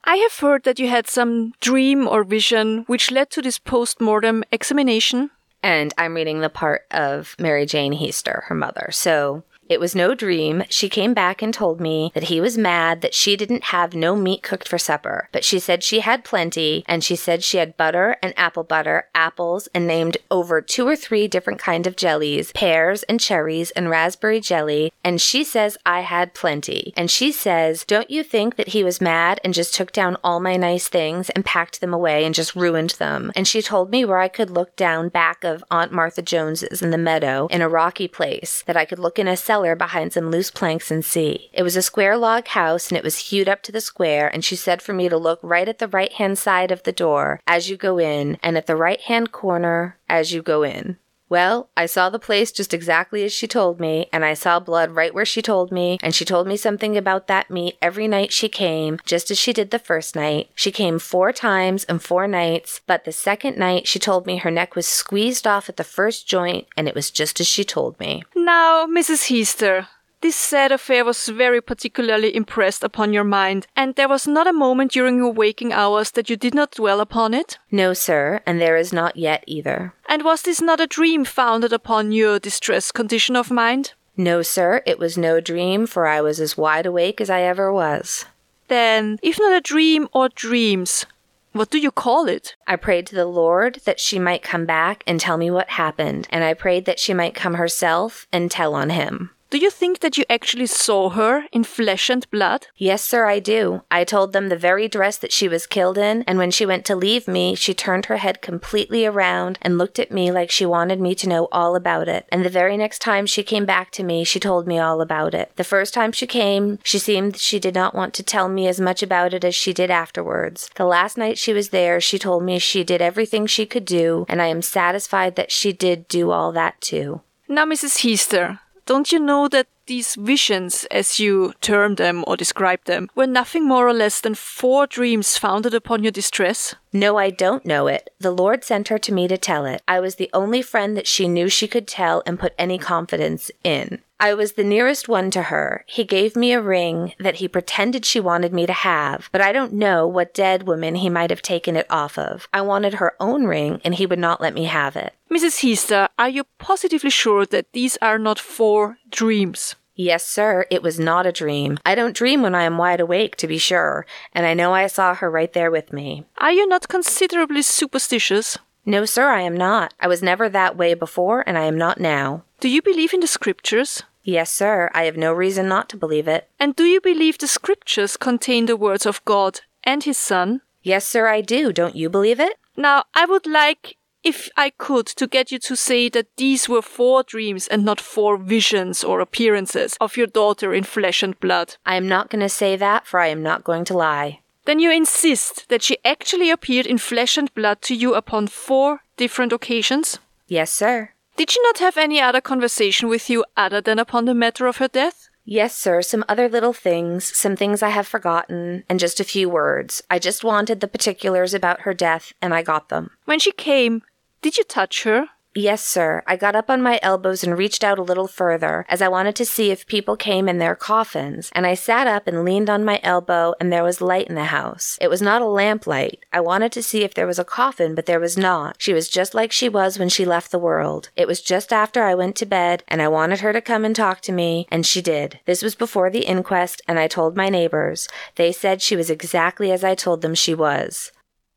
I 0.04 0.16
have 0.16 0.36
heard 0.38 0.64
that 0.64 0.78
you 0.78 0.88
had 0.88 1.08
some 1.08 1.54
dream 1.60 2.06
or 2.06 2.24
vision 2.24 2.84
which 2.86 3.10
led 3.10 3.30
to 3.30 3.42
this 3.42 3.58
post 3.58 4.00
mortem 4.00 4.44
examination. 4.52 5.30
And 5.62 5.94
I'm 5.96 6.14
reading 6.14 6.40
the 6.40 6.50
part 6.50 6.82
of 6.90 7.34
Mary 7.38 7.64
Jane 7.64 7.94
Heaster, 7.94 8.42
her 8.44 8.54
mother. 8.54 8.90
So 8.92 9.44
it 9.68 9.80
was 9.80 9.94
no 9.94 10.14
dream. 10.14 10.64
She 10.68 10.88
came 10.88 11.14
back 11.14 11.42
and 11.42 11.52
told 11.52 11.80
me 11.80 12.10
that 12.14 12.24
he 12.24 12.40
was 12.40 12.58
mad 12.58 13.00
that 13.00 13.14
she 13.14 13.36
didn't 13.36 13.64
have 13.64 13.94
no 13.94 14.14
meat 14.14 14.42
cooked 14.42 14.68
for 14.68 14.78
supper, 14.78 15.28
but 15.32 15.44
she 15.44 15.58
said 15.58 15.82
she 15.82 16.00
had 16.00 16.24
plenty, 16.24 16.84
and 16.86 17.02
she 17.02 17.16
said 17.16 17.42
she 17.42 17.58
had 17.58 17.76
butter 17.76 18.16
and 18.22 18.34
apple 18.36 18.64
butter, 18.64 19.08
apples, 19.14 19.68
and 19.74 19.86
named 19.86 20.16
over 20.30 20.60
two 20.60 20.86
or 20.86 20.96
three 20.96 21.28
different 21.28 21.58
kind 21.58 21.86
of 21.86 21.96
jellies, 21.96 22.52
pears 22.52 23.02
and 23.04 23.20
cherries 23.20 23.70
and 23.72 23.88
raspberry 23.90 24.40
jelly, 24.40 24.92
and 25.02 25.20
she 25.20 25.44
says 25.44 25.78
I 25.86 26.00
had 26.00 26.34
plenty. 26.34 26.92
And 26.96 27.10
she 27.10 27.32
says, 27.32 27.84
"Don't 27.84 28.10
you 28.10 28.22
think 28.22 28.56
that 28.56 28.68
he 28.68 28.84
was 28.84 29.00
mad 29.00 29.40
and 29.44 29.54
just 29.54 29.74
took 29.74 29.92
down 29.92 30.16
all 30.22 30.40
my 30.40 30.56
nice 30.56 30.88
things 30.88 31.30
and 31.30 31.44
packed 31.44 31.80
them 31.80 31.94
away 31.94 32.24
and 32.24 32.34
just 32.34 32.54
ruined 32.54 32.90
them?" 32.90 33.32
And 33.34 33.48
she 33.48 33.62
told 33.62 33.90
me 33.90 34.04
where 34.04 34.18
I 34.18 34.28
could 34.28 34.50
look 34.50 34.76
down 34.76 35.08
back 35.08 35.44
of 35.44 35.64
Aunt 35.70 35.92
Martha 35.92 36.22
Jones's 36.22 36.82
in 36.82 36.90
the 36.90 36.98
meadow 36.98 37.46
in 37.50 37.62
a 37.62 37.68
rocky 37.68 38.08
place 38.08 38.62
that 38.66 38.76
I 38.76 38.84
could 38.84 38.98
look 38.98 39.18
in 39.18 39.28
a 39.28 39.36
cellar 39.54 39.76
behind 39.76 40.12
some 40.12 40.32
loose 40.32 40.50
planks 40.50 40.90
and 40.90 41.04
see. 41.04 41.48
It 41.52 41.62
was 41.62 41.76
a 41.76 41.82
square 41.82 42.16
log 42.16 42.48
house 42.48 42.88
and 42.88 42.98
it 42.98 43.04
was 43.04 43.30
hewed 43.30 43.48
up 43.48 43.62
to 43.62 43.70
the 43.70 43.80
square, 43.80 44.26
and 44.26 44.44
she 44.44 44.56
said 44.56 44.82
for 44.82 44.92
me 44.92 45.08
to 45.08 45.16
look 45.16 45.38
right 45.44 45.68
at 45.68 45.78
the 45.78 45.86
right 45.86 46.12
hand 46.12 46.38
side 46.38 46.72
of 46.72 46.82
the 46.82 46.90
door 46.90 47.40
as 47.46 47.70
you 47.70 47.76
go 47.76 47.98
in, 47.98 48.36
and 48.42 48.56
at 48.56 48.66
the 48.66 48.74
right 48.74 49.00
hand 49.02 49.30
corner 49.30 49.96
as 50.08 50.32
you 50.32 50.42
go 50.42 50.64
in. 50.64 50.98
Well, 51.34 51.68
I 51.76 51.86
saw 51.86 52.10
the 52.10 52.20
place 52.20 52.52
just 52.52 52.72
exactly 52.72 53.24
as 53.24 53.32
she 53.32 53.48
told 53.48 53.80
me, 53.80 54.06
and 54.12 54.24
I 54.24 54.34
saw 54.34 54.60
blood 54.60 54.92
right 54.92 55.12
where 55.12 55.24
she 55.24 55.42
told 55.42 55.72
me, 55.72 55.98
and 56.00 56.14
she 56.14 56.24
told 56.24 56.46
me 56.46 56.56
something 56.56 56.96
about 56.96 57.26
that 57.26 57.50
meat 57.50 57.76
every 57.82 58.06
night 58.06 58.32
she 58.32 58.48
came, 58.48 59.00
just 59.04 59.32
as 59.32 59.36
she 59.36 59.52
did 59.52 59.72
the 59.72 59.80
first 59.80 60.14
night. 60.14 60.48
She 60.54 60.70
came 60.70 61.00
four 61.00 61.32
times 61.32 61.82
and 61.86 62.00
four 62.00 62.28
nights, 62.28 62.82
but 62.86 63.04
the 63.04 63.10
second 63.10 63.58
night 63.58 63.88
she 63.88 63.98
told 63.98 64.26
me 64.26 64.36
her 64.36 64.50
neck 64.52 64.76
was 64.76 64.86
squeezed 64.86 65.44
off 65.44 65.68
at 65.68 65.76
the 65.76 65.82
first 65.82 66.28
joint, 66.28 66.68
and 66.76 66.86
it 66.86 66.94
was 66.94 67.10
just 67.10 67.40
as 67.40 67.48
she 67.48 67.64
told 67.64 67.98
me. 67.98 68.22
Now, 68.36 68.86
Mrs. 68.86 69.24
Heaster, 69.24 69.88
this 70.24 70.34
sad 70.34 70.72
affair 70.72 71.04
was 71.04 71.28
very 71.28 71.60
particularly 71.60 72.34
impressed 72.34 72.82
upon 72.82 73.12
your 73.12 73.24
mind, 73.24 73.66
and 73.76 73.94
there 73.94 74.08
was 74.08 74.26
not 74.26 74.46
a 74.46 74.54
moment 74.54 74.92
during 74.92 75.18
your 75.18 75.30
waking 75.30 75.70
hours 75.70 76.12
that 76.12 76.30
you 76.30 76.34
did 76.34 76.54
not 76.54 76.70
dwell 76.70 76.98
upon 76.98 77.34
it? 77.34 77.58
No, 77.70 77.92
sir, 77.92 78.40
and 78.46 78.58
there 78.58 78.74
is 78.74 78.90
not 78.90 79.18
yet 79.18 79.44
either. 79.46 79.92
And 80.08 80.24
was 80.24 80.40
this 80.40 80.62
not 80.62 80.80
a 80.80 80.86
dream 80.86 81.26
founded 81.26 81.74
upon 81.74 82.10
your 82.10 82.38
distressed 82.38 82.94
condition 82.94 83.36
of 83.36 83.50
mind? 83.50 83.92
No, 84.16 84.40
sir, 84.40 84.82
it 84.86 84.98
was 84.98 85.18
no 85.18 85.42
dream, 85.42 85.86
for 85.86 86.06
I 86.06 86.22
was 86.22 86.40
as 86.40 86.56
wide 86.56 86.86
awake 86.86 87.20
as 87.20 87.28
I 87.28 87.42
ever 87.42 87.70
was. 87.70 88.24
Then, 88.68 89.18
if 89.22 89.38
not 89.38 89.52
a 89.52 89.60
dream 89.60 90.08
or 90.14 90.30
dreams, 90.30 91.04
what 91.52 91.68
do 91.68 91.78
you 91.78 91.90
call 91.90 92.28
it? 92.28 92.56
I 92.66 92.76
prayed 92.76 93.06
to 93.08 93.14
the 93.14 93.26
Lord 93.26 93.82
that 93.84 94.00
she 94.00 94.18
might 94.18 94.42
come 94.42 94.64
back 94.64 95.04
and 95.06 95.20
tell 95.20 95.36
me 95.36 95.50
what 95.50 95.68
happened, 95.68 96.28
and 96.30 96.42
I 96.42 96.54
prayed 96.54 96.86
that 96.86 96.98
she 96.98 97.12
might 97.12 97.34
come 97.34 97.54
herself 97.54 98.26
and 98.32 98.50
tell 98.50 98.74
on 98.74 98.88
him. 98.88 99.28
Do 99.54 99.60
you 99.60 99.70
think 99.70 100.00
that 100.00 100.18
you 100.18 100.24
actually 100.28 100.66
saw 100.66 101.10
her 101.10 101.44
in 101.52 101.62
flesh 101.62 102.10
and 102.10 102.28
blood? 102.32 102.66
Yes, 102.76 103.04
sir, 103.04 103.26
I 103.26 103.38
do. 103.38 103.82
I 103.88 104.02
told 104.02 104.32
them 104.32 104.48
the 104.48 104.56
very 104.56 104.88
dress 104.88 105.16
that 105.18 105.30
she 105.30 105.46
was 105.46 105.64
killed 105.64 105.96
in, 105.96 106.22
and 106.22 106.38
when 106.38 106.50
she 106.50 106.66
went 106.66 106.84
to 106.86 106.96
leave 106.96 107.28
me, 107.28 107.54
she 107.54 107.72
turned 107.72 108.06
her 108.06 108.16
head 108.16 108.42
completely 108.42 109.06
around 109.06 109.60
and 109.62 109.78
looked 109.78 110.00
at 110.00 110.10
me 110.10 110.32
like 110.32 110.50
she 110.50 110.66
wanted 110.66 111.00
me 111.00 111.14
to 111.14 111.28
know 111.28 111.46
all 111.52 111.76
about 111.76 112.08
it. 112.08 112.26
And 112.32 112.44
the 112.44 112.50
very 112.50 112.76
next 112.76 112.98
time 112.98 113.26
she 113.26 113.44
came 113.44 113.64
back 113.64 113.92
to 113.92 114.02
me, 114.02 114.24
she 114.24 114.40
told 114.40 114.66
me 114.66 114.80
all 114.80 115.00
about 115.00 115.34
it. 115.34 115.52
The 115.54 115.62
first 115.62 115.94
time 115.94 116.10
she 116.10 116.26
came, 116.26 116.80
she 116.82 116.98
seemed 116.98 117.36
she 117.36 117.60
did 117.60 117.76
not 117.76 117.94
want 117.94 118.12
to 118.14 118.24
tell 118.24 118.48
me 118.48 118.66
as 118.66 118.80
much 118.80 119.04
about 119.04 119.32
it 119.32 119.44
as 119.44 119.54
she 119.54 119.72
did 119.72 119.88
afterwards. 119.88 120.68
The 120.74 120.84
last 120.84 121.16
night 121.16 121.38
she 121.38 121.52
was 121.52 121.68
there, 121.68 122.00
she 122.00 122.18
told 122.18 122.42
me 122.42 122.58
she 122.58 122.82
did 122.82 123.00
everything 123.00 123.46
she 123.46 123.66
could 123.66 123.84
do, 123.84 124.26
and 124.28 124.42
I 124.42 124.46
am 124.46 124.62
satisfied 124.62 125.36
that 125.36 125.52
she 125.52 125.72
did 125.72 126.08
do 126.08 126.32
all 126.32 126.50
that 126.50 126.80
too. 126.80 127.20
Now, 127.46 127.66
Mrs. 127.66 127.98
Heaster, 127.98 128.58
don't 128.86 129.12
you 129.12 129.18
know 129.18 129.48
that 129.48 129.66
these 129.86 130.14
visions, 130.14 130.86
as 130.90 131.18
you 131.18 131.52
term 131.60 131.96
them 131.96 132.24
or 132.26 132.36
describe 132.36 132.84
them, 132.84 133.08
were 133.14 133.26
nothing 133.26 133.66
more 133.66 133.86
or 133.86 133.92
less 133.92 134.20
than 134.20 134.34
four 134.34 134.86
dreams 134.86 135.36
founded 135.36 135.74
upon 135.74 136.02
your 136.02 136.12
distress? 136.12 136.74
No, 136.92 137.18
I 137.18 137.30
don't 137.30 137.66
know 137.66 137.86
it. 137.86 138.10
The 138.18 138.30
Lord 138.30 138.64
sent 138.64 138.88
her 138.88 138.98
to 138.98 139.12
me 139.12 139.28
to 139.28 139.36
tell 139.36 139.66
it. 139.66 139.82
I 139.86 140.00
was 140.00 140.16
the 140.16 140.30
only 140.32 140.62
friend 140.62 140.96
that 140.96 141.06
she 141.06 141.28
knew 141.28 141.48
she 141.48 141.68
could 141.68 141.86
tell 141.86 142.22
and 142.24 142.38
put 142.38 142.54
any 142.58 142.78
confidence 142.78 143.50
in. 143.62 144.00
I 144.24 144.32
was 144.32 144.52
the 144.52 144.64
nearest 144.64 145.06
one 145.06 145.30
to 145.32 145.42
her. 145.42 145.84
He 145.86 146.02
gave 146.02 146.34
me 146.34 146.54
a 146.54 146.62
ring 146.62 147.12
that 147.18 147.34
he 147.36 147.46
pretended 147.46 148.06
she 148.06 148.20
wanted 148.20 148.54
me 148.54 148.64
to 148.64 148.72
have, 148.72 149.28
but 149.32 149.42
I 149.42 149.52
don't 149.52 149.74
know 149.74 150.06
what 150.06 150.32
dead 150.32 150.62
woman 150.62 150.94
he 150.94 151.10
might 151.10 151.28
have 151.28 151.42
taken 151.42 151.76
it 151.76 151.84
off 151.90 152.16
of. 152.16 152.48
I 152.50 152.62
wanted 152.62 152.94
her 152.94 153.12
own 153.20 153.44
ring, 153.44 153.82
and 153.84 153.94
he 153.94 154.06
would 154.06 154.18
not 154.18 154.40
let 154.40 154.54
me 154.54 154.64
have 154.64 154.96
it. 154.96 155.12
Mrs. 155.30 155.58
Heaster, 155.58 156.08
are 156.18 156.30
you 156.30 156.44
positively 156.56 157.10
sure 157.10 157.44
that 157.44 157.70
these 157.74 157.98
are 158.00 158.18
not 158.18 158.38
four 158.38 158.96
dreams? 159.10 159.74
Yes, 159.94 160.26
sir, 160.26 160.64
it 160.70 160.82
was 160.82 160.98
not 160.98 161.26
a 161.26 161.30
dream. 161.30 161.76
I 161.84 161.94
don't 161.94 162.16
dream 162.16 162.40
when 162.40 162.54
I 162.54 162.62
am 162.62 162.78
wide 162.78 163.00
awake, 163.00 163.36
to 163.36 163.46
be 163.46 163.58
sure, 163.58 164.06
and 164.32 164.46
I 164.46 164.54
know 164.54 164.72
I 164.72 164.86
saw 164.86 165.12
her 165.14 165.30
right 165.30 165.52
there 165.52 165.70
with 165.70 165.92
me. 165.92 166.24
Are 166.38 166.50
you 166.50 166.66
not 166.66 166.88
considerably 166.88 167.60
superstitious? 167.60 168.56
No, 168.86 169.04
sir, 169.04 169.28
I 169.28 169.42
am 169.42 169.54
not. 169.54 169.92
I 170.00 170.08
was 170.08 170.22
never 170.22 170.48
that 170.48 170.78
way 170.78 170.94
before, 170.94 171.44
and 171.46 171.58
I 171.58 171.64
am 171.64 171.76
not 171.76 172.00
now. 172.00 172.44
Do 172.60 172.70
you 172.70 172.80
believe 172.80 173.12
in 173.12 173.20
the 173.20 173.26
scriptures? 173.26 174.02
Yes, 174.24 174.50
sir, 174.50 174.90
I 174.94 175.04
have 175.04 175.18
no 175.18 175.32
reason 175.32 175.68
not 175.68 175.90
to 175.90 175.98
believe 175.98 176.26
it. 176.26 176.48
And 176.58 176.74
do 176.74 176.84
you 176.84 177.00
believe 177.00 177.36
the 177.38 177.46
scriptures 177.46 178.16
contain 178.16 178.66
the 178.66 178.76
words 178.76 179.04
of 179.04 179.24
God 179.26 179.60
and 179.84 180.02
His 180.02 180.16
Son? 180.16 180.62
Yes, 180.82 181.06
sir, 181.06 181.28
I 181.28 181.42
do. 181.42 181.72
Don't 181.72 181.94
you 181.94 182.08
believe 182.08 182.40
it? 182.40 182.56
Now, 182.76 183.04
I 183.14 183.26
would 183.26 183.46
like, 183.46 183.96
if 184.22 184.48
I 184.56 184.70
could, 184.70 185.06
to 185.06 185.26
get 185.26 185.52
you 185.52 185.58
to 185.60 185.76
say 185.76 186.08
that 186.08 186.34
these 186.38 186.68
were 186.68 186.82
four 186.82 187.22
dreams 187.22 187.68
and 187.68 187.84
not 187.84 188.00
four 188.00 188.38
visions 188.38 189.04
or 189.04 189.20
appearances 189.20 189.96
of 190.00 190.16
your 190.16 190.26
daughter 190.26 190.72
in 190.72 190.84
flesh 190.84 191.22
and 191.22 191.38
blood. 191.38 191.76
I 191.84 191.96
am 191.96 192.08
not 192.08 192.30
going 192.30 192.40
to 192.40 192.48
say 192.48 192.76
that, 192.76 193.06
for 193.06 193.20
I 193.20 193.28
am 193.28 193.42
not 193.42 193.62
going 193.62 193.84
to 193.86 193.96
lie. 193.96 194.40
Then 194.64 194.78
you 194.78 194.90
insist 194.90 195.68
that 195.68 195.82
she 195.82 195.98
actually 196.02 196.50
appeared 196.50 196.86
in 196.86 196.96
flesh 196.96 197.36
and 197.36 197.52
blood 197.52 197.82
to 197.82 197.94
you 197.94 198.14
upon 198.14 198.46
four 198.46 199.02
different 199.18 199.52
occasions? 199.52 200.18
Yes, 200.48 200.70
sir. 200.70 201.10
Did 201.36 201.50
she 201.50 201.60
not 201.62 201.78
have 201.78 201.96
any 201.96 202.20
other 202.20 202.40
conversation 202.40 203.08
with 203.08 203.28
you 203.28 203.44
other 203.56 203.80
than 203.80 203.98
upon 203.98 204.24
the 204.24 204.34
matter 204.34 204.66
of 204.66 204.76
her 204.76 204.88
death? 204.88 205.28
Yes, 205.44 205.74
sir, 205.74 206.00
some 206.00 206.24
other 206.28 206.48
little 206.48 206.72
things, 206.72 207.24
some 207.36 207.56
things 207.56 207.82
I 207.82 207.90
have 207.90 208.06
forgotten, 208.06 208.84
and 208.88 209.00
just 209.00 209.20
a 209.20 209.24
few 209.24 209.48
words. 209.48 210.02
I 210.08 210.18
just 210.18 210.44
wanted 210.44 210.80
the 210.80 210.88
particulars 210.88 211.52
about 211.52 211.80
her 211.80 211.92
death, 211.92 212.32
and 212.40 212.54
I 212.54 212.62
got 212.62 212.88
them. 212.88 213.10
When 213.24 213.38
she 213.38 213.52
came, 213.52 214.02
did 214.42 214.56
you 214.56 214.64
touch 214.64 215.02
her? 215.02 215.26
Yes, 215.56 215.84
sir. 215.84 216.24
I 216.26 216.34
got 216.34 216.56
up 216.56 216.68
on 216.68 216.82
my 216.82 216.98
elbows 217.00 217.44
and 217.44 217.56
reached 217.56 217.84
out 217.84 217.96
a 218.00 218.02
little 218.02 218.26
further, 218.26 218.84
as 218.88 219.00
I 219.00 219.06
wanted 219.06 219.36
to 219.36 219.44
see 219.44 219.70
if 219.70 219.86
people 219.86 220.16
came 220.16 220.48
in 220.48 220.58
their 220.58 220.74
coffins, 220.74 221.48
and 221.54 221.64
I 221.64 221.74
sat 221.74 222.08
up 222.08 222.26
and 222.26 222.44
leaned 222.44 222.68
on 222.68 222.84
my 222.84 222.98
elbow, 223.04 223.54
and 223.60 223.72
there 223.72 223.84
was 223.84 224.00
light 224.00 224.26
in 224.26 224.34
the 224.34 224.46
house. 224.46 224.98
It 225.00 225.08
was 225.08 225.22
not 225.22 225.42
a 225.42 225.46
lamplight. 225.46 226.24
I 226.32 226.40
wanted 226.40 226.72
to 226.72 226.82
see 226.82 227.04
if 227.04 227.14
there 227.14 227.28
was 227.28 227.38
a 227.38 227.44
coffin, 227.44 227.94
but 227.94 228.06
there 228.06 228.18
was 228.18 228.36
not. 228.36 228.76
She 228.80 228.92
was 228.92 229.08
just 229.08 229.32
like 229.32 229.52
she 229.52 229.68
was 229.68 229.96
when 229.96 230.08
she 230.08 230.24
left 230.24 230.50
the 230.50 230.58
world. 230.58 231.10
It 231.14 231.28
was 231.28 231.40
just 231.40 231.72
after 231.72 232.02
I 232.02 232.16
went 232.16 232.34
to 232.36 232.46
bed, 232.46 232.82
and 232.88 233.00
I 233.00 233.06
wanted 233.06 233.38
her 233.38 233.52
to 233.52 233.60
come 233.60 233.84
and 233.84 233.94
talk 233.94 234.22
to 234.22 234.32
me, 234.32 234.66
and 234.72 234.84
she 234.84 235.00
did. 235.00 235.38
This 235.44 235.62
was 235.62 235.76
before 235.76 236.10
the 236.10 236.26
inquest, 236.26 236.82
and 236.88 236.98
I 236.98 237.06
told 237.06 237.36
my 237.36 237.48
neighbors. 237.48 238.08
They 238.34 238.50
said 238.50 238.82
she 238.82 238.96
was 238.96 239.08
exactly 239.08 239.70
as 239.70 239.84
I 239.84 239.94
told 239.94 240.20
them 240.20 240.34
she 240.34 240.52
was. 240.52 241.12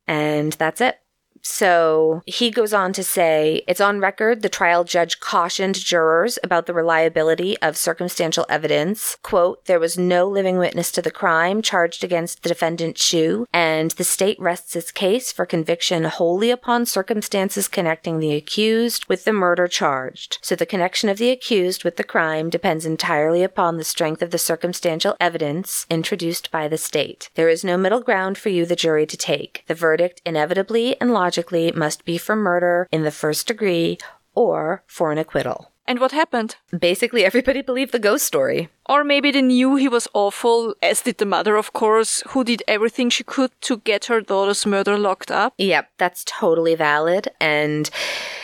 And 0.05 0.53
that's 0.53 0.81
it. 0.81 0.99
So 1.41 2.21
he 2.25 2.51
goes 2.51 2.73
on 2.73 2.93
to 2.93 3.03
say 3.03 3.63
it's 3.67 3.81
on 3.81 3.99
record 3.99 4.41
the 4.41 4.49
trial 4.49 4.83
judge 4.83 5.19
cautioned 5.19 5.75
jurors 5.75 6.39
about 6.43 6.65
the 6.65 6.73
reliability 6.73 7.57
of 7.59 7.77
circumstantial 7.77 8.45
evidence. 8.49 9.17
Quote, 9.23 9.65
there 9.65 9.79
was 9.79 9.97
no 9.97 10.27
living 10.27 10.57
witness 10.57 10.91
to 10.91 11.01
the 11.01 11.11
crime 11.11 11.61
charged 11.61 12.03
against 12.03 12.43
the 12.43 12.49
defendant 12.49 12.97
Shue, 12.97 13.47
and 13.53 13.91
the 13.91 14.03
state 14.03 14.39
rests 14.39 14.75
its 14.75 14.91
case 14.91 15.31
for 15.31 15.45
conviction 15.45 16.03
wholly 16.05 16.51
upon 16.51 16.85
circumstances 16.85 17.67
connecting 17.67 18.19
the 18.19 18.33
accused 18.33 19.05
with 19.07 19.23
the 19.23 19.33
murder 19.33 19.67
charged. 19.67 20.39
So 20.41 20.55
the 20.55 20.65
connection 20.65 21.09
of 21.09 21.17
the 21.17 21.29
accused 21.29 21.83
with 21.83 21.97
the 21.97 22.03
crime 22.03 22.49
depends 22.49 22.85
entirely 22.85 23.43
upon 23.43 23.77
the 23.77 23.83
strength 23.83 24.21
of 24.21 24.31
the 24.31 24.37
circumstantial 24.37 25.15
evidence 25.19 25.85
introduced 25.89 26.51
by 26.51 26.67
the 26.67 26.77
state. 26.77 27.29
There 27.35 27.49
is 27.49 27.63
no 27.63 27.77
middle 27.77 28.01
ground 28.01 28.37
for 28.37 28.49
you, 28.49 28.65
the 28.65 28.75
jury, 28.75 29.05
to 29.05 29.17
take. 29.17 29.63
The 29.67 29.75
verdict 29.75 30.21
inevitably 30.25 30.99
and 30.99 31.13
logically 31.13 31.26
must 31.75 32.05
be 32.05 32.17
for 32.17 32.35
murder 32.35 32.87
in 32.91 33.03
the 33.03 33.11
first 33.11 33.47
degree 33.47 33.97
or 34.33 34.83
for 34.87 35.11
an 35.11 35.17
acquittal. 35.17 35.71
And 35.89 35.99
what 35.99 36.11
happened? 36.11 36.57
Basically, 36.77 37.23
everybody 37.23 37.61
believed 37.61 37.93
the 37.93 37.99
ghost 37.99 38.25
story. 38.25 38.67
Or 38.87 39.05
maybe 39.05 39.31
they 39.31 39.41
knew 39.41 39.77
he 39.77 39.87
was 39.87 40.07
awful, 40.13 40.75
as 40.83 41.01
did 41.01 41.17
the 41.17 41.25
mother, 41.25 41.55
of 41.55 41.71
course, 41.71 42.21
who 42.27 42.43
did 42.43 42.61
everything 42.67 43.09
she 43.09 43.23
could 43.23 43.51
to 43.61 43.77
get 43.77 44.05
her 44.05 44.19
daughter's 44.19 44.65
murder 44.65 44.97
locked 44.97 45.31
up. 45.31 45.53
Yep, 45.57 45.89
that's 45.97 46.25
totally 46.25 46.75
valid. 46.75 47.29
And 47.39 47.89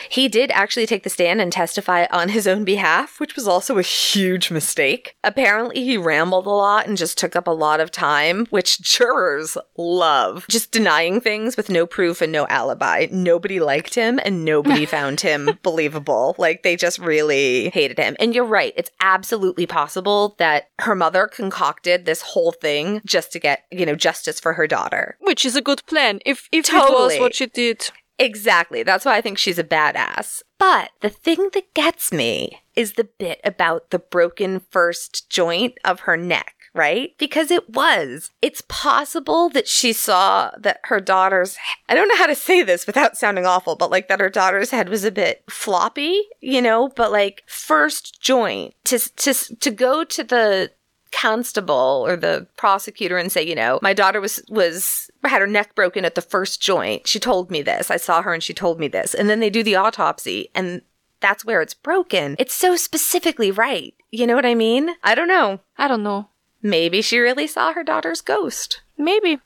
he 0.08 0.28
did 0.28 0.50
actually 0.52 0.86
take 0.86 1.02
the 1.02 1.10
stand 1.10 1.40
and 1.40 1.52
testify 1.52 2.06
on 2.10 2.30
his 2.30 2.46
own 2.46 2.64
behalf, 2.64 3.20
which 3.20 3.36
was 3.36 3.48
also 3.48 3.78
a 3.78 3.82
huge 3.82 4.50
mistake. 4.50 5.16
Apparently, 5.24 5.84
he 5.84 5.96
rambled 5.96 6.46
a 6.46 6.50
lot 6.50 6.86
and 6.86 6.96
just 6.96 7.18
took 7.18 7.36
up 7.36 7.46
a 7.46 7.52
lot 7.52 7.80
of 7.80 7.90
time, 7.90 8.46
which 8.50 8.80
jurors 8.80 9.56
love. 9.76 10.46
Just 10.48 10.72
denying 10.72 11.20
things 11.20 11.56
with 11.56 11.70
no 11.70 11.86
proof 11.86 12.20
and 12.20 12.32
no 12.32 12.46
alibi. 12.48 13.06
Nobody 13.10 13.60
liked 13.60 13.94
him 13.94 14.20
and 14.24 14.44
nobody 14.44 14.86
found 14.94 15.20
him 15.20 15.58
believable. 15.62 16.34
Like, 16.38 16.62
they 16.62 16.76
just 16.76 16.98
really 16.98 17.70
hated 17.70 17.98
him. 17.98 18.16
And 18.18 18.34
you're 18.34 18.44
right, 18.44 18.72
it's 18.76 18.90
absolutely 19.00 19.66
possible 19.66 20.34
that 20.38 20.68
her 20.80 20.94
mother 20.94 21.26
concocted 21.26 22.04
this 22.04 22.22
whole 22.22 22.52
thing 22.52 23.00
just 23.04 23.32
to 23.32 23.40
get, 23.40 23.64
you 23.70 23.86
know, 23.86 23.94
justice 23.94 24.40
for 24.40 24.54
her 24.54 24.66
daughter. 24.66 25.16
Which 25.20 25.44
is 25.44 25.56
a 25.56 25.62
good 25.62 25.84
plan, 25.86 26.20
if, 26.24 26.48
if 26.52 26.66
it 26.68 26.70
Totally. 26.70 27.18
was 27.18 27.18
what 27.18 27.34
she 27.34 27.46
did. 27.46 27.90
Exactly. 28.18 28.82
That's 28.82 29.04
why 29.04 29.16
I 29.16 29.20
think 29.20 29.38
she's 29.38 29.58
a 29.58 29.64
badass. 29.64 30.42
But 30.58 30.90
the 31.00 31.10
thing 31.10 31.50
that 31.52 31.74
gets 31.74 32.12
me 32.12 32.60
is 32.76 32.92
the 32.92 33.04
bit 33.04 33.40
about 33.44 33.90
the 33.90 33.98
broken 33.98 34.60
first 34.70 35.28
joint 35.28 35.74
of 35.84 36.00
her 36.00 36.16
neck, 36.16 36.54
right? 36.74 37.10
Because 37.18 37.50
it 37.50 37.70
was. 37.70 38.30
It's 38.40 38.62
possible 38.68 39.48
that 39.50 39.66
she 39.66 39.92
saw 39.92 40.52
that 40.58 40.80
her 40.84 41.00
daughter's, 41.00 41.56
I 41.88 41.94
don't 41.94 42.08
know 42.08 42.16
how 42.16 42.26
to 42.26 42.34
say 42.34 42.62
this 42.62 42.86
without 42.86 43.16
sounding 43.16 43.46
awful, 43.46 43.74
but 43.74 43.90
like 43.90 44.08
that 44.08 44.20
her 44.20 44.30
daughter's 44.30 44.70
head 44.70 44.88
was 44.88 45.04
a 45.04 45.10
bit 45.10 45.42
floppy, 45.50 46.22
you 46.40 46.62
know, 46.62 46.88
but 46.88 47.10
like 47.10 47.42
first 47.46 48.20
joint 48.20 48.74
to, 48.84 48.98
to, 48.98 49.34
to 49.56 49.70
go 49.70 50.04
to 50.04 50.24
the, 50.24 50.70
constable 51.14 52.04
or 52.06 52.16
the 52.16 52.46
prosecutor 52.56 53.16
and 53.16 53.30
say, 53.30 53.42
you 53.42 53.54
know, 53.54 53.78
my 53.82 53.94
daughter 53.94 54.20
was 54.20 54.42
was 54.48 55.10
had 55.24 55.40
her 55.40 55.46
neck 55.46 55.74
broken 55.74 56.04
at 56.04 56.14
the 56.14 56.22
first 56.22 56.60
joint. 56.60 57.06
She 57.06 57.20
told 57.20 57.50
me 57.50 57.62
this. 57.62 57.90
I 57.90 57.96
saw 57.96 58.20
her 58.22 58.34
and 58.34 58.42
she 58.42 58.52
told 58.52 58.80
me 58.80 58.88
this. 58.88 59.14
And 59.14 59.30
then 59.30 59.40
they 59.40 59.50
do 59.50 59.62
the 59.62 59.76
autopsy 59.76 60.50
and 60.54 60.82
that's 61.20 61.44
where 61.44 61.62
it's 61.62 61.72
broken. 61.72 62.36
It's 62.38 62.54
so 62.54 62.76
specifically 62.76 63.50
right. 63.50 63.94
You 64.10 64.26
know 64.26 64.34
what 64.34 64.44
I 64.44 64.54
mean? 64.54 64.90
I 65.02 65.14
don't 65.14 65.28
know. 65.28 65.60
I 65.78 65.88
don't 65.88 66.02
know. 66.02 66.28
Maybe 66.62 67.00
she 67.00 67.18
really 67.18 67.46
saw 67.46 67.72
her 67.72 67.84
daughter's 67.84 68.20
ghost. 68.20 68.82
Maybe. 68.98 69.38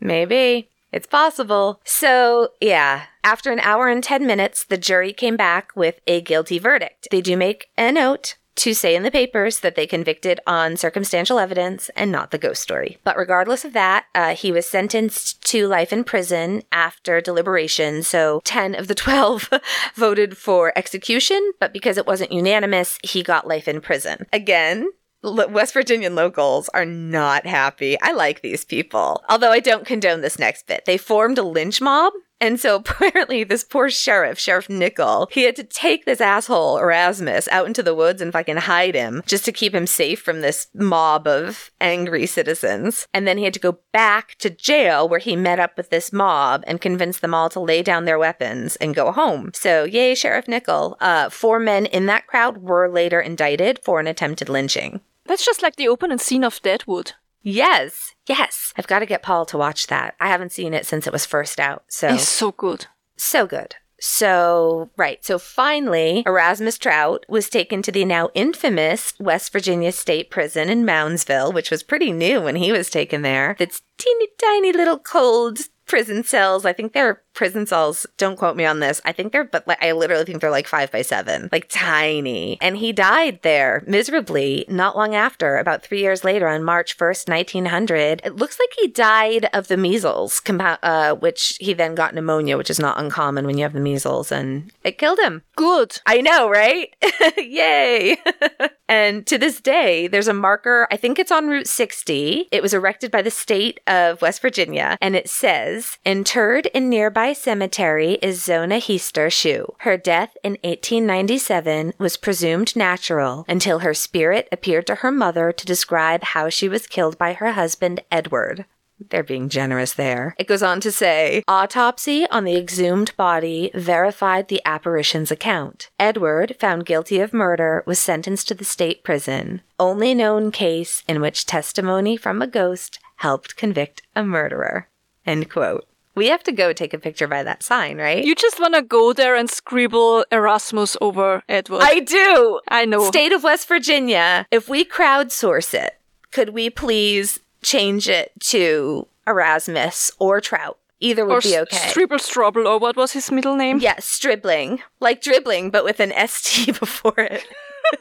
Maybe. 0.00 0.70
It's 0.92 1.06
possible. 1.06 1.80
So, 1.84 2.48
yeah, 2.60 3.04
after 3.22 3.52
an 3.52 3.60
hour 3.60 3.88
and 3.88 4.02
10 4.02 4.26
minutes, 4.26 4.64
the 4.64 4.76
jury 4.76 5.12
came 5.12 5.36
back 5.36 5.70
with 5.76 6.00
a 6.06 6.20
guilty 6.20 6.58
verdict. 6.58 7.06
They 7.10 7.20
do 7.20 7.36
make 7.36 7.68
a 7.78 7.92
note 7.92 8.36
to 8.56 8.74
say 8.74 8.94
in 8.94 9.02
the 9.02 9.10
papers 9.10 9.60
that 9.60 9.74
they 9.74 9.86
convicted 9.86 10.40
on 10.46 10.76
circumstantial 10.76 11.38
evidence 11.38 11.90
and 11.96 12.12
not 12.12 12.30
the 12.30 12.38
ghost 12.38 12.62
story. 12.62 12.98
But 13.04 13.16
regardless 13.16 13.64
of 13.64 13.72
that, 13.72 14.06
uh, 14.14 14.34
he 14.34 14.52
was 14.52 14.66
sentenced 14.66 15.42
to 15.50 15.66
life 15.66 15.92
in 15.92 16.04
prison 16.04 16.62
after 16.72 17.20
deliberation. 17.20 18.02
So 18.02 18.40
10 18.44 18.74
of 18.74 18.88
the 18.88 18.94
12 19.00 19.50
voted 19.94 20.36
for 20.36 20.72
execution, 20.76 21.52
but 21.58 21.72
because 21.72 21.96
it 21.96 22.06
wasn't 22.06 22.32
unanimous, 22.32 22.98
he 23.02 23.22
got 23.22 23.48
life 23.48 23.68
in 23.68 23.80
prison. 23.80 24.26
Again, 24.32 24.90
West 25.22 25.74
Virginian 25.74 26.14
locals 26.14 26.70
are 26.70 26.86
not 26.86 27.46
happy. 27.46 28.00
I 28.00 28.12
like 28.12 28.40
these 28.40 28.64
people. 28.64 29.22
Although 29.28 29.52
I 29.52 29.60
don't 29.60 29.86
condone 29.86 30.22
this 30.22 30.38
next 30.38 30.66
bit. 30.66 30.86
They 30.86 30.96
formed 30.96 31.36
a 31.38 31.42
lynch 31.42 31.80
mob. 31.80 32.14
And 32.40 32.58
so 32.58 32.76
apparently 32.88 33.44
this 33.44 33.64
poor 33.64 33.90
sheriff, 33.90 34.38
Sheriff 34.38 34.68
Nickel, 34.68 35.28
he 35.30 35.44
had 35.44 35.56
to 35.56 35.64
take 35.64 36.04
this 36.04 36.20
asshole 36.20 36.78
Erasmus 36.78 37.48
out 37.48 37.66
into 37.66 37.82
the 37.82 37.94
woods 37.94 38.22
and 38.22 38.32
fucking 38.32 38.56
hide 38.56 38.94
him 38.94 39.22
just 39.26 39.44
to 39.44 39.52
keep 39.52 39.74
him 39.74 39.86
safe 39.86 40.20
from 40.20 40.40
this 40.40 40.68
mob 40.74 41.26
of 41.26 41.70
angry 41.80 42.26
citizens. 42.26 43.06
And 43.12 43.26
then 43.26 43.38
he 43.38 43.44
had 43.44 43.54
to 43.54 43.60
go 43.60 43.78
back 43.92 44.36
to 44.38 44.50
jail 44.50 45.08
where 45.08 45.18
he 45.18 45.36
met 45.36 45.60
up 45.60 45.76
with 45.76 45.90
this 45.90 46.12
mob 46.12 46.64
and 46.66 46.80
convinced 46.80 47.20
them 47.20 47.34
all 47.34 47.50
to 47.50 47.60
lay 47.60 47.82
down 47.82 48.04
their 48.04 48.18
weapons 48.18 48.76
and 48.76 48.94
go 48.94 49.12
home. 49.12 49.50
So 49.54 49.84
yay, 49.84 50.14
Sheriff 50.14 50.48
Nickel. 50.48 50.96
Uh, 51.00 51.28
four 51.28 51.58
men 51.58 51.86
in 51.86 52.06
that 52.06 52.26
crowd 52.26 52.58
were 52.58 52.88
later 52.88 53.20
indicted 53.20 53.80
for 53.84 54.00
an 54.00 54.06
attempted 54.06 54.48
lynching. 54.48 55.00
That's 55.26 55.44
just 55.44 55.62
like 55.62 55.76
the 55.76 55.88
opening 55.88 56.18
scene 56.18 56.42
of 56.42 56.60
Deadwood. 56.62 57.12
Yes, 57.42 58.12
yes. 58.26 58.72
I've 58.76 58.86
got 58.86 58.98
to 59.00 59.06
get 59.06 59.22
Paul 59.22 59.46
to 59.46 59.58
watch 59.58 59.86
that. 59.88 60.14
I 60.20 60.28
haven't 60.28 60.52
seen 60.52 60.74
it 60.74 60.86
since 60.86 61.06
it 61.06 61.12
was 61.12 61.26
first 61.26 61.58
out. 61.58 61.84
So 61.88 62.08
It's 62.14 62.28
so 62.28 62.52
good. 62.52 62.86
so 63.16 63.46
good. 63.46 63.76
So, 64.02 64.88
right. 64.96 65.22
So 65.22 65.38
finally, 65.38 66.22
Erasmus 66.26 66.78
Trout 66.78 67.26
was 67.28 67.50
taken 67.50 67.82
to 67.82 67.92
the 67.92 68.06
now 68.06 68.30
infamous 68.34 69.12
West 69.20 69.52
Virginia 69.52 69.92
State 69.92 70.30
Prison 70.30 70.70
in 70.70 70.86
Moundsville, 70.86 71.52
which 71.52 71.70
was 71.70 71.82
pretty 71.82 72.10
new 72.10 72.40
when 72.40 72.56
he 72.56 72.72
was 72.72 72.88
taken 72.88 73.20
there. 73.20 73.56
That's 73.58 73.82
teeny 73.98 74.28
tiny 74.42 74.72
little 74.72 74.98
cold 74.98 75.58
prison 75.84 76.24
cells. 76.24 76.64
I 76.64 76.72
think 76.72 76.94
they're 76.94 77.22
prison 77.34 77.66
cells, 77.66 78.06
don't 78.16 78.36
quote 78.36 78.56
me 78.56 78.64
on 78.64 78.80
this. 78.80 79.00
I 79.04 79.12
think 79.12 79.32
they're, 79.32 79.44
but 79.44 79.66
like, 79.66 79.82
I 79.82 79.92
literally 79.92 80.24
think 80.24 80.40
they're 80.40 80.50
like 80.50 80.66
five 80.66 80.90
by 80.90 81.02
seven, 81.02 81.48
like 81.52 81.68
tiny. 81.68 82.58
And 82.60 82.76
he 82.76 82.92
died 82.92 83.40
there 83.42 83.82
miserably 83.86 84.64
not 84.68 84.96
long 84.96 85.14
after, 85.14 85.56
about 85.56 85.82
three 85.82 86.00
years 86.00 86.24
later 86.24 86.48
on 86.48 86.64
March 86.64 86.96
1st, 86.98 87.28
1900. 87.28 88.22
It 88.24 88.36
looks 88.36 88.58
like 88.58 88.70
he 88.78 88.88
died 88.88 89.48
of 89.52 89.68
the 89.68 89.76
measles, 89.76 90.42
uh, 90.48 91.14
which 91.14 91.56
he 91.60 91.72
then 91.72 91.94
got 91.94 92.14
pneumonia, 92.14 92.56
which 92.56 92.70
is 92.70 92.78
not 92.78 92.98
uncommon 92.98 93.46
when 93.46 93.56
you 93.56 93.62
have 93.62 93.72
the 93.72 93.80
measles, 93.80 94.32
and 94.32 94.70
it 94.84 94.98
killed 94.98 95.18
him. 95.18 95.42
Good. 95.56 96.00
I 96.06 96.20
know, 96.20 96.48
right? 96.48 96.94
Yay. 97.36 98.18
and 98.88 99.26
to 99.26 99.38
this 99.38 99.60
day, 99.60 100.08
there's 100.08 100.28
a 100.28 100.34
marker, 100.34 100.88
I 100.90 100.96
think 100.96 101.18
it's 101.18 101.32
on 101.32 101.48
Route 101.48 101.68
60. 101.68 102.48
It 102.50 102.62
was 102.62 102.74
erected 102.74 103.10
by 103.10 103.22
the 103.22 103.30
state 103.30 103.80
of 103.86 104.22
West 104.22 104.42
Virginia, 104.42 104.98
and 105.00 105.16
it 105.16 105.28
says, 105.28 105.98
interred 106.04 106.66
in 106.66 106.88
nearby 106.88 107.19
cemetery 107.34 108.14
is 108.22 108.42
Zona 108.42 108.76
Heaster 108.76 109.30
Shue. 109.30 109.74
Her 109.80 109.96
death 109.96 110.36
in 110.42 110.52
1897 110.62 111.92
was 111.98 112.16
presumed 112.16 112.74
natural 112.74 113.44
until 113.46 113.80
her 113.80 113.92
spirit 113.92 114.48
appeared 114.50 114.86
to 114.86 114.96
her 114.96 115.12
mother 115.12 115.52
to 115.52 115.66
describe 115.66 116.22
how 116.24 116.48
she 116.48 116.68
was 116.68 116.86
killed 116.86 117.18
by 117.18 117.34
her 117.34 117.52
husband, 117.52 118.00
Edward. 118.10 118.64
They're 119.10 119.22
being 119.22 119.50
generous 119.50 119.92
there. 119.92 120.34
It 120.38 120.46
goes 120.46 120.62
on 120.62 120.80
to 120.80 120.90
say 120.90 121.42
autopsy 121.46 122.26
on 122.30 122.44
the 122.44 122.56
exhumed 122.56 123.14
body 123.16 123.70
verified 123.74 124.48
the 124.48 124.62
apparition's 124.64 125.30
account. 125.30 125.90
Edward, 125.98 126.56
found 126.58 126.86
guilty 126.86 127.20
of 127.20 127.34
murder, 127.34 127.82
was 127.86 127.98
sentenced 127.98 128.48
to 128.48 128.54
the 128.54 128.64
state 128.64 129.04
prison. 129.04 129.60
Only 129.78 130.14
known 130.14 130.50
case 130.50 131.02
in 131.06 131.20
which 131.20 131.46
testimony 131.46 132.16
from 132.16 132.40
a 132.40 132.46
ghost 132.46 132.98
helped 133.16 133.56
convict 133.56 134.02
a 134.16 134.24
murderer. 134.24 134.88
End 135.26 135.50
quote. 135.50 135.86
We 136.20 136.26
have 136.26 136.42
to 136.42 136.52
go 136.52 136.74
take 136.74 136.92
a 136.92 136.98
picture 136.98 137.26
by 137.26 137.42
that 137.44 137.62
sign, 137.62 137.96
right? 137.96 138.22
You 138.22 138.34
just 138.34 138.60
want 138.60 138.74
to 138.74 138.82
go 138.82 139.14
there 139.14 139.36
and 139.36 139.48
scribble 139.48 140.26
Erasmus 140.30 140.94
over 141.00 141.42
Edward. 141.48 141.80
I 141.80 142.00
do. 142.00 142.60
I 142.68 142.84
know. 142.84 143.06
State 143.06 143.32
of 143.32 143.42
West 143.42 143.66
Virginia, 143.66 144.46
if 144.50 144.68
we 144.68 144.84
crowdsource 144.84 145.72
it, 145.72 145.98
could 146.30 146.50
we 146.50 146.68
please 146.68 147.40
change 147.62 148.06
it 148.06 148.32
to 148.40 149.06
Erasmus 149.26 150.10
or 150.18 150.42
Trout? 150.42 150.76
Either 151.00 151.24
would 151.24 151.36
or 151.36 151.40
be 151.40 151.56
okay. 151.56 151.88
Stribble 151.88 152.18
Strobble, 152.18 152.66
or 152.66 152.78
what 152.78 152.96
was 152.96 153.12
his 153.12 153.30
middle 153.30 153.56
name? 153.56 153.78
yeah, 153.78 153.98
stribling. 153.98 154.82
Like 155.00 155.22
dribbling, 155.22 155.70
but 155.70 155.84
with 155.84 156.00
an 156.00 156.12
ST 156.28 156.66
before 156.80 157.14
it. 157.16 157.46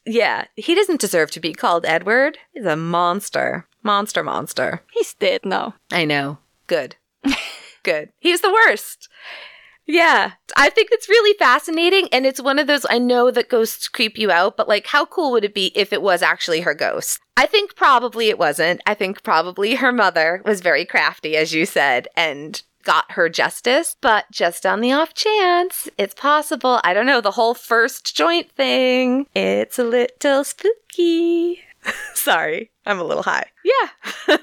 yeah, 0.05 0.47
he 0.57 0.75
doesn't 0.75 1.01
deserve 1.01 1.31
to 1.31 1.39
be 1.39 1.53
called 1.53 1.87
Edward. 1.87 2.39
He's 2.53 2.67
a 2.67 2.75
monster. 2.75 3.69
Monster, 3.83 4.23
monster. 4.23 4.83
He's 4.93 5.15
dead 5.15 5.41
now. 5.45 5.75
I 5.91 6.05
know. 6.05 6.39
Good. 6.67 6.97
Good. 7.83 8.11
He's 8.19 8.41
the 8.41 8.53
worst. 8.53 9.09
Yeah, 9.85 10.33
I 10.57 10.71
think 10.71 10.91
it's 10.93 11.09
really 11.09 11.37
fascinating. 11.37 12.09
And 12.13 12.25
it's 12.25 12.41
one 12.41 12.59
of 12.59 12.67
those, 12.69 12.87
I 12.89 12.99
know 12.99 13.31
that 13.33 13.49
ghosts 13.49 13.89
creep 13.89 14.17
you 14.17 14.31
out, 14.31 14.57
but 14.57 14.69
like, 14.69 14.87
how 14.87 15.05
cool 15.05 15.33
would 15.33 15.45
it 15.45 15.55
be 15.55 15.73
if 15.75 15.93
it 15.93 16.03
was 16.03 16.23
actually 16.23 16.61
her 16.61 16.75
ghost? 16.75 17.21
I 17.37 17.47
think 17.47 17.75
probably 17.75 18.29
it 18.29 18.39
wasn't. 18.39 18.81
I 18.87 18.95
think 18.95 19.23
probably 19.23 19.75
her 19.77 19.93
mother 19.93 20.41
was 20.45 20.61
very 20.61 20.85
crafty, 20.85 21.37
as 21.37 21.53
you 21.53 21.67
said, 21.67 22.07
and 22.17 22.63
got 22.85 23.13
her 23.13 23.29
justice. 23.29 23.97
But 24.01 24.27
just 24.31 24.65
on 24.65 24.81
the 24.81 24.93
off 24.93 25.15
chance, 25.15 25.89
it's 25.99 26.15
possible. 26.15 26.81
I 26.85 26.95
don't 26.95 27.07
know, 27.07 27.21
the 27.21 27.33
whole 27.33 27.55
first 27.55 28.15
joint 28.15 28.53
thing. 28.53 29.27
It's 29.35 29.79
a 29.79 29.85
little 29.85 30.45
spooky. 30.45 31.63
Sorry, 32.15 32.71
I'm 32.87 32.99
a 33.01 33.05
little 33.05 33.23
high. 33.23 33.47
Yeah. 33.65 34.37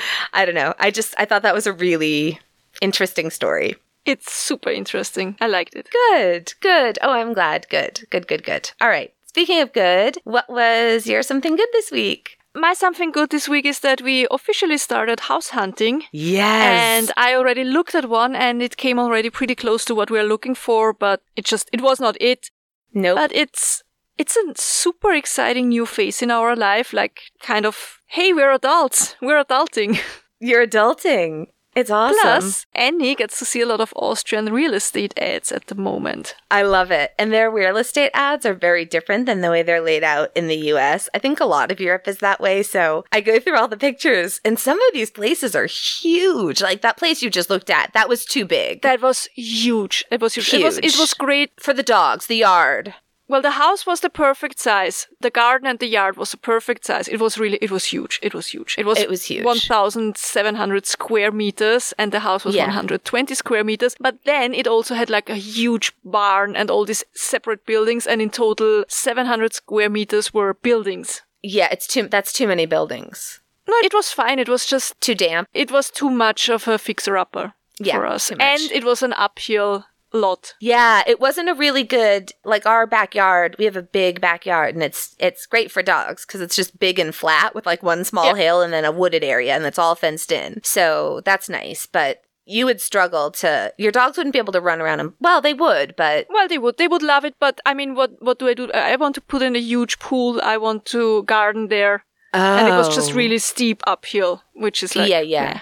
I 0.32 0.44
don't 0.44 0.54
know. 0.54 0.74
I 0.78 0.90
just, 0.90 1.14
I 1.18 1.24
thought 1.24 1.42
that 1.42 1.54
was 1.54 1.66
a 1.66 1.72
really 1.72 2.40
interesting 2.80 3.30
story. 3.30 3.76
It's 4.04 4.32
super 4.32 4.70
interesting. 4.70 5.36
I 5.40 5.46
liked 5.46 5.74
it. 5.74 5.88
Good, 5.90 6.52
good. 6.60 6.98
Oh, 7.00 7.12
I'm 7.12 7.32
glad. 7.32 7.66
Good, 7.70 8.04
good, 8.10 8.26
good, 8.26 8.44
good. 8.44 8.70
All 8.80 8.88
right. 8.88 9.12
Speaking 9.26 9.60
of 9.60 9.72
good, 9.72 10.18
what 10.24 10.48
was 10.48 11.06
your 11.06 11.22
something 11.22 11.56
good 11.56 11.68
this 11.72 11.90
week? 11.90 12.36
My 12.54 12.72
something 12.74 13.10
good 13.10 13.30
this 13.30 13.48
week 13.48 13.64
is 13.64 13.80
that 13.80 14.00
we 14.02 14.28
officially 14.30 14.78
started 14.78 15.20
house 15.20 15.48
hunting. 15.48 16.04
Yes. 16.12 17.06
And 17.08 17.12
I 17.16 17.34
already 17.34 17.64
looked 17.64 17.94
at 17.96 18.08
one 18.08 18.36
and 18.36 18.62
it 18.62 18.76
came 18.76 18.98
already 18.98 19.30
pretty 19.30 19.54
close 19.56 19.84
to 19.86 19.94
what 19.94 20.10
we 20.10 20.18
are 20.20 20.24
looking 20.24 20.54
for, 20.54 20.92
but 20.92 21.22
it 21.34 21.44
just, 21.46 21.68
it 21.72 21.80
was 21.80 21.98
not 21.98 22.16
it. 22.20 22.50
nope. 22.92 23.16
But 23.16 23.34
it's, 23.34 23.82
it's 24.18 24.36
a 24.36 24.52
super 24.56 25.12
exciting 25.12 25.68
new 25.68 25.86
phase 25.86 26.22
in 26.22 26.30
our 26.30 26.54
life, 26.56 26.92
like 26.92 27.20
kind 27.42 27.66
of, 27.66 27.98
hey, 28.06 28.32
we're 28.32 28.52
adults. 28.52 29.16
We're 29.20 29.42
adulting. 29.42 30.00
You're 30.40 30.66
adulting. 30.66 31.46
It's 31.74 31.90
awesome. 31.90 32.18
Plus, 32.20 32.66
Annie 32.74 33.16
gets 33.16 33.38
to 33.40 33.44
see 33.44 33.60
a 33.60 33.66
lot 33.66 33.80
of 33.80 33.92
Austrian 33.96 34.52
real 34.52 34.74
estate 34.74 35.12
ads 35.18 35.50
at 35.50 35.66
the 35.66 35.74
moment. 35.74 36.36
I 36.50 36.62
love 36.62 36.92
it. 36.92 37.12
And 37.18 37.32
their 37.32 37.50
real 37.50 37.76
estate 37.76 38.12
ads 38.14 38.46
are 38.46 38.54
very 38.54 38.84
different 38.84 39.26
than 39.26 39.40
the 39.40 39.50
way 39.50 39.62
they're 39.62 39.80
laid 39.80 40.04
out 40.04 40.30
in 40.36 40.46
the 40.46 40.72
US. 40.72 41.08
I 41.14 41.18
think 41.18 41.40
a 41.40 41.44
lot 41.44 41.72
of 41.72 41.80
Europe 41.80 42.06
is 42.06 42.18
that 42.18 42.40
way. 42.40 42.62
So 42.62 43.04
I 43.10 43.20
go 43.20 43.40
through 43.40 43.56
all 43.56 43.66
the 43.66 43.76
pictures, 43.76 44.40
and 44.44 44.58
some 44.58 44.80
of 44.80 44.92
these 44.92 45.10
places 45.10 45.56
are 45.56 45.66
huge. 45.66 46.62
Like 46.62 46.82
that 46.82 46.96
place 46.96 47.22
you 47.22 47.30
just 47.30 47.50
looked 47.50 47.70
at, 47.70 47.92
that 47.92 48.08
was 48.08 48.24
too 48.24 48.44
big. 48.44 48.82
That 48.82 49.02
was 49.02 49.28
huge. 49.34 50.04
It 50.12 50.20
was 50.20 50.34
huge. 50.34 50.54
It 50.54 50.64
was 50.64 50.78
it 50.78 50.96
was 50.96 51.12
great. 51.14 51.60
for 51.60 51.74
the 51.74 51.82
dogs, 51.82 52.28
the 52.28 52.36
yard. 52.36 52.94
Well, 53.26 53.40
the 53.40 53.52
house 53.52 53.86
was 53.86 54.00
the 54.00 54.10
perfect 54.10 54.58
size. 54.60 55.06
The 55.20 55.30
garden 55.30 55.66
and 55.66 55.78
the 55.78 55.86
yard 55.88 56.16
was 56.16 56.30
the 56.32 56.36
perfect 56.36 56.84
size. 56.84 57.08
It 57.08 57.20
was 57.20 57.38
really 57.38 57.58
it 57.62 57.70
was 57.70 57.86
huge. 57.86 58.20
It 58.22 58.34
was 58.34 58.48
huge. 58.48 58.74
It 58.78 58.84
was 58.84 58.98
It 58.98 59.08
was 59.08 59.24
huge. 59.24 59.44
1700 59.44 60.86
square 60.86 61.32
meters 61.32 61.94
and 61.98 62.12
the 62.12 62.20
house 62.20 62.44
was 62.44 62.54
Yeah. 62.54 62.64
120 62.66 63.34
square 63.34 63.64
meters. 63.64 63.96
But 64.00 64.16
then 64.24 64.54
it 64.54 64.66
also 64.66 64.94
had 64.94 65.10
like 65.10 65.30
a 65.30 65.36
huge 65.36 65.92
barn 66.04 66.56
and 66.56 66.70
all 66.70 66.84
these 66.84 67.04
separate 67.14 67.64
buildings 67.66 68.06
and 68.06 68.20
in 68.20 68.30
total 68.30 68.84
700 68.88 69.54
square 69.54 69.88
meters 69.90 70.34
were 70.34 70.54
buildings. 70.54 71.22
Yeah, 71.42 71.68
it's 71.70 71.86
too 71.86 72.08
that's 72.08 72.32
too 72.32 72.46
many 72.46 72.66
buildings. 72.66 73.40
No, 73.66 73.74
it 73.82 73.94
was 73.94 74.10
fine. 74.12 74.38
It 74.38 74.48
was 74.48 74.66
just 74.66 75.00
Too 75.00 75.14
damp. 75.14 75.48
it 75.54 75.70
was 75.70 75.90
too 75.90 76.10
much 76.10 76.50
of 76.50 76.68
a 76.68 76.78
fixer 76.78 77.16
upper 77.16 77.54
Yeah, 77.80 77.96
for 77.96 78.06
us. 78.06 78.30
And 78.30 78.60
it 78.70 78.84
was 78.84 79.02
an 79.02 79.14
uphill 79.14 79.84
lot. 80.14 80.54
Yeah, 80.60 81.02
it 81.06 81.20
wasn't 81.20 81.48
a 81.48 81.54
really 81.54 81.82
good 81.84 82.32
like 82.44 82.66
our 82.66 82.86
backyard. 82.86 83.56
We 83.58 83.64
have 83.66 83.76
a 83.76 83.82
big 83.82 84.20
backyard 84.20 84.74
and 84.74 84.82
it's 84.82 85.14
it's 85.18 85.46
great 85.46 85.70
for 85.70 85.82
dogs 85.82 86.24
cuz 86.24 86.40
it's 86.40 86.56
just 86.56 86.78
big 86.78 86.98
and 86.98 87.14
flat 87.14 87.54
with 87.54 87.66
like 87.66 87.82
one 87.82 88.04
small 88.04 88.26
Yep. 88.26 88.36
hill 88.36 88.62
and 88.62 88.72
then 88.72 88.84
a 88.84 88.92
wooded 88.92 89.24
area 89.24 89.54
and 89.54 89.64
it's 89.66 89.78
all 89.78 89.94
fenced 89.94 90.32
in. 90.32 90.60
So 90.64 91.20
that's 91.24 91.48
nice, 91.48 91.86
but 91.86 92.20
you 92.46 92.66
would 92.66 92.80
struggle 92.80 93.30
to 93.30 93.72
your 93.78 93.90
dogs 93.90 94.16
wouldn't 94.18 94.34
be 94.34 94.38
able 94.38 94.52
to 94.52 94.60
run 94.60 94.80
around 94.80 95.00
and 95.00 95.12
well, 95.20 95.40
they 95.40 95.54
would, 95.54 95.96
but 95.96 96.26
Well, 96.28 96.46
they 96.46 96.58
would. 96.58 96.76
They 96.76 96.88
would 96.88 97.02
love 97.02 97.24
it. 97.24 97.34
But 97.40 97.60
I 97.66 97.72
mean, 97.74 97.94
what 97.94 98.10
what 98.20 98.38
do 98.38 98.48
I 98.48 98.54
do? 98.54 98.70
I 98.72 98.96
want 98.96 99.14
to 99.14 99.20
put 99.22 99.42
in 99.42 99.56
a 99.56 99.60
huge 99.60 99.98
pool. 99.98 100.40
I 100.42 100.56
want 100.58 100.84
to 100.86 101.22
garden 101.24 101.68
there, 101.68 102.04
and 102.34 102.68
it 102.68 102.72
was 102.76 102.94
just 102.94 103.12
Oh. 103.12 103.14
really 103.14 103.38
steep 103.38 103.82
uphill, 103.86 104.42
which 104.54 104.82
is 104.82 104.94
like 104.94 105.08
yeah, 105.08 105.20
yeah. 105.20 105.44
Yeah, 105.54 105.60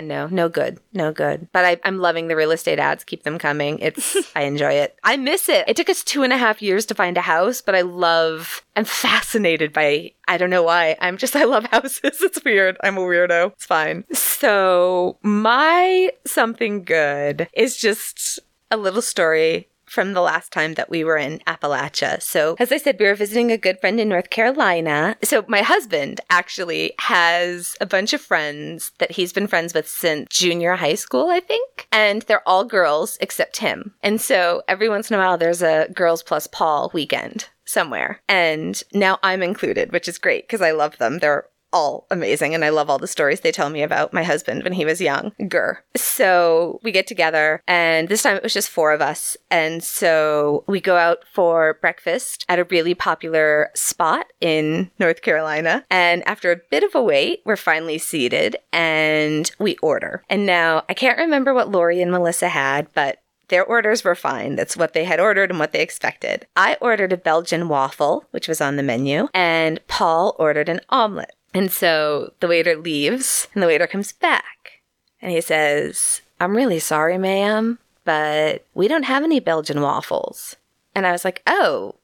no, 0.00 0.28
no 0.28 0.48
good. 0.48 0.78
No 0.92 1.12
good. 1.12 1.48
But 1.52 1.64
I, 1.64 1.80
I'm 1.84 1.98
loving 1.98 2.28
the 2.28 2.36
real 2.36 2.52
estate 2.52 2.78
ads. 2.78 3.02
Keep 3.02 3.24
them 3.24 3.38
coming. 3.38 3.80
It's, 3.80 4.16
I 4.36 4.42
enjoy 4.42 4.74
it. 4.74 4.96
I 5.02 5.16
miss 5.16 5.48
it. 5.48 5.64
It 5.66 5.76
took 5.76 5.90
us 5.90 6.04
two 6.04 6.22
and 6.22 6.32
a 6.32 6.36
half 6.36 6.62
years 6.62 6.86
to 6.86 6.94
find 6.94 7.16
a 7.16 7.22
house, 7.22 7.60
but 7.60 7.74
I 7.74 7.80
love, 7.80 8.64
I'm 8.76 8.84
fascinated 8.84 9.72
by, 9.72 10.12
I 10.28 10.36
don't 10.36 10.50
know 10.50 10.62
why. 10.62 10.96
I'm 11.00 11.16
just, 11.16 11.34
I 11.44 11.44
love 11.44 11.64
houses. 11.66 12.22
It's 12.22 12.44
weird. 12.44 12.76
I'm 12.84 12.96
a 12.96 13.00
weirdo. 13.00 13.52
It's 13.52 13.66
fine. 13.66 14.04
So, 14.12 15.18
my 15.22 16.10
something 16.26 16.84
good 16.84 17.48
is 17.52 17.76
just 17.76 18.38
a 18.70 18.76
little 18.76 19.02
story 19.02 19.68
from 19.94 20.12
the 20.12 20.20
last 20.20 20.52
time 20.52 20.74
that 20.74 20.90
we 20.90 21.04
were 21.04 21.16
in 21.16 21.38
Appalachia. 21.46 22.20
So, 22.20 22.56
as 22.58 22.72
I 22.72 22.78
said, 22.78 22.96
we 22.98 23.06
were 23.06 23.14
visiting 23.14 23.52
a 23.52 23.56
good 23.56 23.80
friend 23.80 24.00
in 24.00 24.08
North 24.08 24.28
Carolina. 24.28 25.16
So, 25.22 25.44
my 25.46 25.62
husband 25.62 26.20
actually 26.28 26.92
has 26.98 27.76
a 27.80 27.86
bunch 27.86 28.12
of 28.12 28.20
friends 28.20 28.90
that 28.98 29.12
he's 29.12 29.32
been 29.32 29.46
friends 29.46 29.72
with 29.72 29.88
since 29.88 30.28
junior 30.30 30.74
high 30.74 30.96
school, 30.96 31.30
I 31.30 31.40
think. 31.40 31.86
And 31.92 32.22
they're 32.22 32.46
all 32.46 32.64
girls 32.64 33.16
except 33.20 33.58
him. 33.58 33.94
And 34.02 34.20
so, 34.20 34.62
every 34.66 34.88
once 34.88 35.10
in 35.10 35.16
a 35.16 35.18
while, 35.18 35.38
there's 35.38 35.62
a 35.62 35.88
girls 35.94 36.22
plus 36.22 36.48
Paul 36.48 36.90
weekend 36.92 37.48
somewhere. 37.64 38.20
And 38.28 38.82
now 38.92 39.18
I'm 39.22 39.42
included, 39.42 39.92
which 39.92 40.08
is 40.08 40.18
great 40.18 40.46
because 40.46 40.60
I 40.60 40.72
love 40.72 40.98
them. 40.98 41.18
They're 41.18 41.46
all 41.74 42.06
amazing 42.10 42.54
and 42.54 42.64
I 42.64 42.68
love 42.70 42.88
all 42.88 42.98
the 42.98 43.06
stories 43.08 43.40
they 43.40 43.52
tell 43.52 43.68
me 43.68 43.82
about 43.82 44.12
my 44.12 44.22
husband 44.22 44.62
when 44.62 44.72
he 44.72 44.84
was 44.84 45.00
young. 45.00 45.32
Gur. 45.48 45.82
So 45.96 46.80
we 46.84 46.92
get 46.92 47.06
together 47.08 47.60
and 47.66 48.08
this 48.08 48.22
time 48.22 48.36
it 48.36 48.42
was 48.42 48.54
just 48.54 48.70
four 48.70 48.92
of 48.92 49.02
us. 49.02 49.36
And 49.50 49.82
so 49.82 50.64
we 50.68 50.80
go 50.80 50.96
out 50.96 51.24
for 51.32 51.78
breakfast 51.80 52.46
at 52.48 52.60
a 52.60 52.64
really 52.64 52.94
popular 52.94 53.70
spot 53.74 54.26
in 54.40 54.90
North 55.00 55.20
Carolina. 55.20 55.84
And 55.90 56.26
after 56.28 56.52
a 56.52 56.60
bit 56.70 56.84
of 56.84 56.94
a 56.94 57.02
wait, 57.02 57.42
we're 57.44 57.56
finally 57.56 57.98
seated 57.98 58.56
and 58.72 59.50
we 59.58 59.76
order. 59.78 60.22
And 60.30 60.46
now 60.46 60.84
I 60.88 60.94
can't 60.94 61.18
remember 61.18 61.52
what 61.52 61.72
Lori 61.72 62.00
and 62.00 62.12
Melissa 62.12 62.48
had, 62.48 62.86
but 62.94 63.18
their 63.48 63.64
orders 63.64 64.04
were 64.04 64.14
fine. 64.14 64.56
That's 64.56 64.76
what 64.76 64.92
they 64.92 65.04
had 65.04 65.20
ordered 65.20 65.50
and 65.50 65.58
what 65.58 65.72
they 65.72 65.82
expected. 65.82 66.46
I 66.56 66.76
ordered 66.80 67.12
a 67.12 67.16
Belgian 67.16 67.68
waffle, 67.68 68.24
which 68.30 68.48
was 68.48 68.60
on 68.60 68.76
the 68.76 68.82
menu, 68.82 69.28
and 69.34 69.80
Paul 69.86 70.34
ordered 70.38 70.68
an 70.68 70.80
omelet. 70.88 71.34
And 71.54 71.70
so 71.70 72.32
the 72.40 72.48
waiter 72.48 72.76
leaves 72.76 73.48
and 73.54 73.62
the 73.62 73.66
waiter 73.68 73.86
comes 73.86 74.12
back. 74.12 74.82
And 75.22 75.30
he 75.30 75.40
says, 75.40 76.20
I'm 76.40 76.56
really 76.56 76.80
sorry, 76.80 77.16
ma'am, 77.16 77.78
but 78.04 78.66
we 78.74 78.88
don't 78.88 79.04
have 79.04 79.22
any 79.22 79.40
Belgian 79.40 79.80
waffles. 79.80 80.56
And 80.94 81.06
I 81.06 81.12
was 81.12 81.24
like, 81.24 81.42
oh, 81.46 81.94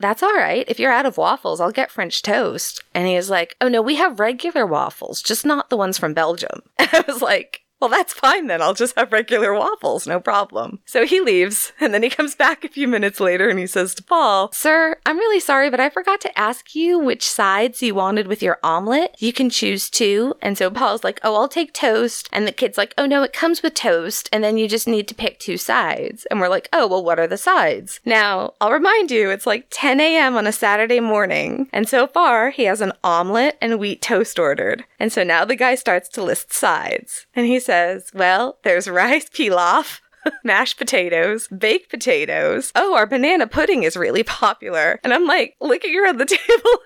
that's 0.00 0.22
all 0.22 0.34
right. 0.34 0.64
If 0.66 0.80
you're 0.80 0.92
out 0.92 1.06
of 1.06 1.16
waffles, 1.16 1.60
I'll 1.60 1.70
get 1.70 1.90
French 1.90 2.22
toast. 2.22 2.82
And 2.94 3.06
he 3.06 3.14
was 3.14 3.30
like, 3.30 3.56
oh 3.60 3.68
no, 3.68 3.80
we 3.80 3.96
have 3.96 4.18
regular 4.18 4.66
waffles, 4.66 5.22
just 5.22 5.46
not 5.46 5.70
the 5.70 5.76
ones 5.76 5.96
from 5.96 6.14
Belgium. 6.14 6.62
And 6.78 6.88
I 6.92 7.04
was 7.06 7.22
like, 7.22 7.62
well, 7.80 7.90
that's 7.90 8.12
fine 8.12 8.46
then. 8.46 8.60
I'll 8.60 8.74
just 8.74 8.96
have 8.96 9.10
regular 9.10 9.54
waffles, 9.54 10.06
no 10.06 10.20
problem. 10.20 10.80
So 10.84 11.06
he 11.06 11.20
leaves, 11.20 11.72
and 11.80 11.94
then 11.94 12.02
he 12.02 12.10
comes 12.10 12.34
back 12.34 12.64
a 12.64 12.68
few 12.68 12.86
minutes 12.86 13.20
later 13.20 13.48
and 13.48 13.58
he 13.58 13.66
says 13.66 13.94
to 13.94 14.02
Paul, 14.02 14.50
Sir, 14.52 14.98
I'm 15.06 15.16
really 15.16 15.40
sorry, 15.40 15.70
but 15.70 15.80
I 15.80 15.88
forgot 15.88 16.20
to 16.22 16.38
ask 16.38 16.74
you 16.74 16.98
which 16.98 17.28
sides 17.28 17.82
you 17.82 17.94
wanted 17.94 18.26
with 18.26 18.42
your 18.42 18.58
omelet. 18.62 19.16
You 19.18 19.32
can 19.32 19.48
choose 19.48 19.88
two. 19.88 20.34
And 20.42 20.58
so 20.58 20.70
Paul's 20.70 21.04
like, 21.04 21.20
Oh, 21.22 21.34
I'll 21.34 21.48
take 21.48 21.72
toast. 21.72 22.28
And 22.32 22.46
the 22.46 22.52
kid's 22.52 22.76
like, 22.76 22.92
Oh, 22.98 23.06
no, 23.06 23.22
it 23.22 23.32
comes 23.32 23.62
with 23.62 23.74
toast, 23.74 24.28
and 24.30 24.44
then 24.44 24.58
you 24.58 24.68
just 24.68 24.86
need 24.86 25.08
to 25.08 25.14
pick 25.14 25.38
two 25.38 25.56
sides. 25.56 26.26
And 26.30 26.38
we're 26.38 26.48
like, 26.48 26.68
Oh, 26.72 26.86
well, 26.86 27.04
what 27.04 27.18
are 27.18 27.26
the 27.26 27.38
sides? 27.38 28.00
Now, 28.04 28.52
I'll 28.60 28.72
remind 28.72 29.10
you, 29.10 29.30
it's 29.30 29.46
like 29.46 29.66
10 29.70 30.00
a.m. 30.00 30.36
on 30.36 30.46
a 30.46 30.52
Saturday 30.52 31.00
morning, 31.00 31.68
and 31.72 31.88
so 31.88 32.06
far 32.06 32.50
he 32.50 32.64
has 32.64 32.82
an 32.82 32.92
omelet 33.02 33.56
and 33.62 33.78
wheat 33.78 34.02
toast 34.02 34.38
ordered. 34.38 34.84
And 34.98 35.10
so 35.10 35.22
now 35.22 35.46
the 35.46 35.56
guy 35.56 35.74
starts 35.76 36.08
to 36.10 36.22
list 36.22 36.52
sides. 36.52 37.26
And 37.34 37.46
he 37.46 37.58
says, 37.58 37.69
Well, 38.14 38.58
there's 38.62 38.88
rice 38.88 39.28
pilaf. 39.28 40.00
mashed 40.44 40.78
potatoes, 40.78 41.48
baked 41.48 41.90
potatoes. 41.90 42.72
Oh, 42.74 42.94
our 42.94 43.06
banana 43.06 43.46
pudding 43.46 43.82
is 43.82 43.96
really 43.96 44.22
popular. 44.22 45.00
And 45.02 45.12
I'm 45.12 45.26
like, 45.26 45.56
looking 45.60 45.98
around 45.98 46.18
the 46.18 46.26
table, 46.26 46.78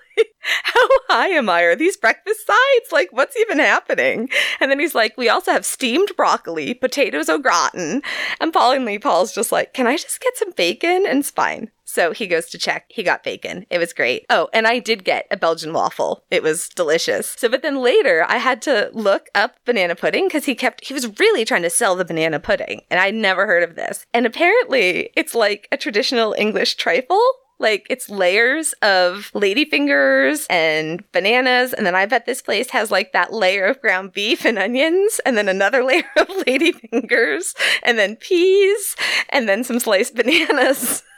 how 0.63 0.87
high 1.09 1.29
am 1.29 1.49
I? 1.49 1.61
Are 1.63 1.75
these 1.75 1.97
breakfast 1.97 2.45
sides? 2.45 2.91
Like, 2.91 3.09
what's 3.11 3.37
even 3.37 3.59
happening? 3.59 4.29
And 4.59 4.71
then 4.71 4.79
he's 4.79 4.95
like, 4.95 5.17
we 5.17 5.29
also 5.29 5.51
have 5.51 5.65
steamed 5.65 6.11
broccoli, 6.15 6.73
potatoes 6.73 7.29
au 7.29 7.37
gratin. 7.37 8.01
And 8.39 8.53
finally, 8.53 8.99
Paul's 8.99 9.33
just 9.33 9.51
like, 9.51 9.73
can 9.73 9.87
I 9.87 9.97
just 9.97 10.21
get 10.21 10.37
some 10.37 10.51
bacon? 10.51 11.05
And 11.07 11.19
it's 11.19 11.31
fine. 11.31 11.71
So 11.85 12.11
he 12.11 12.27
goes 12.27 12.47
to 12.49 12.57
check. 12.57 12.85
He 12.89 13.03
got 13.03 13.23
bacon. 13.23 13.65
It 13.69 13.77
was 13.77 13.93
great. 13.93 14.25
Oh, 14.29 14.49
and 14.51 14.67
I 14.67 14.79
did 14.79 15.05
get 15.05 15.27
a 15.31 15.37
Belgian 15.37 15.71
waffle. 15.71 16.23
It 16.31 16.43
was 16.43 16.67
delicious. 16.69 17.35
So, 17.37 17.47
but 17.47 17.61
then 17.61 17.81
later 17.81 18.25
I 18.27 18.37
had 18.37 18.61
to 18.63 18.89
look 18.93 19.29
up 19.35 19.55
banana 19.65 19.95
pudding 19.95 20.27
because 20.27 20.45
he 20.45 20.55
kept, 20.55 20.85
he 20.85 20.93
was 20.93 21.19
really 21.19 21.45
trying 21.45 21.61
to 21.61 21.69
sell 21.69 21.95
the 21.95 22.03
banana 22.03 22.39
pudding. 22.39 22.81
And 22.89 22.99
I'd 22.99 23.15
never 23.15 23.45
heard 23.45 23.63
of 23.63 23.75
this. 23.75 24.05
And 24.13 24.25
apparently 24.25 25.11
it's 25.15 25.35
like 25.35 25.67
a 25.71 25.77
traditional 25.77 26.35
English 26.37 26.75
trifle. 26.75 27.21
Like 27.57 27.87
it's 27.89 28.09
layers 28.09 28.73
of 28.81 29.31
ladyfingers 29.33 30.45
and 30.49 31.03
bananas. 31.13 31.71
And 31.71 31.85
then 31.85 31.95
I 31.95 32.05
bet 32.05 32.25
this 32.25 32.41
place 32.41 32.71
has 32.71 32.91
like 32.91 33.13
that 33.13 33.31
layer 33.31 33.65
of 33.65 33.79
ground 33.79 34.11
beef 34.11 34.43
and 34.43 34.57
onions 34.59 35.21
and 35.25 35.37
then 35.37 35.47
another 35.47 35.83
layer 35.85 36.09
of 36.17 36.27
ladyfingers 36.27 37.55
and 37.83 37.97
then 37.97 38.17
peas 38.17 38.95
and 39.29 39.47
then 39.47 39.63
some 39.63 39.79
sliced 39.79 40.15
bananas. 40.15 41.03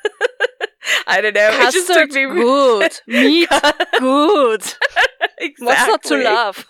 I 1.08 1.22
don't 1.22 1.34
know. 1.34 1.50
It 1.50 1.72
just 1.72 1.88
took 1.88 2.10
Custard, 2.10 2.34
me 2.34 2.42
good. 2.42 2.92
Meat, 3.08 3.50
good. 4.00 4.62
exactly. 5.38 5.66
What's 5.66 5.88
not 5.88 6.04
to 6.04 6.18
love? 6.18 6.68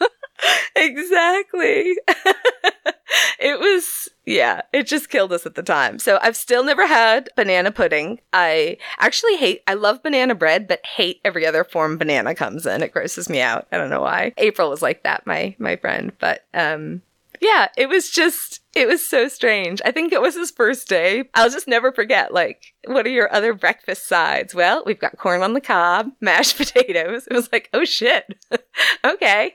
exactly. 0.75 1.97
it 3.39 3.59
was, 3.59 4.09
yeah, 4.25 4.61
it 4.71 4.85
just 4.85 5.09
killed 5.09 5.33
us 5.33 5.45
at 5.47 5.55
the 5.55 5.63
time. 5.63 5.97
So 5.97 6.19
I've 6.21 6.37
still 6.37 6.63
never 6.63 6.85
had 6.85 7.29
banana 7.35 7.71
pudding. 7.71 8.19
I 8.31 8.77
actually 8.99 9.37
hate, 9.37 9.63
I 9.65 9.73
love 9.73 10.03
banana 10.03 10.35
bread, 10.35 10.67
but 10.67 10.85
hate 10.85 11.19
every 11.25 11.45
other 11.45 11.63
form 11.63 11.97
banana 11.97 12.35
comes 12.35 12.67
in. 12.67 12.83
It 12.83 12.93
grosses 12.93 13.29
me 13.29 13.41
out. 13.41 13.67
I 13.71 13.77
don't 13.77 13.89
know 13.89 14.01
why. 14.01 14.33
April 14.37 14.69
was 14.69 14.83
like 14.83 15.03
that, 15.03 15.25
my, 15.25 15.55
my 15.57 15.77
friend. 15.77 16.11
But, 16.19 16.45
um, 16.53 17.01
yeah, 17.41 17.67
it 17.77 17.89
was 17.89 18.09
just, 18.09 18.61
it 18.75 18.87
was 18.87 19.05
so 19.05 19.27
strange. 19.27 19.81
I 19.83 19.91
think 19.91 20.11
it 20.11 20.21
was 20.21 20.35
his 20.35 20.51
first 20.51 20.87
day. 20.87 21.25
I'll 21.33 21.49
just 21.49 21.67
never 21.67 21.91
forget, 21.91 22.33
like, 22.33 22.73
what 22.85 23.05
are 23.05 23.11
your 23.11 23.33
other 23.33 23.53
breakfast 23.53 24.07
sides? 24.07 24.53
Well, 24.53 24.83
we've 24.85 24.99
got 24.99 25.17
corn 25.17 25.41
on 25.41 25.53
the 25.53 25.61
cob, 25.61 26.11
mashed 26.21 26.57
potatoes. 26.57 27.27
It 27.27 27.33
was 27.33 27.49
like, 27.51 27.69
oh 27.73 27.85
shit. 27.85 28.25
okay. 29.05 29.53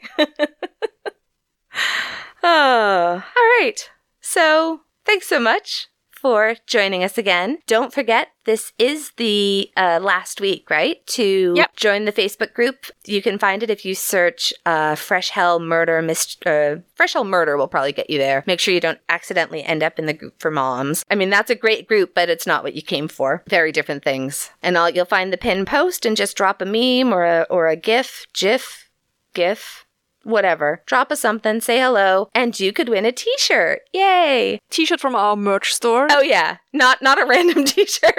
oh, 2.43 3.23
all 3.37 3.61
right. 3.61 3.91
So 4.21 4.81
thanks 5.05 5.27
so 5.27 5.39
much 5.39 5.89
for 6.23 6.55
joining 6.69 7.03
us 7.03 7.19
again. 7.19 7.59
Don't 7.67 7.93
forget, 7.93 8.29
this 8.45 8.73
is 8.79 9.11
the 9.17 9.69
uh, 9.77 9.99
last 10.01 10.41
week, 10.41 10.71
right? 10.71 11.05
To 11.09 11.53
Yep. 11.57 11.75
join 11.77 12.05
the 12.05 12.13
Facebook 12.13 12.55
group. 12.55 12.87
You 13.05 13.21
can 13.21 13.39
find 13.39 13.63
it 13.65 13.71
if 13.71 13.85
you 13.85 13.97
search 13.97 14.55
uh, 14.65 14.95
Fresh 14.95 15.31
Hell 15.31 15.59
Murder. 15.59 16.01
Mist- 16.01 16.47
uh, 16.47 16.77
Fresh 16.95 17.15
Hell 17.15 17.25
Murder 17.25 17.57
will 17.57 17.67
probably 17.69 17.93
get 17.93 18.09
you 18.09 18.19
there. 18.19 18.45
Make 18.47 18.61
sure 18.61 18.73
you 18.73 18.81
don't 18.81 19.01
accidentally 19.09 19.65
end 19.65 19.83
up 19.83 19.99
in 19.99 20.07
the 20.07 20.13
group 20.15 20.41
for 20.41 20.51
moms. 20.53 21.05
I 21.11 21.17
mean, 21.17 21.29
that's 21.29 21.51
a 21.51 21.57
great 21.57 21.89
group, 21.89 22.15
but 22.15 22.29
it's 22.31 22.47
not 22.47 22.63
what 22.63 22.75
you 22.75 22.83
came 22.83 23.09
for. 23.09 23.43
Very 23.49 23.73
different 23.73 24.05
things. 24.05 24.51
And 24.63 24.77
all, 24.77 24.89
you'll 24.89 25.05
find 25.05 25.33
the 25.33 25.37
pin 25.39 25.65
post 25.65 26.07
and 26.07 26.17
just 26.17 26.37
drop 26.37 26.63
a 26.63 26.65
meme 26.65 27.13
or 27.13 27.25
a, 27.25 27.47
or 27.51 27.67
a 27.67 27.75
GIF, 27.77 28.27
GIF, 28.33 28.89
GIF. 29.35 29.85
Whatever. 30.25 30.83
Drop 30.87 31.11
us 31.13 31.21
something, 31.21 31.61
say 31.61 31.79
hello, 31.81 32.29
and 32.35 32.59
you 32.59 32.73
could 32.73 32.89
win 32.89 33.05
a 33.05 33.13
t-shirt. 33.13 33.81
Yay! 33.93 34.59
T-shirt 34.71 35.01
from 35.01 35.15
our 35.15 35.37
merch 35.37 35.73
store. 35.73 36.07
Oh 36.11 36.23
yeah, 36.23 36.59
not 36.73 37.03
not 37.03 37.21
a 37.21 37.27
random 37.29 37.65
t-shirt. 37.65 38.15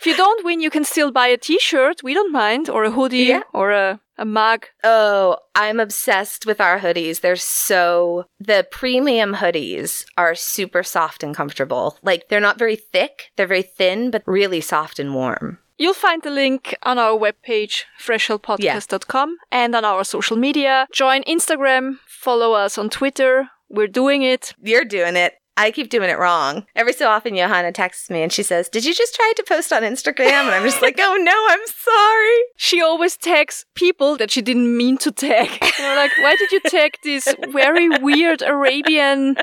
If 0.00 0.06
you 0.06 0.16
don't 0.16 0.44
win, 0.44 0.60
you 0.60 0.70
can 0.70 0.84
still 0.84 1.10
buy 1.10 1.26
a 1.26 1.36
T-shirt. 1.36 2.04
We 2.04 2.14
don't 2.14 2.30
mind, 2.30 2.68
or 2.68 2.84
a 2.84 2.90
hoodie, 2.92 3.18
Yeah. 3.34 3.42
or 3.52 3.72
a 3.72 4.00
a 4.16 4.24
mug. 4.24 4.66
oh, 4.84 5.36
I'm 5.56 5.78
obsessed 5.80 6.44
with 6.46 6.60
our 6.60 6.78
hoodies. 6.80 7.20
They're 7.20 7.34
so 7.36 8.24
the 8.40 8.66
premium 8.70 9.34
hoodies 9.34 10.04
are 10.16 10.34
super 10.36 10.82
soft 10.84 11.22
and 11.24 11.34
comfortable. 11.34 11.96
Like 12.02 12.28
they're 12.28 12.40
not 12.48 12.58
very 12.58 12.76
thick, 12.76 13.30
they're 13.36 13.46
very 13.48 13.62
thin, 13.62 14.10
but 14.12 14.22
really 14.26 14.60
soft 14.60 14.98
and 15.00 15.14
warm. 15.14 15.58
You'll 15.78 15.94
find 15.94 16.22
the 16.22 16.30
link 16.30 16.76
on 16.82 16.98
our 16.98 17.16
webpage, 17.16 17.84
freshhellpodcast.com, 18.04 19.36
and 19.52 19.74
on 19.76 19.84
our 19.84 20.02
social 20.02 20.36
media. 20.36 20.88
Join 20.92 21.22
Instagram, 21.22 21.98
follow 22.06 22.52
us 22.52 22.76
on 22.76 22.90
Twitter. 22.90 23.48
We're 23.68 23.86
doing 23.86 24.22
it. 24.22 24.54
You're 24.60 24.84
doing 24.84 25.14
it. 25.14 25.34
I 25.56 25.72
keep 25.72 25.88
doing 25.90 26.08
it 26.08 26.18
wrong. 26.18 26.66
Every 26.76 26.92
so 26.92 27.08
often, 27.08 27.34
Johanna 27.34 27.72
texts 27.72 28.10
me 28.10 28.22
and 28.22 28.32
she 28.32 28.44
says, 28.44 28.68
Did 28.68 28.84
you 28.84 28.94
just 28.94 29.14
try 29.14 29.32
to 29.36 29.42
post 29.42 29.72
on 29.72 29.82
Instagram? 29.82 30.30
And 30.46 30.50
I'm 30.50 30.62
just 30.62 30.80
like, 30.82 30.96
Oh 31.00 31.16
no, 31.20 31.46
I'm 31.48 31.66
sorry. 31.66 32.38
She 32.56 32.80
always 32.80 33.16
tags 33.16 33.64
people 33.74 34.16
that 34.18 34.30
she 34.30 34.40
didn't 34.40 34.76
mean 34.76 34.98
to 34.98 35.10
tag. 35.10 35.48
And 35.78 35.86
I'm 35.86 35.96
like, 35.96 36.12
why 36.18 36.34
did 36.36 36.50
you 36.52 36.60
tag 36.60 36.96
this 37.04 37.32
very 37.52 37.88
weird 37.88 38.42
Arabian 38.42 39.36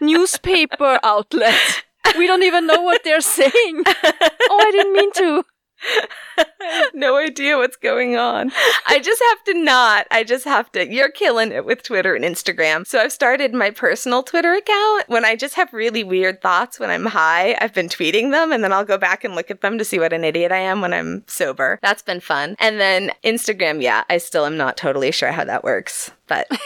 newspaper 0.00 0.98
outlet? 1.02 1.84
We 2.18 2.26
don't 2.26 2.42
even 2.42 2.66
know 2.66 2.80
what 2.82 3.02
they're 3.04 3.20
saying. 3.20 3.84
Oh, 4.52 4.58
I 4.66 4.70
didn't 4.72 4.92
mean 4.94 5.12
to. 5.12 5.44
No 6.94 7.16
idea 7.16 7.56
what's 7.56 7.76
going 7.76 8.16
on. 8.16 8.50
I 8.86 9.00
just 9.00 9.22
have 9.30 9.44
to 9.44 9.54
not. 9.54 10.06
I 10.10 10.24
just 10.24 10.44
have 10.44 10.70
to. 10.72 10.90
You're 10.90 11.10
killing 11.10 11.52
it 11.52 11.64
with 11.64 11.82
Twitter 11.82 12.14
and 12.14 12.24
Instagram. 12.24 12.86
So 12.86 13.00
I've 13.00 13.12
started 13.12 13.54
my 13.54 13.70
personal 13.70 14.22
Twitter 14.22 14.54
account 14.54 15.08
when 15.08 15.24
I 15.24 15.36
just 15.36 15.54
have 15.54 15.72
really 15.72 16.04
weird 16.04 16.40
thoughts 16.42 16.78
when 16.78 16.90
I'm 16.90 17.06
high. 17.06 17.56
I've 17.60 17.74
been 17.74 17.88
tweeting 17.88 18.30
them 18.30 18.52
and 18.52 18.62
then 18.62 18.72
I'll 18.72 18.84
go 18.84 18.98
back 18.98 19.24
and 19.24 19.34
look 19.34 19.50
at 19.50 19.60
them 19.60 19.78
to 19.78 19.84
see 19.84 19.98
what 19.98 20.12
an 20.12 20.24
idiot 20.24 20.52
I 20.52 20.58
am 20.58 20.80
when 20.80 20.92
I'm 20.92 21.24
sober. 21.26 21.78
That's 21.82 22.02
been 22.02 22.20
fun. 22.20 22.56
And 22.58 22.78
then 22.78 23.12
Instagram, 23.24 23.82
yeah, 23.82 24.04
I 24.08 24.18
still 24.18 24.46
am 24.46 24.56
not 24.56 24.76
totally 24.76 25.10
sure 25.10 25.32
how 25.32 25.44
that 25.44 25.64
works, 25.64 26.10
but. 26.26 26.48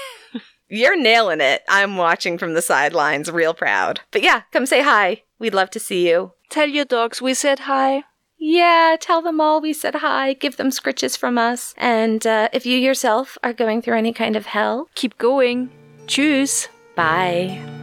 You're 0.68 1.00
nailing 1.00 1.42
it. 1.42 1.62
I'm 1.68 1.98
watching 1.98 2.38
from 2.38 2.54
the 2.54 2.62
sidelines, 2.62 3.30
real 3.30 3.54
proud. 3.54 4.00
But 4.10 4.22
yeah, 4.22 4.42
come 4.50 4.66
say 4.66 4.82
hi. 4.82 5.22
We'd 5.38 5.54
love 5.54 5.70
to 5.70 5.78
see 5.78 6.08
you. 6.08 6.32
Tell 6.48 6.66
your 6.66 6.86
dogs 6.86 7.20
we 7.20 7.34
said 7.34 7.60
hi. 7.60 8.04
Yeah, 8.46 8.96
tell 9.00 9.22
them 9.22 9.40
all 9.40 9.62
we 9.62 9.72
said 9.72 9.94
hi, 9.94 10.34
give 10.34 10.58
them 10.58 10.68
scritches 10.68 11.16
from 11.16 11.38
us. 11.38 11.72
And 11.78 12.26
uh, 12.26 12.50
if 12.52 12.66
you 12.66 12.76
yourself 12.76 13.38
are 13.42 13.54
going 13.54 13.80
through 13.80 13.96
any 13.96 14.12
kind 14.12 14.36
of 14.36 14.44
hell, 14.44 14.90
Keep 14.94 15.16
going. 15.16 15.70
Choose. 16.06 16.68
bye. 16.94 17.73